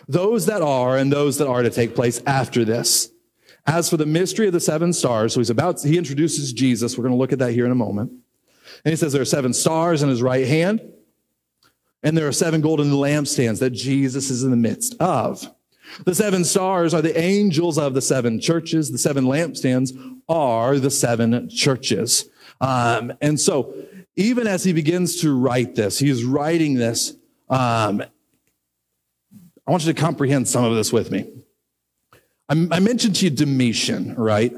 those 0.09 0.47
that 0.47 0.63
are 0.63 0.97
and 0.97 1.13
those 1.13 1.39
that 1.39 1.49
are 1.49 1.63
to 1.63 1.71
take 1.71 1.95
place 1.95 2.23
after 2.27 2.65
this. 2.65 3.11
As 3.65 3.89
for 3.89 3.97
the 3.97 4.07
mystery 4.07 4.49
of 4.49 4.53
the 4.53 4.61
seven 4.61 4.93
stars, 4.93 5.35
so 5.35 5.41
he's 5.41 5.49
about, 5.49 5.81
he 5.81 5.97
introduces 5.97 6.53
Jesus. 6.53 6.99
We're 6.99 7.05
going 7.05 7.15
to 7.15 7.19
look 7.19 7.33
at 7.33 7.39
that 7.39 7.53
here 7.53 7.65
in 7.65 7.71
a 7.71 7.77
moment. 7.77 8.11
And 8.85 8.91
he 8.91 8.97
says 8.97 9.13
there 9.13 9.23
are 9.23 9.27
seven 9.27 9.53
stars 9.53 10.03
in 10.03 10.09
his 10.09 10.21
right 10.21 10.47
hand 10.47 10.81
and 12.03 12.17
there 12.17 12.27
are 12.27 12.33
seven 12.33 12.61
golden 12.61 12.91
lampstands 12.91 13.61
that 13.61 13.71
Jesus 13.71 14.31
is 14.31 14.43
in 14.43 14.51
the 14.51 14.57
midst 14.57 14.97
of. 15.01 15.49
The 16.05 16.15
seven 16.15 16.45
stars 16.45 16.95
are 16.95 17.03
the 17.03 17.19
angels 17.19 17.79
of 17.79 17.95
the 17.95 18.01
seven 18.01 18.41
churches. 18.41 18.91
The 18.91 18.99
seven 18.99 19.25
lampstands 19.25 19.93
are 20.29 20.79
the 20.79 20.91
seven 20.91 21.49
churches. 21.49 22.29
Um, 22.61 23.13
and 23.21 23.39
so, 23.39 23.75
even 24.17 24.47
as 24.47 24.65
he 24.65 24.73
begins 24.73 25.21
to 25.21 25.37
write 25.37 25.75
this, 25.75 25.99
he 25.99 26.09
is 26.09 26.25
writing 26.25 26.75
this. 26.75 27.17
Um, 27.49 28.03
I 29.67 29.71
want 29.71 29.85
you 29.85 29.93
to 29.93 30.01
comprehend 30.01 30.49
some 30.49 30.65
of 30.65 30.75
this 30.75 30.93
with 30.93 31.11
me. 31.11 31.31
I, 32.49 32.69
I 32.71 32.81
mentioned 32.81 33.17
to 33.17 33.27
you 33.27 33.31
Domitian, 33.31 34.15
right? 34.17 34.53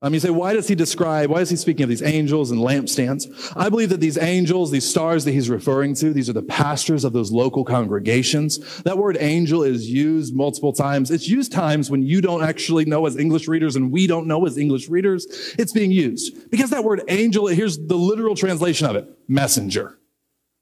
Um, 0.00 0.14
you 0.14 0.20
say, 0.20 0.30
why 0.30 0.52
does 0.52 0.68
he 0.68 0.76
describe, 0.76 1.28
why 1.28 1.40
is 1.40 1.50
he 1.50 1.56
speaking 1.56 1.82
of 1.82 1.88
these 1.88 2.02
angels 2.02 2.52
and 2.52 2.60
lampstands? 2.60 3.26
I 3.56 3.68
believe 3.68 3.88
that 3.88 3.98
these 3.98 4.16
angels, 4.16 4.70
these 4.70 4.88
stars 4.88 5.24
that 5.24 5.32
he's 5.32 5.50
referring 5.50 5.94
to, 5.96 6.12
these 6.12 6.30
are 6.30 6.34
the 6.34 6.42
pastors 6.42 7.02
of 7.02 7.12
those 7.12 7.32
local 7.32 7.64
congregations. 7.64 8.80
That 8.82 8.96
word 8.96 9.16
angel 9.18 9.64
is 9.64 9.90
used 9.90 10.36
multiple 10.36 10.72
times. 10.72 11.10
It's 11.10 11.26
used 11.26 11.50
times 11.50 11.90
when 11.90 12.04
you 12.04 12.20
don't 12.20 12.44
actually 12.44 12.84
know 12.84 13.06
as 13.06 13.16
English 13.16 13.48
readers 13.48 13.74
and 13.74 13.90
we 13.90 14.06
don't 14.06 14.28
know 14.28 14.46
as 14.46 14.56
English 14.56 14.88
readers. 14.88 15.26
It's 15.58 15.72
being 15.72 15.90
used 15.90 16.48
because 16.48 16.70
that 16.70 16.84
word 16.84 17.02
angel, 17.08 17.48
here's 17.48 17.76
the 17.76 17.96
literal 17.96 18.36
translation 18.36 18.86
of 18.86 18.94
it 18.94 19.08
messenger. 19.26 19.98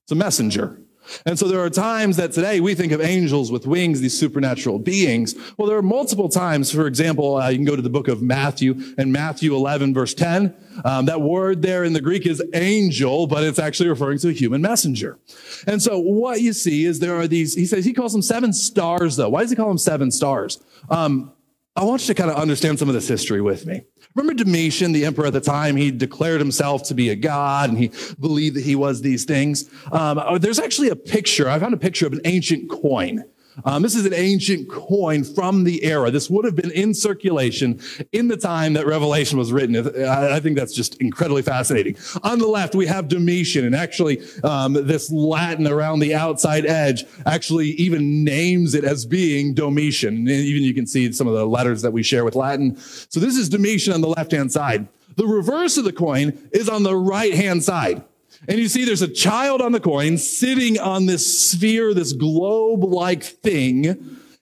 It's 0.04 0.12
a 0.12 0.14
messenger. 0.14 0.80
And 1.24 1.38
so 1.38 1.48
there 1.48 1.60
are 1.60 1.70
times 1.70 2.16
that 2.16 2.32
today 2.32 2.60
we 2.60 2.74
think 2.74 2.92
of 2.92 3.00
angels 3.00 3.50
with 3.50 3.66
wings, 3.66 4.00
these 4.00 4.18
supernatural 4.18 4.78
beings. 4.78 5.34
Well, 5.56 5.68
there 5.68 5.76
are 5.76 5.82
multiple 5.82 6.28
times. 6.28 6.70
For 6.70 6.86
example, 6.86 7.36
uh, 7.36 7.48
you 7.48 7.58
can 7.58 7.64
go 7.64 7.76
to 7.76 7.82
the 7.82 7.90
book 7.90 8.08
of 8.08 8.22
Matthew 8.22 8.94
and 8.98 9.12
Matthew 9.12 9.54
11 9.54 9.94
verse 9.94 10.14
10. 10.14 10.54
Um, 10.84 11.06
that 11.06 11.20
word 11.20 11.62
there 11.62 11.84
in 11.84 11.92
the 11.92 12.00
Greek 12.00 12.26
is 12.26 12.42
angel, 12.54 13.26
but 13.26 13.42
it's 13.44 13.58
actually 13.58 13.88
referring 13.88 14.18
to 14.18 14.28
a 14.28 14.32
human 14.32 14.60
messenger. 14.60 15.18
And 15.66 15.80
so 15.82 15.98
what 15.98 16.40
you 16.40 16.52
see 16.52 16.84
is 16.84 17.00
there 17.00 17.16
are 17.16 17.26
these, 17.26 17.54
he 17.54 17.66
says, 17.66 17.84
he 17.84 17.92
calls 17.92 18.12
them 18.12 18.22
seven 18.22 18.52
stars 18.52 19.16
though. 19.16 19.28
Why 19.28 19.42
does 19.42 19.50
he 19.50 19.56
call 19.56 19.68
them 19.68 19.78
seven 19.78 20.10
stars? 20.10 20.62
Um, 20.90 21.32
I 21.76 21.84
want 21.84 22.02
you 22.02 22.14
to 22.14 22.14
kind 22.14 22.30
of 22.30 22.38
understand 22.38 22.78
some 22.78 22.88
of 22.88 22.94
this 22.94 23.06
history 23.06 23.42
with 23.42 23.66
me. 23.66 23.82
Remember 24.14 24.42
Domitian, 24.42 24.92
the 24.92 25.04
emperor 25.04 25.26
at 25.26 25.34
the 25.34 25.42
time? 25.42 25.76
He 25.76 25.90
declared 25.90 26.40
himself 26.40 26.84
to 26.84 26.94
be 26.94 27.10
a 27.10 27.16
god 27.16 27.68
and 27.68 27.78
he 27.78 27.90
believed 28.18 28.56
that 28.56 28.64
he 28.64 28.74
was 28.74 29.02
these 29.02 29.26
things. 29.26 29.68
Um, 29.92 30.18
uh, 30.18 30.38
there's 30.38 30.58
actually 30.58 30.88
a 30.88 30.96
picture. 30.96 31.50
I 31.50 31.58
found 31.58 31.74
a 31.74 31.78
picture 31.78 32.06
of 32.06 32.14
an 32.14 32.22
ancient 32.24 32.70
coin 32.70 33.24
um, 33.64 33.82
this 33.82 33.94
is 33.94 34.04
an 34.04 34.14
ancient 34.14 34.68
coin 34.68 35.24
from 35.24 35.64
the 35.64 35.84
era. 35.84 36.10
This 36.10 36.28
would 36.28 36.44
have 36.44 36.54
been 36.54 36.70
in 36.70 36.94
circulation 36.94 37.80
in 38.12 38.28
the 38.28 38.36
time 38.36 38.74
that 38.74 38.86
Revelation 38.86 39.38
was 39.38 39.52
written. 39.52 39.76
I, 39.76 40.40
think 40.40 40.56
that's 40.56 40.74
just 40.74 40.96
incredibly 40.96 41.42
fascinating. 41.42 41.96
On 42.22 42.38
the 42.38 42.46
left, 42.46 42.74
we 42.74 42.86
have 42.86 43.08
Domitian, 43.08 43.64
and 43.64 43.74
actually, 43.74 44.22
um, 44.44 44.74
this 44.74 45.10
Latin 45.10 45.66
around 45.66 46.00
the 46.00 46.14
outside 46.14 46.66
edge 46.66 47.04
actually 47.24 47.68
even 47.70 48.24
names 48.24 48.74
it 48.74 48.84
as 48.84 49.06
being 49.06 49.54
Domitian. 49.54 50.14
And 50.16 50.28
even 50.28 50.62
you 50.62 50.74
can 50.74 50.86
see 50.86 51.10
some 51.12 51.26
of 51.26 51.34
the 51.34 51.46
letters 51.46 51.82
that 51.82 51.92
we 51.92 52.02
share 52.02 52.24
with 52.24 52.34
Latin. 52.34 52.76
So 52.76 53.20
this 53.20 53.36
is 53.36 53.48
Domitian 53.48 53.94
on 53.94 54.00
the 54.00 54.08
left 54.08 54.32
hand 54.32 54.52
side. 54.52 54.88
The 55.16 55.26
reverse 55.26 55.78
of 55.78 55.84
the 55.84 55.92
coin 55.92 56.48
is 56.52 56.68
on 56.68 56.82
the 56.82 56.94
right 56.94 57.34
hand 57.34 57.64
side. 57.64 58.04
And 58.48 58.58
you 58.58 58.68
see 58.68 58.84
there's 58.84 59.02
a 59.02 59.08
child 59.08 59.60
on 59.60 59.72
the 59.72 59.80
coin 59.80 60.18
sitting 60.18 60.78
on 60.78 61.06
this 61.06 61.50
sphere, 61.50 61.94
this 61.94 62.12
globe 62.12 62.84
like 62.84 63.22
thing. 63.22 63.86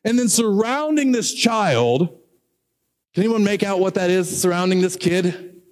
And 0.04 0.18
then 0.18 0.28
surrounding 0.28 1.12
this 1.12 1.32
child, 1.32 2.08
can 3.14 3.22
anyone 3.22 3.44
make 3.44 3.62
out 3.62 3.80
what 3.80 3.94
that 3.94 4.10
is 4.10 4.42
surrounding 4.42 4.80
this 4.80 4.96
kid? 4.96 5.62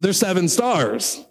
There's 0.00 0.18
seven 0.18 0.48
stars. 0.48 1.24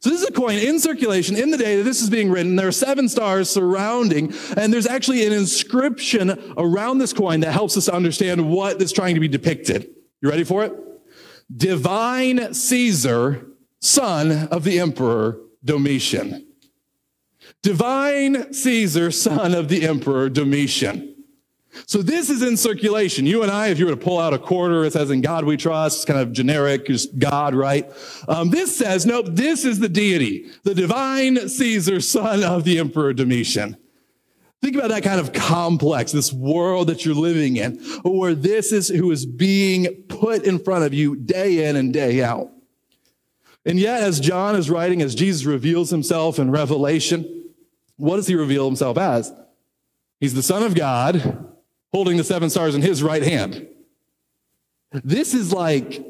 So 0.00 0.10
this 0.10 0.22
is 0.22 0.28
a 0.28 0.32
coin 0.32 0.58
in 0.58 0.80
circulation 0.80 1.36
in 1.36 1.50
the 1.50 1.56
day 1.56 1.76
that 1.76 1.84
this 1.84 2.02
is 2.02 2.10
being 2.10 2.30
written. 2.30 2.56
There 2.56 2.66
are 2.66 2.72
seven 2.72 3.08
stars 3.08 3.48
surrounding, 3.48 4.34
and 4.56 4.72
there's 4.72 4.86
actually 4.86 5.24
an 5.26 5.32
inscription 5.32 6.54
around 6.56 6.98
this 6.98 7.12
coin 7.12 7.40
that 7.40 7.52
helps 7.52 7.76
us 7.76 7.88
understand 7.88 8.50
what 8.50 8.82
is 8.82 8.90
trying 8.90 9.14
to 9.14 9.20
be 9.20 9.28
depicted. 9.28 9.88
You 10.20 10.28
ready 10.28 10.42
for 10.42 10.64
it? 10.64 10.72
Divine 11.54 12.52
Caesar 12.52 13.46
son 13.82 14.48
of 14.48 14.64
the 14.64 14.78
emperor 14.78 15.38
Domitian. 15.64 16.46
Divine 17.62 18.52
Caesar, 18.52 19.10
son 19.10 19.54
of 19.54 19.68
the 19.68 19.86
emperor 19.86 20.28
Domitian. 20.28 21.08
So 21.86 22.02
this 22.02 22.30
is 22.30 22.42
in 22.42 22.56
circulation. 22.56 23.26
You 23.26 23.42
and 23.42 23.50
I, 23.50 23.68
if 23.68 23.78
you 23.78 23.86
were 23.86 23.92
to 23.92 23.96
pull 23.96 24.20
out 24.20 24.34
a 24.34 24.38
quarter, 24.38 24.84
it 24.84 24.92
says 24.92 25.10
in 25.10 25.20
God 25.20 25.44
we 25.44 25.56
trust, 25.56 25.98
it's 25.98 26.04
kind 26.04 26.20
of 26.20 26.32
generic, 26.32 26.86
just 26.86 27.18
God, 27.18 27.54
right? 27.54 27.90
Um, 28.28 28.50
this 28.50 28.76
says, 28.76 29.04
nope, 29.06 29.26
this 29.30 29.64
is 29.64 29.78
the 29.78 29.88
deity, 29.88 30.50
the 30.64 30.74
divine 30.74 31.48
Caesar, 31.48 32.00
son 32.00 32.44
of 32.44 32.64
the 32.64 32.78
emperor 32.78 33.12
Domitian. 33.12 33.76
Think 34.60 34.76
about 34.76 34.90
that 34.90 35.02
kind 35.02 35.18
of 35.18 35.32
complex, 35.32 36.12
this 36.12 36.32
world 36.32 36.88
that 36.88 37.04
you're 37.04 37.16
living 37.16 37.56
in, 37.56 37.78
where 38.04 38.34
this 38.34 38.70
is 38.70 38.88
who 38.88 39.10
is 39.10 39.26
being 39.26 40.04
put 40.08 40.44
in 40.44 40.60
front 40.60 40.84
of 40.84 40.94
you 40.94 41.16
day 41.16 41.68
in 41.68 41.74
and 41.74 41.92
day 41.92 42.22
out. 42.22 42.51
And 43.64 43.78
yet, 43.78 44.02
as 44.02 44.18
John 44.18 44.56
is 44.56 44.68
writing, 44.68 45.02
as 45.02 45.14
Jesus 45.14 45.44
reveals 45.44 45.90
himself 45.90 46.38
in 46.38 46.50
Revelation, 46.50 47.50
what 47.96 48.16
does 48.16 48.26
he 48.26 48.34
reveal 48.34 48.66
himself 48.66 48.98
as? 48.98 49.32
He's 50.18 50.34
the 50.34 50.42
Son 50.42 50.62
of 50.62 50.74
God 50.74 51.48
holding 51.92 52.16
the 52.16 52.24
seven 52.24 52.50
stars 52.50 52.74
in 52.74 52.82
his 52.82 53.02
right 53.02 53.22
hand. 53.22 53.68
This 54.92 55.34
is 55.34 55.52
like, 55.52 56.04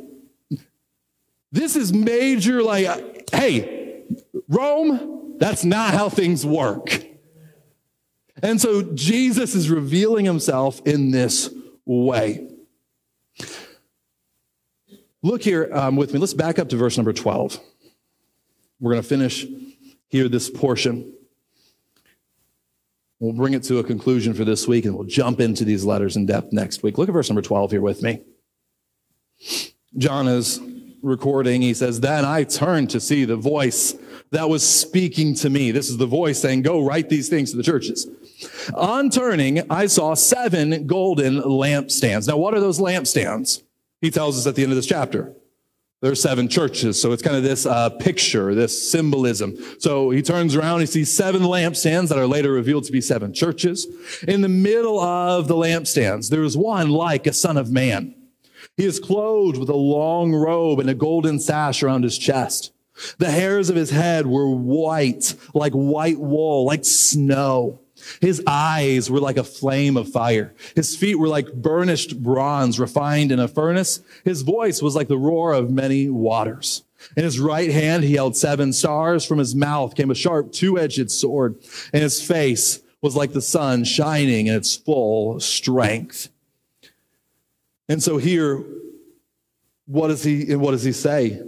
this 1.50 1.76
is 1.76 1.92
major, 1.92 2.62
like, 2.62 3.28
hey, 3.32 4.04
Rome, 4.48 5.34
that's 5.38 5.64
not 5.64 5.92
how 5.92 6.08
things 6.08 6.46
work. 6.46 7.04
And 8.42 8.60
so 8.60 8.82
Jesus 8.82 9.54
is 9.54 9.70
revealing 9.70 10.24
himself 10.24 10.80
in 10.86 11.10
this 11.10 11.50
way. 11.84 12.48
Look 15.22 15.42
here 15.42 15.68
um, 15.72 15.96
with 15.96 16.12
me. 16.12 16.18
Let's 16.18 16.34
back 16.34 16.58
up 16.58 16.68
to 16.70 16.76
verse 16.76 16.96
number 16.96 17.12
12. 17.12 17.60
We're 18.80 18.92
going 18.92 19.02
to 19.02 19.08
finish 19.08 19.46
here 20.08 20.28
this 20.28 20.50
portion. 20.50 21.14
We'll 23.20 23.32
bring 23.32 23.54
it 23.54 23.62
to 23.64 23.78
a 23.78 23.84
conclusion 23.84 24.34
for 24.34 24.44
this 24.44 24.66
week 24.66 24.84
and 24.84 24.96
we'll 24.96 25.06
jump 25.06 25.38
into 25.38 25.64
these 25.64 25.84
letters 25.84 26.16
in 26.16 26.26
depth 26.26 26.52
next 26.52 26.82
week. 26.82 26.98
Look 26.98 27.08
at 27.08 27.12
verse 27.12 27.30
number 27.30 27.40
12 27.40 27.70
here 27.70 27.80
with 27.80 28.02
me. 28.02 28.20
John 29.96 30.26
is 30.26 30.60
recording. 31.02 31.62
He 31.62 31.72
says, 31.72 32.00
Then 32.00 32.24
I 32.24 32.42
turned 32.42 32.90
to 32.90 32.98
see 32.98 33.24
the 33.24 33.36
voice 33.36 33.94
that 34.32 34.48
was 34.48 34.68
speaking 34.68 35.34
to 35.36 35.50
me. 35.50 35.70
This 35.70 35.88
is 35.88 35.98
the 35.98 36.06
voice 36.06 36.40
saying, 36.40 36.62
Go 36.62 36.84
write 36.84 37.08
these 37.08 37.28
things 37.28 37.52
to 37.52 37.56
the 37.56 37.62
churches. 37.62 38.08
On 38.74 39.08
turning, 39.08 39.70
I 39.70 39.86
saw 39.86 40.14
seven 40.14 40.88
golden 40.88 41.40
lampstands. 41.42 42.26
Now, 42.26 42.38
what 42.38 42.54
are 42.54 42.60
those 42.60 42.80
lampstands? 42.80 43.62
He 44.02 44.10
tells 44.10 44.36
us 44.36 44.46
at 44.46 44.56
the 44.56 44.62
end 44.62 44.72
of 44.72 44.76
this 44.76 44.86
chapter. 44.86 45.32
There 46.02 46.10
are 46.10 46.16
seven 46.16 46.48
churches. 46.48 47.00
So 47.00 47.12
it's 47.12 47.22
kind 47.22 47.36
of 47.36 47.44
this 47.44 47.64
uh, 47.64 47.88
picture, 47.90 48.54
this 48.56 48.90
symbolism. 48.90 49.56
So 49.78 50.10
he 50.10 50.20
turns 50.20 50.56
around, 50.56 50.80
he 50.80 50.86
sees 50.86 51.14
seven 51.14 51.42
lampstands 51.42 52.08
that 52.08 52.18
are 52.18 52.26
later 52.26 52.50
revealed 52.50 52.84
to 52.84 52.92
be 52.92 53.00
seven 53.00 53.32
churches. 53.32 53.86
In 54.26 54.40
the 54.40 54.48
middle 54.48 55.00
of 55.00 55.46
the 55.46 55.54
lampstands, 55.54 56.28
there 56.28 56.42
is 56.42 56.56
one 56.56 56.90
like 56.90 57.28
a 57.28 57.32
son 57.32 57.56
of 57.56 57.70
man. 57.70 58.16
He 58.76 58.84
is 58.84 58.98
clothed 58.98 59.58
with 59.58 59.68
a 59.68 59.76
long 59.76 60.34
robe 60.34 60.80
and 60.80 60.90
a 60.90 60.94
golden 60.94 61.38
sash 61.38 61.84
around 61.84 62.02
his 62.02 62.18
chest. 62.18 62.72
The 63.18 63.30
hairs 63.30 63.70
of 63.70 63.76
his 63.76 63.90
head 63.90 64.26
were 64.26 64.50
white, 64.50 65.34
like 65.54 65.72
white 65.72 66.18
wool, 66.18 66.66
like 66.66 66.84
snow. 66.84 67.80
His 68.20 68.42
eyes 68.46 69.10
were 69.10 69.20
like 69.20 69.36
a 69.36 69.44
flame 69.44 69.96
of 69.96 70.08
fire. 70.08 70.54
His 70.74 70.96
feet 70.96 71.18
were 71.18 71.28
like 71.28 71.52
burnished 71.52 72.22
bronze 72.22 72.78
refined 72.78 73.32
in 73.32 73.38
a 73.38 73.48
furnace. 73.48 74.00
His 74.24 74.42
voice 74.42 74.82
was 74.82 74.94
like 74.94 75.08
the 75.08 75.18
roar 75.18 75.52
of 75.52 75.70
many 75.70 76.08
waters. 76.08 76.84
In 77.16 77.24
his 77.24 77.40
right 77.40 77.70
hand, 77.70 78.04
he 78.04 78.14
held 78.14 78.36
seven 78.36 78.72
stars. 78.72 79.24
From 79.24 79.38
his 79.38 79.54
mouth 79.54 79.94
came 79.94 80.10
a 80.10 80.14
sharp 80.14 80.52
two-edged 80.52 81.10
sword, 81.10 81.56
and 81.92 82.02
his 82.02 82.22
face 82.22 82.80
was 83.00 83.16
like 83.16 83.32
the 83.32 83.42
sun 83.42 83.84
shining 83.84 84.46
in 84.46 84.54
its 84.54 84.76
full 84.76 85.40
strength. 85.40 86.28
And 87.88 88.02
so 88.02 88.18
here, 88.18 88.64
what 89.86 90.08
does 90.08 90.22
he, 90.22 90.54
what 90.54 90.70
does 90.70 90.84
he 90.84 90.92
say? 90.92 91.42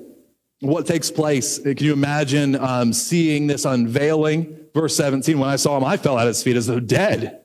What 0.60 0.86
takes 0.86 1.10
place? 1.10 1.58
Can 1.58 1.76
you 1.78 1.92
imagine 1.92 2.56
um, 2.56 2.92
seeing 2.92 3.46
this 3.46 3.64
unveiling? 3.64 4.58
Verse 4.74 4.96
17, 4.96 5.38
when 5.38 5.48
I 5.48 5.56
saw 5.56 5.76
him, 5.76 5.84
I 5.84 5.96
fell 5.96 6.18
at 6.18 6.26
his 6.26 6.42
feet 6.42 6.56
as 6.56 6.66
though 6.66 6.80
dead. 6.80 7.42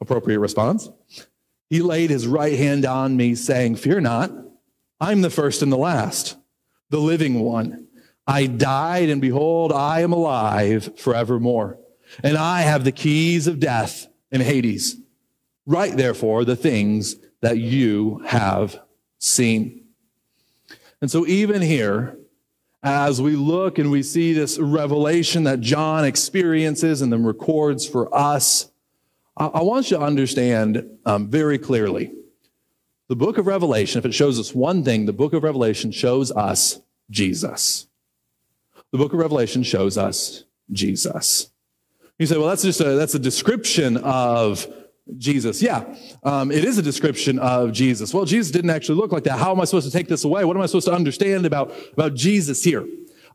Appropriate 0.00 0.40
response. 0.40 0.88
He 1.70 1.80
laid 1.80 2.10
his 2.10 2.26
right 2.26 2.56
hand 2.56 2.84
on 2.84 3.16
me, 3.16 3.34
saying, 3.34 3.76
Fear 3.76 4.00
not, 4.00 4.30
I'm 5.00 5.22
the 5.22 5.30
first 5.30 5.62
and 5.62 5.72
the 5.72 5.76
last, 5.76 6.36
the 6.90 6.98
living 6.98 7.40
one. 7.40 7.86
I 8.26 8.46
died, 8.46 9.08
and 9.08 9.20
behold, 9.20 9.72
I 9.72 10.00
am 10.00 10.12
alive 10.12 10.98
forevermore. 10.98 11.78
And 12.22 12.36
I 12.36 12.62
have 12.62 12.84
the 12.84 12.92
keys 12.92 13.46
of 13.46 13.60
death 13.60 14.06
and 14.32 14.42
Hades. 14.42 14.96
Write 15.66 15.96
therefore 15.96 16.44
the 16.44 16.56
things 16.56 17.16
that 17.40 17.58
you 17.58 18.22
have 18.26 18.80
seen. 19.18 19.86
And 21.00 21.10
so, 21.10 21.26
even 21.26 21.62
here, 21.62 22.16
as 22.86 23.20
we 23.20 23.34
look 23.34 23.80
and 23.80 23.90
we 23.90 24.00
see 24.00 24.32
this 24.32 24.60
revelation 24.60 25.42
that 25.42 25.60
John 25.60 26.04
experiences 26.04 27.02
and 27.02 27.12
then 27.12 27.24
records 27.24 27.84
for 27.84 28.14
us, 28.14 28.70
I, 29.36 29.46
I 29.46 29.62
want 29.62 29.90
you 29.90 29.96
to 29.96 30.04
understand 30.04 30.88
um, 31.04 31.28
very 31.28 31.58
clearly 31.58 32.12
the 33.08 33.16
book 33.16 33.38
of 33.38 33.46
Revelation, 33.48 33.98
if 33.98 34.04
it 34.04 34.14
shows 34.14 34.38
us 34.38 34.54
one 34.54 34.84
thing, 34.84 35.06
the 35.06 35.12
book 35.12 35.32
of 35.32 35.42
Revelation 35.42 35.90
shows 35.90 36.30
us 36.30 36.80
Jesus. 37.10 37.88
The 38.92 38.98
book 38.98 39.12
of 39.12 39.18
Revelation 39.18 39.64
shows 39.64 39.98
us 39.98 40.44
Jesus. 40.70 41.50
You 42.20 42.26
say, 42.26 42.38
well, 42.38 42.48
that's 42.48 42.62
just 42.62 42.80
a, 42.80 42.90
that's 42.90 43.16
a 43.16 43.18
description 43.18 43.96
of 43.96 44.64
Jesus. 45.18 45.62
Yeah, 45.62 45.84
um, 46.24 46.50
it 46.50 46.64
is 46.64 46.78
a 46.78 46.82
description 46.82 47.38
of 47.38 47.72
Jesus. 47.72 48.12
Well, 48.12 48.24
Jesus 48.24 48.50
didn't 48.50 48.70
actually 48.70 48.98
look 48.98 49.12
like 49.12 49.24
that. 49.24 49.38
How 49.38 49.52
am 49.52 49.60
I 49.60 49.64
supposed 49.64 49.86
to 49.86 49.92
take 49.92 50.08
this 50.08 50.24
away? 50.24 50.44
What 50.44 50.56
am 50.56 50.62
I 50.62 50.66
supposed 50.66 50.86
to 50.88 50.94
understand 50.94 51.46
about, 51.46 51.72
about 51.92 52.14
Jesus 52.14 52.64
here? 52.64 52.86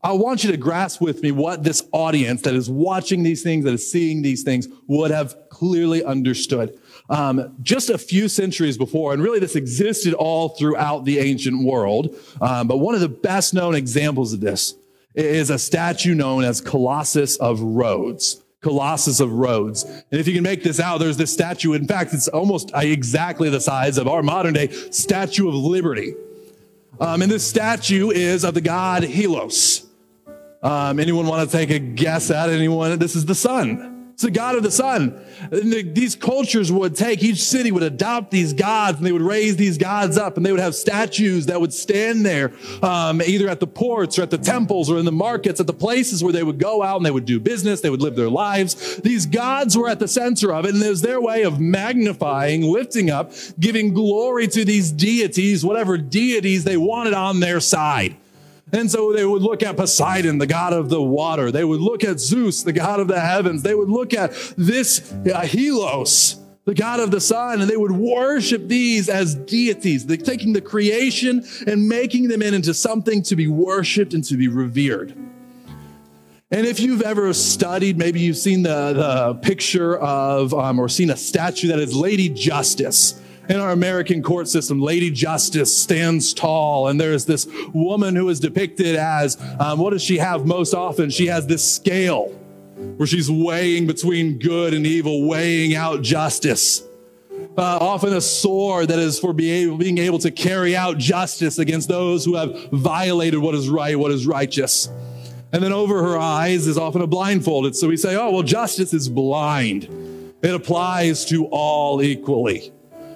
I 0.03 0.13
want 0.13 0.43
you 0.43 0.51
to 0.51 0.57
grasp 0.57 0.99
with 0.99 1.21
me 1.21 1.31
what 1.31 1.63
this 1.63 1.83
audience 1.91 2.41
that 2.41 2.55
is 2.55 2.69
watching 2.69 3.21
these 3.21 3.43
things, 3.43 3.65
that 3.65 3.73
is 3.73 3.89
seeing 3.89 4.21
these 4.21 4.41
things, 4.41 4.67
would 4.87 5.11
have 5.11 5.35
clearly 5.49 6.03
understood. 6.03 6.77
Um, 7.09 7.55
just 7.61 7.89
a 7.89 7.97
few 7.97 8.27
centuries 8.27 8.77
before, 8.77 9.13
and 9.13 9.21
really 9.21 9.39
this 9.39 9.55
existed 9.55 10.13
all 10.13 10.49
throughout 10.49 11.05
the 11.05 11.19
ancient 11.19 11.63
world, 11.63 12.15
um, 12.41 12.67
but 12.67 12.77
one 12.77 12.95
of 12.95 13.01
the 13.01 13.09
best 13.09 13.53
known 13.53 13.75
examples 13.75 14.33
of 14.33 14.39
this 14.39 14.75
is 15.13 15.49
a 15.49 15.59
statue 15.59 16.15
known 16.15 16.43
as 16.43 16.61
Colossus 16.61 17.35
of 17.37 17.59
Rhodes. 17.61 18.40
Colossus 18.61 19.19
of 19.19 19.31
Rhodes. 19.31 19.83
And 19.83 20.19
if 20.19 20.27
you 20.27 20.33
can 20.33 20.43
make 20.43 20.63
this 20.63 20.79
out, 20.79 20.99
there's 20.99 21.17
this 21.17 21.33
statue. 21.33 21.73
In 21.73 21.87
fact, 21.87 22.13
it's 22.13 22.27
almost 22.27 22.71
exactly 22.75 23.49
the 23.49 23.59
size 23.59 23.97
of 23.97 24.07
our 24.07 24.21
modern 24.21 24.53
day 24.53 24.67
Statue 24.69 25.47
of 25.47 25.55
Liberty. 25.55 26.13
Um, 26.99 27.23
and 27.23 27.31
this 27.31 27.47
statue 27.47 28.11
is 28.11 28.43
of 28.43 28.53
the 28.53 28.61
god 28.61 29.03
Helios. 29.03 29.87
Um, 30.61 30.99
anyone 30.99 31.25
want 31.25 31.49
to 31.49 31.57
take 31.57 31.71
a 31.71 31.79
guess 31.79 32.29
at 32.29 32.49
anyone? 32.49 32.99
This 32.99 33.15
is 33.15 33.25
the 33.25 33.33
sun. 33.33 33.90
It's 34.21 34.27
the 34.27 34.29
God 34.29 34.53
of 34.53 34.61
the 34.61 34.69
sun. 34.69 35.19
And 35.49 35.95
these 35.95 36.15
cultures 36.15 36.71
would 36.71 36.95
take, 36.95 37.23
each 37.23 37.41
city 37.41 37.71
would 37.71 37.81
adopt 37.81 38.29
these 38.29 38.53
gods 38.53 38.99
and 38.99 39.07
they 39.07 39.11
would 39.11 39.23
raise 39.23 39.55
these 39.55 39.79
gods 39.79 40.15
up 40.15 40.37
and 40.37 40.45
they 40.45 40.51
would 40.51 40.61
have 40.61 40.75
statues 40.75 41.47
that 41.47 41.59
would 41.59 41.73
stand 41.73 42.23
there, 42.23 42.51
um, 42.83 43.23
either 43.23 43.49
at 43.49 43.59
the 43.59 43.65
ports 43.65 44.19
or 44.19 44.21
at 44.21 44.29
the 44.29 44.37
temples 44.37 44.91
or 44.91 44.99
in 44.99 45.05
the 45.05 45.11
markets, 45.11 45.59
at 45.59 45.65
the 45.65 45.73
places 45.73 46.23
where 46.23 46.31
they 46.31 46.43
would 46.43 46.59
go 46.59 46.83
out 46.83 46.97
and 46.97 47.05
they 47.07 47.09
would 47.09 47.25
do 47.25 47.39
business, 47.39 47.81
they 47.81 47.89
would 47.89 48.03
live 48.03 48.15
their 48.15 48.29
lives. 48.29 48.97
These 48.97 49.25
gods 49.25 49.75
were 49.75 49.89
at 49.89 49.97
the 49.97 50.07
center 50.07 50.53
of 50.53 50.65
it 50.65 50.75
and 50.75 50.83
it 50.83 50.89
was 50.89 51.01
their 51.01 51.19
way 51.19 51.41
of 51.41 51.59
magnifying, 51.59 52.61
lifting 52.61 53.09
up, 53.09 53.31
giving 53.59 53.91
glory 53.91 54.47
to 54.49 54.63
these 54.63 54.91
deities, 54.91 55.65
whatever 55.65 55.97
deities 55.97 56.63
they 56.63 56.77
wanted 56.77 57.15
on 57.15 57.39
their 57.39 57.59
side. 57.59 58.17
And 58.73 58.89
so 58.89 59.11
they 59.11 59.25
would 59.25 59.41
look 59.41 59.63
at 59.63 59.75
Poseidon, 59.75 60.37
the 60.37 60.47
god 60.47 60.73
of 60.73 60.89
the 60.89 61.01
water. 61.01 61.51
They 61.51 61.63
would 61.63 61.81
look 61.81 62.03
at 62.03 62.19
Zeus, 62.19 62.63
the 62.63 62.73
god 62.73 62.99
of 62.99 63.07
the 63.07 63.19
heavens. 63.19 63.63
They 63.63 63.75
would 63.75 63.89
look 63.89 64.13
at 64.13 64.31
this 64.57 65.11
uh, 65.11 65.41
Helios, 65.41 66.39
the 66.65 66.73
god 66.73 67.01
of 67.01 67.11
the 67.11 67.19
sun, 67.19 67.61
and 67.61 67.69
they 67.69 67.75
would 67.75 67.91
worship 67.91 68.67
these 68.67 69.09
as 69.09 69.35
deities. 69.35 70.05
Taking 70.05 70.53
the 70.53 70.61
creation 70.61 71.45
and 71.67 71.87
making 71.89 72.29
them 72.29 72.41
into 72.41 72.73
something 72.73 73.23
to 73.23 73.35
be 73.35 73.47
worshiped 73.47 74.13
and 74.13 74.23
to 74.25 74.37
be 74.37 74.47
revered. 74.47 75.15
And 76.53 76.67
if 76.67 76.81
you've 76.81 77.01
ever 77.01 77.33
studied, 77.33 77.97
maybe 77.97 78.19
you've 78.19 78.37
seen 78.37 78.63
the, 78.63 78.93
the 78.93 79.35
picture 79.35 79.97
of 79.97 80.53
um, 80.53 80.79
or 80.79 80.89
seen 80.89 81.09
a 81.09 81.15
statue 81.15 81.69
that 81.69 81.79
is 81.79 81.95
Lady 81.95 82.27
Justice 82.27 83.20
in 83.51 83.59
our 83.59 83.71
American 83.71 84.23
court 84.23 84.47
system, 84.47 84.81
Lady 84.81 85.11
Justice 85.11 85.75
stands 85.77 86.33
tall, 86.33 86.87
and 86.87 86.99
there's 86.99 87.25
this 87.25 87.47
woman 87.73 88.15
who 88.15 88.29
is 88.29 88.39
depicted 88.39 88.95
as 88.95 89.37
um, 89.59 89.77
what 89.77 89.89
does 89.89 90.01
she 90.01 90.17
have 90.19 90.45
most 90.45 90.73
often? 90.73 91.09
She 91.09 91.27
has 91.27 91.45
this 91.47 91.61
scale 91.69 92.29
where 92.95 93.05
she's 93.05 93.29
weighing 93.29 93.87
between 93.87 94.39
good 94.39 94.73
and 94.73 94.87
evil, 94.87 95.27
weighing 95.27 95.75
out 95.75 96.01
justice. 96.01 96.81
Uh, 97.57 97.77
often 97.81 98.13
a 98.13 98.21
sword 98.21 98.87
that 98.87 98.99
is 98.99 99.19
for 99.19 99.33
being 99.33 99.97
able 99.97 100.19
to 100.19 100.31
carry 100.31 100.73
out 100.73 100.97
justice 100.97 101.59
against 101.59 101.89
those 101.89 102.23
who 102.23 102.35
have 102.35 102.69
violated 102.71 103.41
what 103.41 103.53
is 103.53 103.67
right, 103.67 103.99
what 103.99 104.11
is 104.11 104.25
righteous. 104.25 104.87
And 105.51 105.61
then 105.61 105.73
over 105.73 106.01
her 106.01 106.17
eyes 106.17 106.67
is 106.67 106.77
often 106.77 107.01
a 107.01 107.07
blindfolded. 107.07 107.75
So 107.75 107.89
we 107.89 107.97
say, 107.97 108.15
oh, 108.15 108.31
well, 108.31 108.43
justice 108.43 108.93
is 108.93 109.09
blind. 109.09 109.89
It 110.41 110.53
applies 110.53 111.25
to 111.25 111.47
all 111.47 112.01
equally. 112.01 112.71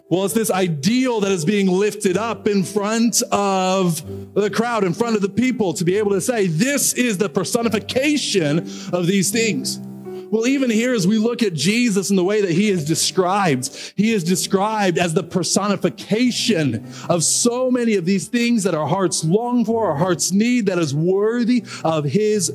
Well, 0.08 0.26
it's 0.26 0.36
this 0.36 0.52
ideal 0.52 1.22
that 1.22 1.32
is 1.32 1.46
being 1.46 1.68
lifted 1.68 2.16
up 2.16 2.48
in 2.48 2.64
front 2.64 3.24
of 3.32 4.36
the 4.36 4.52
crowd, 4.52 4.84
in 4.84 4.94
front 4.94 5.16
of 5.16 5.24
the 5.24 5.30
people, 5.30 5.74
to 5.74 5.84
be 5.84 5.98
able 5.98 6.12
to 6.12 6.22
say, 6.22 6.46
this 6.46 6.94
is 6.94 7.18
the 7.18 7.28
personification 7.28 8.60
of 8.94 9.08
these 9.08 9.32
things. 9.32 9.80
Well, 10.30 10.46
even 10.46 10.70
here, 10.70 10.94
as 10.94 11.08
we 11.08 11.18
look 11.18 11.42
at 11.42 11.54
Jesus 11.54 12.12
and 12.12 12.20
the 12.20 12.24
way 12.24 12.42
that 12.42 12.52
he 12.52 12.70
is 12.70 12.86
described, 12.86 13.94
he 13.96 14.12
is 14.12 14.24
described 14.24 15.00
as 15.00 15.16
the 15.16 15.24
personification 15.24 16.88
of 17.10 17.24
so 17.24 17.72
many 17.72 17.96
of 17.96 18.06
these 18.06 18.28
things 18.28 18.62
that 18.64 18.76
our 18.76 18.88
hearts 18.88 19.24
long 19.24 19.66
for, 19.66 19.90
our 19.90 19.98
hearts 19.98 20.32
need, 20.32 20.68
that 20.68 20.78
is 20.78 20.94
worthy 20.94 21.64
of 21.84 22.06
his 22.06 22.52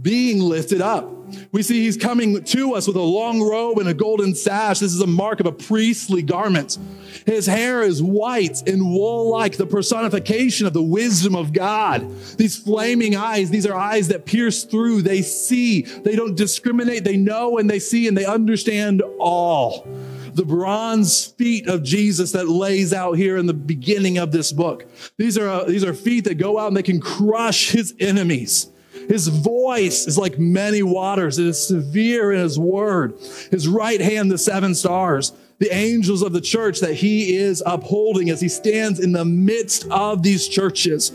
being 0.00 0.40
lifted 0.40 0.80
up. 0.80 1.17
We 1.52 1.62
see 1.62 1.82
he's 1.84 1.96
coming 1.96 2.42
to 2.42 2.74
us 2.74 2.86
with 2.86 2.96
a 2.96 3.02
long 3.02 3.42
robe 3.42 3.78
and 3.78 3.88
a 3.88 3.94
golden 3.94 4.34
sash. 4.34 4.78
This 4.78 4.94
is 4.94 5.00
a 5.00 5.06
mark 5.06 5.40
of 5.40 5.46
a 5.46 5.52
priestly 5.52 6.22
garment. 6.22 6.78
His 7.26 7.46
hair 7.46 7.82
is 7.82 8.02
white 8.02 8.66
and 8.68 8.90
wool 8.90 9.30
like, 9.30 9.56
the 9.56 9.66
personification 9.66 10.66
of 10.66 10.72
the 10.72 10.82
wisdom 10.82 11.34
of 11.34 11.52
God. 11.52 12.08
These 12.36 12.56
flaming 12.56 13.16
eyes, 13.16 13.50
these 13.50 13.66
are 13.66 13.76
eyes 13.76 14.08
that 14.08 14.24
pierce 14.24 14.64
through. 14.64 15.02
They 15.02 15.22
see, 15.22 15.82
they 15.82 16.16
don't 16.16 16.36
discriminate. 16.36 17.04
They 17.04 17.16
know 17.16 17.58
and 17.58 17.68
they 17.68 17.78
see 17.78 18.08
and 18.08 18.16
they 18.16 18.24
understand 18.24 19.02
all. 19.18 19.86
The 20.34 20.44
bronze 20.44 21.26
feet 21.26 21.66
of 21.66 21.82
Jesus 21.82 22.32
that 22.32 22.48
lays 22.48 22.92
out 22.92 23.14
here 23.14 23.36
in 23.36 23.46
the 23.46 23.54
beginning 23.54 24.18
of 24.18 24.30
this 24.30 24.52
book. 24.52 24.86
These 25.16 25.36
are, 25.36 25.48
uh, 25.48 25.64
these 25.64 25.84
are 25.84 25.94
feet 25.94 26.24
that 26.24 26.36
go 26.36 26.58
out 26.58 26.68
and 26.68 26.76
they 26.76 26.82
can 26.82 27.00
crush 27.00 27.70
his 27.70 27.94
enemies. 27.98 28.70
His 29.08 29.28
voice 29.28 30.06
is 30.06 30.18
like 30.18 30.38
many 30.38 30.82
waters. 30.82 31.38
It 31.38 31.46
is 31.46 31.66
severe 31.66 32.32
in 32.32 32.40
his 32.40 32.58
word. 32.58 33.14
His 33.50 33.66
right 33.66 34.00
hand, 34.00 34.30
the 34.30 34.38
seven 34.38 34.74
stars, 34.74 35.32
the 35.58 35.74
angels 35.74 36.22
of 36.22 36.32
the 36.32 36.40
church 36.40 36.80
that 36.80 36.94
he 36.94 37.34
is 37.36 37.62
upholding 37.64 38.30
as 38.30 38.40
he 38.40 38.48
stands 38.48 39.00
in 39.00 39.12
the 39.12 39.24
midst 39.24 39.86
of 39.90 40.22
these 40.22 40.46
churches. 40.46 41.10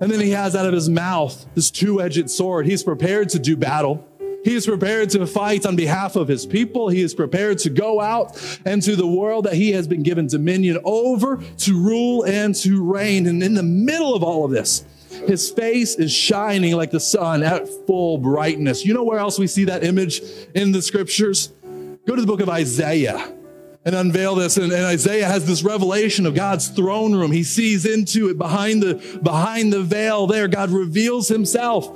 And 0.00 0.10
then 0.10 0.20
he 0.20 0.30
has 0.30 0.56
out 0.56 0.66
of 0.66 0.72
his 0.72 0.88
mouth 0.88 1.44
this 1.54 1.70
two 1.70 2.00
edged 2.00 2.30
sword. 2.30 2.64
He's 2.64 2.82
prepared 2.82 3.28
to 3.30 3.38
do 3.38 3.56
battle. 3.56 4.06
He 4.44 4.54
is 4.54 4.64
prepared 4.64 5.10
to 5.10 5.26
fight 5.26 5.66
on 5.66 5.74
behalf 5.74 6.14
of 6.14 6.28
his 6.28 6.46
people. 6.46 6.88
He 6.88 7.02
is 7.02 7.14
prepared 7.14 7.58
to 7.58 7.70
go 7.70 8.00
out 8.00 8.40
into 8.64 8.94
the 8.94 9.06
world 9.06 9.44
that 9.44 9.54
he 9.54 9.72
has 9.72 9.88
been 9.88 10.04
given 10.04 10.28
dominion 10.28 10.78
over 10.84 11.42
to 11.58 11.84
rule 11.84 12.22
and 12.22 12.54
to 12.56 12.80
reign. 12.80 13.26
And 13.26 13.42
in 13.42 13.54
the 13.54 13.64
middle 13.64 14.14
of 14.14 14.22
all 14.22 14.44
of 14.44 14.52
this, 14.52 14.84
his 15.26 15.50
face 15.50 15.96
is 15.96 16.12
shining 16.12 16.74
like 16.74 16.90
the 16.90 17.00
sun 17.00 17.42
at 17.42 17.68
full 17.86 18.18
brightness. 18.18 18.84
You 18.84 18.94
know 18.94 19.04
where 19.04 19.18
else 19.18 19.38
we 19.38 19.46
see 19.46 19.64
that 19.64 19.84
image 19.84 20.22
in 20.54 20.72
the 20.72 20.82
scriptures? 20.82 21.52
Go 22.06 22.14
to 22.14 22.20
the 22.20 22.26
book 22.26 22.40
of 22.40 22.48
Isaiah 22.48 23.32
and 23.84 23.94
unveil 23.94 24.34
this. 24.34 24.56
And, 24.56 24.72
and, 24.72 24.84
Isaiah 24.84 25.26
has 25.26 25.46
this 25.46 25.62
revelation 25.62 26.26
of 26.26 26.34
God's 26.34 26.68
throne 26.68 27.14
room. 27.14 27.32
He 27.32 27.44
sees 27.44 27.86
into 27.86 28.28
it 28.28 28.38
behind 28.38 28.82
the, 28.82 29.20
behind 29.22 29.72
the 29.72 29.82
veil 29.82 30.26
there. 30.26 30.48
God 30.48 30.70
reveals 30.70 31.28
himself. 31.28 31.88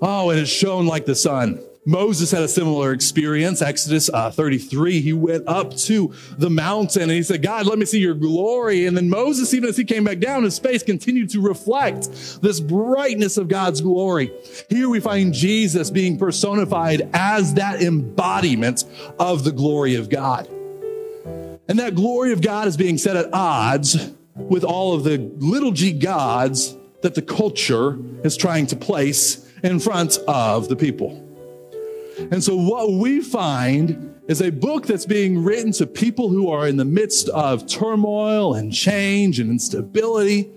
Oh, 0.00 0.30
and 0.30 0.40
it's 0.40 0.50
shone 0.50 0.86
like 0.86 1.04
the 1.04 1.14
sun. 1.14 1.60
Moses 1.84 2.30
had 2.30 2.42
a 2.42 2.48
similar 2.48 2.92
experience. 2.92 3.60
Exodus 3.60 4.08
uh, 4.08 4.30
33, 4.30 5.00
he 5.00 5.12
went 5.12 5.48
up 5.48 5.76
to 5.76 6.14
the 6.38 6.48
mountain 6.48 7.02
and 7.02 7.10
he 7.10 7.24
said, 7.24 7.42
God, 7.42 7.66
let 7.66 7.76
me 7.76 7.84
see 7.84 7.98
your 7.98 8.14
glory. 8.14 8.86
And 8.86 8.96
then 8.96 9.10
Moses, 9.10 9.52
even 9.52 9.68
as 9.68 9.76
he 9.76 9.84
came 9.84 10.04
back 10.04 10.20
down, 10.20 10.44
his 10.44 10.60
face 10.60 10.84
continued 10.84 11.30
to 11.30 11.40
reflect 11.40 12.40
this 12.40 12.60
brightness 12.60 13.36
of 13.36 13.48
God's 13.48 13.80
glory. 13.80 14.32
Here 14.68 14.88
we 14.88 15.00
find 15.00 15.34
Jesus 15.34 15.90
being 15.90 16.18
personified 16.18 17.10
as 17.14 17.54
that 17.54 17.82
embodiment 17.82 18.84
of 19.18 19.42
the 19.42 19.52
glory 19.52 19.96
of 19.96 20.08
God. 20.08 20.46
And 21.68 21.78
that 21.80 21.96
glory 21.96 22.32
of 22.32 22.42
God 22.42 22.68
is 22.68 22.76
being 22.76 22.96
set 22.96 23.16
at 23.16 23.32
odds 23.32 24.12
with 24.36 24.62
all 24.62 24.94
of 24.94 25.02
the 25.02 25.18
little 25.18 25.72
g 25.72 25.92
gods 25.92 26.76
that 27.02 27.16
the 27.16 27.22
culture 27.22 27.98
is 28.22 28.36
trying 28.36 28.68
to 28.68 28.76
place 28.76 29.50
in 29.64 29.80
front 29.80 30.18
of 30.28 30.68
the 30.68 30.76
people. 30.76 31.21
And 32.30 32.42
so, 32.42 32.56
what 32.56 32.92
we 32.92 33.20
find 33.20 34.20
is 34.28 34.40
a 34.40 34.50
book 34.50 34.86
that's 34.86 35.06
being 35.06 35.42
written 35.42 35.72
to 35.72 35.86
people 35.86 36.28
who 36.28 36.50
are 36.50 36.66
in 36.66 36.76
the 36.76 36.84
midst 36.84 37.28
of 37.30 37.66
turmoil 37.66 38.54
and 38.54 38.72
change 38.72 39.40
and 39.40 39.50
instability. 39.50 40.50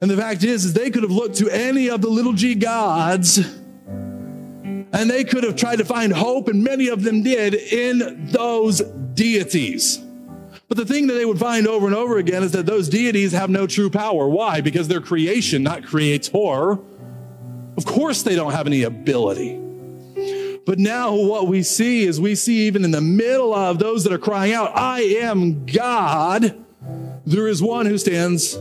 And 0.00 0.10
the 0.10 0.16
fact 0.16 0.44
is, 0.44 0.64
is 0.64 0.72
they 0.72 0.90
could 0.90 1.02
have 1.02 1.12
looked 1.12 1.36
to 1.36 1.50
any 1.50 1.90
of 1.90 2.00
the 2.00 2.08
little 2.08 2.32
g 2.32 2.54
gods 2.54 3.38
and 4.92 5.10
they 5.10 5.24
could 5.24 5.44
have 5.44 5.56
tried 5.56 5.76
to 5.76 5.84
find 5.84 6.12
hope, 6.12 6.48
and 6.48 6.64
many 6.64 6.88
of 6.88 7.02
them 7.02 7.22
did, 7.22 7.54
in 7.54 8.28
those 8.30 8.80
deities. 9.14 9.98
But 10.68 10.76
the 10.76 10.86
thing 10.86 11.06
that 11.08 11.14
they 11.14 11.24
would 11.24 11.38
find 11.38 11.66
over 11.66 11.86
and 11.86 11.94
over 11.94 12.18
again 12.18 12.42
is 12.42 12.52
that 12.52 12.66
those 12.66 12.88
deities 12.88 13.32
have 13.32 13.50
no 13.50 13.66
true 13.66 13.90
power. 13.90 14.28
Why? 14.28 14.60
Because 14.60 14.88
they're 14.88 15.00
creation, 15.00 15.62
not 15.62 15.84
creator. 15.84 16.78
Of 17.76 17.84
course, 17.84 18.22
they 18.22 18.34
don't 18.34 18.52
have 18.52 18.66
any 18.66 18.82
ability. 18.82 19.60
But 20.68 20.78
now, 20.78 21.14
what 21.14 21.48
we 21.48 21.62
see 21.62 22.04
is 22.04 22.20
we 22.20 22.34
see 22.34 22.66
even 22.66 22.84
in 22.84 22.90
the 22.90 23.00
middle 23.00 23.54
of 23.54 23.78
those 23.78 24.04
that 24.04 24.12
are 24.12 24.18
crying 24.18 24.52
out, 24.52 24.76
I 24.76 25.00
am 25.00 25.64
God, 25.64 26.62
there 27.24 27.48
is 27.48 27.62
one 27.62 27.86
who 27.86 27.96
stands 27.96 28.52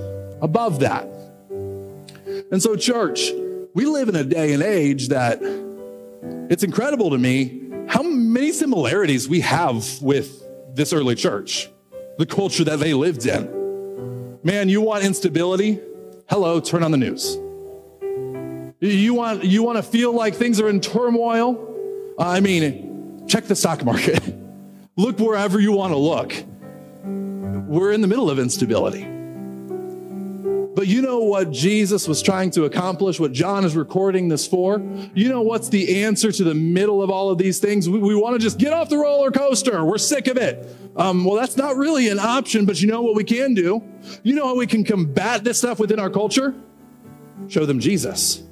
above 0.42 0.80
that. 0.80 1.04
And 2.50 2.64
so, 2.64 2.78
church, 2.78 3.30
we 3.74 3.86
live 3.88 4.08
in 4.08 4.16
a 4.16 4.24
day 4.24 4.54
and 4.54 4.64
age 4.64 5.10
that 5.10 5.40
it's 6.50 6.64
incredible 6.64 7.10
to 7.10 7.18
me 7.18 7.72
how 7.90 8.04
many 8.04 8.54
similarities 8.54 9.28
we 9.28 9.42
have 9.42 10.02
with 10.02 10.42
this 10.74 10.94
early 10.94 11.16
church, 11.16 11.70
the 12.18 12.26
culture 12.26 12.64
that 12.64 12.80
they 12.80 12.94
lived 12.94 13.26
in. 13.26 14.40
Man, 14.44 14.70
you 14.70 14.80
want 14.80 15.04
instability? 15.04 15.82
Hello, 16.30 16.62
turn 16.62 16.84
on 16.84 16.92
the 16.92 16.98
news. 16.98 17.36
You 18.80 19.14
want, 19.14 19.44
you 19.44 19.62
want 19.62 19.76
to 19.76 19.84
feel 19.84 20.14
like 20.14 20.36
things 20.36 20.62
are 20.62 20.70
in 20.70 20.80
turmoil? 20.80 21.68
I 22.18 22.40
mean, 22.40 23.28
check 23.28 23.46
the 23.46 23.56
stock 23.56 23.84
market. 23.86 24.22
look 24.96 25.20
wherever 25.20 25.60
you 25.60 25.72
want 25.72 25.94
to 25.94 25.98
look. 25.98 26.34
We're 27.04 27.92
in 27.92 28.02
the 28.02 28.08
middle 28.08 28.30
of 28.30 28.40
instability. 28.40 29.04
But 30.78 30.88
you 30.88 31.02
know 31.02 31.20
what 31.20 31.50
Jesus 31.50 32.08
was 32.08 32.22
trying 32.22 32.52
to 32.52 32.66
accomplish, 32.66 33.20
what 33.20 33.32
John 33.32 33.66
is 33.66 33.76
recording 33.76 34.28
this 34.28 34.46
for? 34.46 34.80
You 35.16 35.28
know 35.28 35.42
what's 35.42 35.70
the 35.70 36.04
answer 36.04 36.32
to 36.32 36.44
the 36.44 36.54
middle 36.54 37.02
of 37.02 37.10
all 37.10 37.32
of 37.32 37.40
these 37.40 37.60
things? 37.60 37.90
We, 37.90 37.98
we 37.98 38.14
want 38.14 38.36
to 38.36 38.40
just 38.40 38.60
get 38.60 38.74
off 38.74 38.88
the 38.88 38.98
roller 38.98 39.32
coaster. 39.32 39.84
We're 39.84 39.98
sick 39.98 40.28
of 40.28 40.38
it. 40.38 40.70
Um, 40.96 41.26
well, 41.26 41.36
that's 41.36 41.58
not 41.58 41.78
really 41.78 42.10
an 42.10 42.20
option, 42.20 42.68
but 42.68 42.80
you 42.80 42.88
know 42.88 43.02
what 43.02 43.16
we 43.16 43.24
can 43.24 43.56
do? 43.56 43.84
You 44.22 44.36
know 44.36 44.46
how 44.46 44.56
we 44.56 44.68
can 44.68 44.84
combat 44.84 45.44
this 45.44 45.58
stuff 45.58 45.80
within 45.80 46.00
our 46.00 46.12
culture? 46.12 46.54
Show 47.48 47.66
them 47.66 47.80
Jesus. 47.80 48.44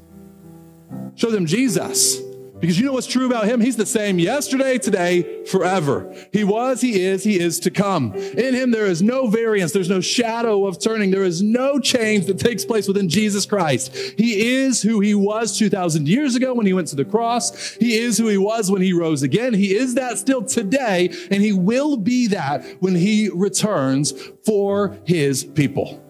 Show 1.13 1.29
them 1.29 1.45
Jesus. 1.45 2.24
Because 2.59 2.79
you 2.79 2.85
know 2.85 2.93
what's 2.93 3.07
true 3.07 3.25
about 3.25 3.47
him? 3.47 3.59
He's 3.59 3.75
the 3.75 3.85
same 3.85 4.17
yesterday, 4.17 4.77
today, 4.77 5.43
forever. 5.45 6.13
He 6.31 6.45
was, 6.45 6.79
he 6.79 7.01
is, 7.03 7.23
he 7.23 7.37
is 7.37 7.59
to 7.61 7.71
come. 7.71 8.13
In 8.13 8.53
him, 8.53 8.71
there 8.71 8.85
is 8.85 9.01
no 9.01 9.27
variance. 9.27 9.73
There's 9.73 9.89
no 9.89 9.99
shadow 9.99 10.65
of 10.65 10.79
turning. 10.79 11.11
There 11.11 11.23
is 11.23 11.41
no 11.41 11.79
change 11.79 12.27
that 12.27 12.39
takes 12.39 12.63
place 12.63 12.87
within 12.87 13.09
Jesus 13.09 13.45
Christ. 13.45 13.93
He 14.17 14.55
is 14.55 14.81
who 14.81 15.01
he 15.01 15.13
was 15.13 15.57
2,000 15.57 16.07
years 16.07 16.35
ago 16.35 16.53
when 16.53 16.65
he 16.65 16.73
went 16.73 16.87
to 16.89 16.95
the 16.95 17.05
cross. 17.05 17.73
He 17.73 17.97
is 17.97 18.17
who 18.17 18.27
he 18.27 18.37
was 18.37 18.71
when 18.71 18.81
he 18.81 18.93
rose 18.93 19.21
again. 19.21 19.53
He 19.53 19.75
is 19.75 19.95
that 19.95 20.17
still 20.17 20.43
today, 20.43 21.09
and 21.29 21.43
he 21.43 21.51
will 21.51 21.97
be 21.97 22.27
that 22.27 22.65
when 22.79 22.95
he 22.95 23.29
returns 23.29 24.13
for 24.45 24.97
his 25.03 25.43
people. 25.43 26.01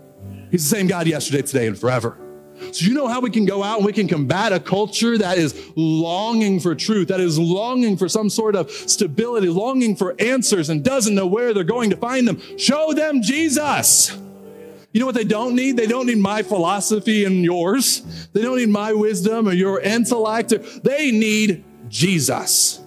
He's 0.51 0.69
the 0.69 0.75
same 0.75 0.87
God 0.87 1.07
yesterday, 1.07 1.41
today, 1.41 1.67
and 1.67 1.77
forever. 1.77 2.17
So, 2.71 2.85
you 2.85 2.93
know 2.93 3.07
how 3.07 3.19
we 3.19 3.29
can 3.29 3.45
go 3.45 3.63
out 3.63 3.77
and 3.77 3.85
we 3.85 3.93
can 3.93 4.07
combat 4.07 4.53
a 4.53 4.59
culture 4.59 5.17
that 5.17 5.37
is 5.37 5.71
longing 5.75 6.59
for 6.59 6.75
truth, 6.75 7.07
that 7.09 7.19
is 7.19 7.37
longing 7.39 7.97
for 7.97 8.09
some 8.09 8.29
sort 8.29 8.55
of 8.55 8.71
stability, 8.71 9.47
longing 9.47 9.95
for 9.95 10.15
answers, 10.19 10.69
and 10.69 10.83
doesn't 10.83 11.15
know 11.15 11.27
where 11.27 11.53
they're 11.53 11.63
going 11.63 11.89
to 11.89 11.97
find 11.97 12.27
them? 12.27 12.41
Show 12.57 12.93
them 12.93 13.21
Jesus. 13.21 14.17
You 14.91 15.01
know 15.01 15.05
what 15.05 15.15
they 15.15 15.25
don't 15.25 15.55
need? 15.55 15.75
They 15.75 15.87
don't 15.87 16.07
need 16.07 16.19
my 16.19 16.41
philosophy 16.41 17.25
and 17.25 17.43
yours. 17.43 18.01
They 18.31 18.41
don't 18.41 18.57
need 18.57 18.69
my 18.69 18.93
wisdom 18.93 19.47
or 19.47 19.51
your 19.51 19.81
intellect. 19.81 20.53
They 20.83 21.11
need 21.11 21.65
Jesus. 21.89 22.81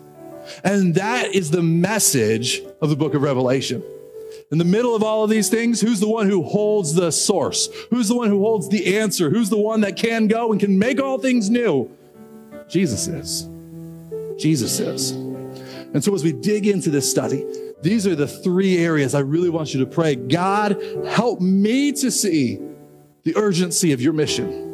And 0.65 0.95
that 0.95 1.35
is 1.35 1.51
the 1.51 1.63
message 1.63 2.63
of 2.81 2.89
the 2.89 2.97
book 2.97 3.15
of 3.15 3.23
Revelation 3.23 3.83
in 4.51 4.59
the 4.59 4.65
middle 4.65 4.95
of 4.95 5.03
all 5.03 5.25
of 5.25 5.31
these 5.31 5.51
things, 5.51 5.81
who's 5.81 6.01
the 6.01 6.09
one 6.09 6.29
who 6.29 6.43
holds 6.43 6.95
the 6.95 7.11
source? 7.11 7.69
Who's 7.91 8.09
the 8.09 8.17
one 8.17 8.29
who 8.29 8.41
holds 8.41 8.69
the 8.69 8.99
answer? 8.99 9.29
Who's 9.29 9.51
the 9.51 9.59
one 9.59 9.83
that 9.83 9.97
can 9.97 10.27
go 10.27 10.53
and 10.53 10.61
can 10.61 10.79
make 10.79 11.01
all 11.01 11.19
things 11.19 11.51
new? 11.51 11.91
Jesus 12.69 13.09
is. 13.09 13.49
Jesus 14.39 14.81
is. 14.81 15.11
And 15.11 16.03
so 16.03 16.15
as 16.15 16.25
we 16.25 16.33
dig 16.33 16.67
into 16.67 16.91
this 16.91 17.11
study, 17.11 17.45
these 17.83 18.07
are 18.07 18.15
the 18.15 18.27
three 18.27 18.79
areas 18.79 19.15
I 19.15 19.21
really 19.21 19.51
want 19.51 19.75
you 19.75 19.81
to 19.81 19.87
pray. 19.87 20.15
God, 20.17 20.83
help 21.07 21.41
me 21.41 21.93
to 21.93 22.11
see 22.11 22.59
the 23.25 23.37
urgency 23.37 23.93
of 23.93 24.01
your 24.01 24.13
mission. 24.15 24.67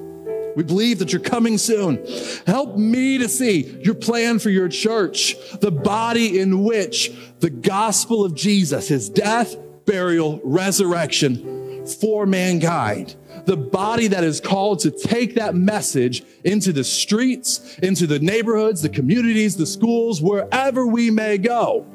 We 0.54 0.62
believe 0.62 1.00
that 1.00 1.12
you're 1.12 1.20
coming 1.20 1.58
soon. 1.58 2.04
Help 2.46 2.76
me 2.76 3.18
to 3.18 3.28
see 3.28 3.80
your 3.82 3.94
plan 3.94 4.38
for 4.38 4.50
your 4.50 4.68
church, 4.68 5.36
the 5.58 5.72
body 5.72 6.38
in 6.38 6.62
which 6.62 7.12
the 7.40 7.50
gospel 7.50 8.24
of 8.24 8.34
Jesus, 8.34 8.86
his 8.86 9.08
death, 9.08 9.56
burial, 9.86 10.40
resurrection 10.44 11.86
for 11.86 12.26
mankind. 12.26 13.16
The 13.46 13.56
body 13.56 14.08
that 14.08 14.24
is 14.24 14.40
called 14.40 14.80
to 14.80 14.90
take 14.90 15.34
that 15.34 15.54
message 15.54 16.24
into 16.44 16.72
the 16.72 16.84
streets, 16.84 17.78
into 17.78 18.06
the 18.06 18.18
neighborhoods, 18.18 18.80
the 18.82 18.88
communities, 18.88 19.56
the 19.56 19.66
schools, 19.66 20.22
wherever 20.22 20.86
we 20.86 21.10
may 21.10 21.38
go. 21.38 21.86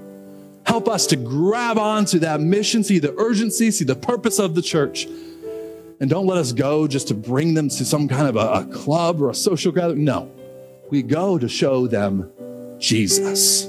Help 0.65 0.87
us 0.87 1.07
to 1.07 1.15
grab 1.15 1.79
onto 1.79 2.19
that 2.19 2.41
mission, 2.41 2.83
see 2.83 2.99
the 2.99 3.15
urgency, 3.17 3.71
see 3.71 3.85
the 3.85 3.95
purpose 3.95 4.37
of 4.37 4.53
the 4.53 4.61
church. 4.61 5.07
And 5.99 6.09
don't 6.09 6.27
let 6.27 6.37
us 6.37 6.53
go 6.53 6.87
just 6.87 7.07
to 7.09 7.13
bring 7.13 7.55
them 7.55 7.69
to 7.69 7.83
some 7.83 8.07
kind 8.07 8.27
of 8.27 8.35
a, 8.35 8.67
a 8.67 8.71
club 8.71 9.21
or 9.21 9.29
a 9.29 9.35
social 9.35 9.71
gathering. 9.71 10.03
No, 10.03 10.31
we 10.89 11.01
go 11.01 11.37
to 11.39 11.49
show 11.49 11.87
them 11.87 12.31
Jesus. 12.77 13.67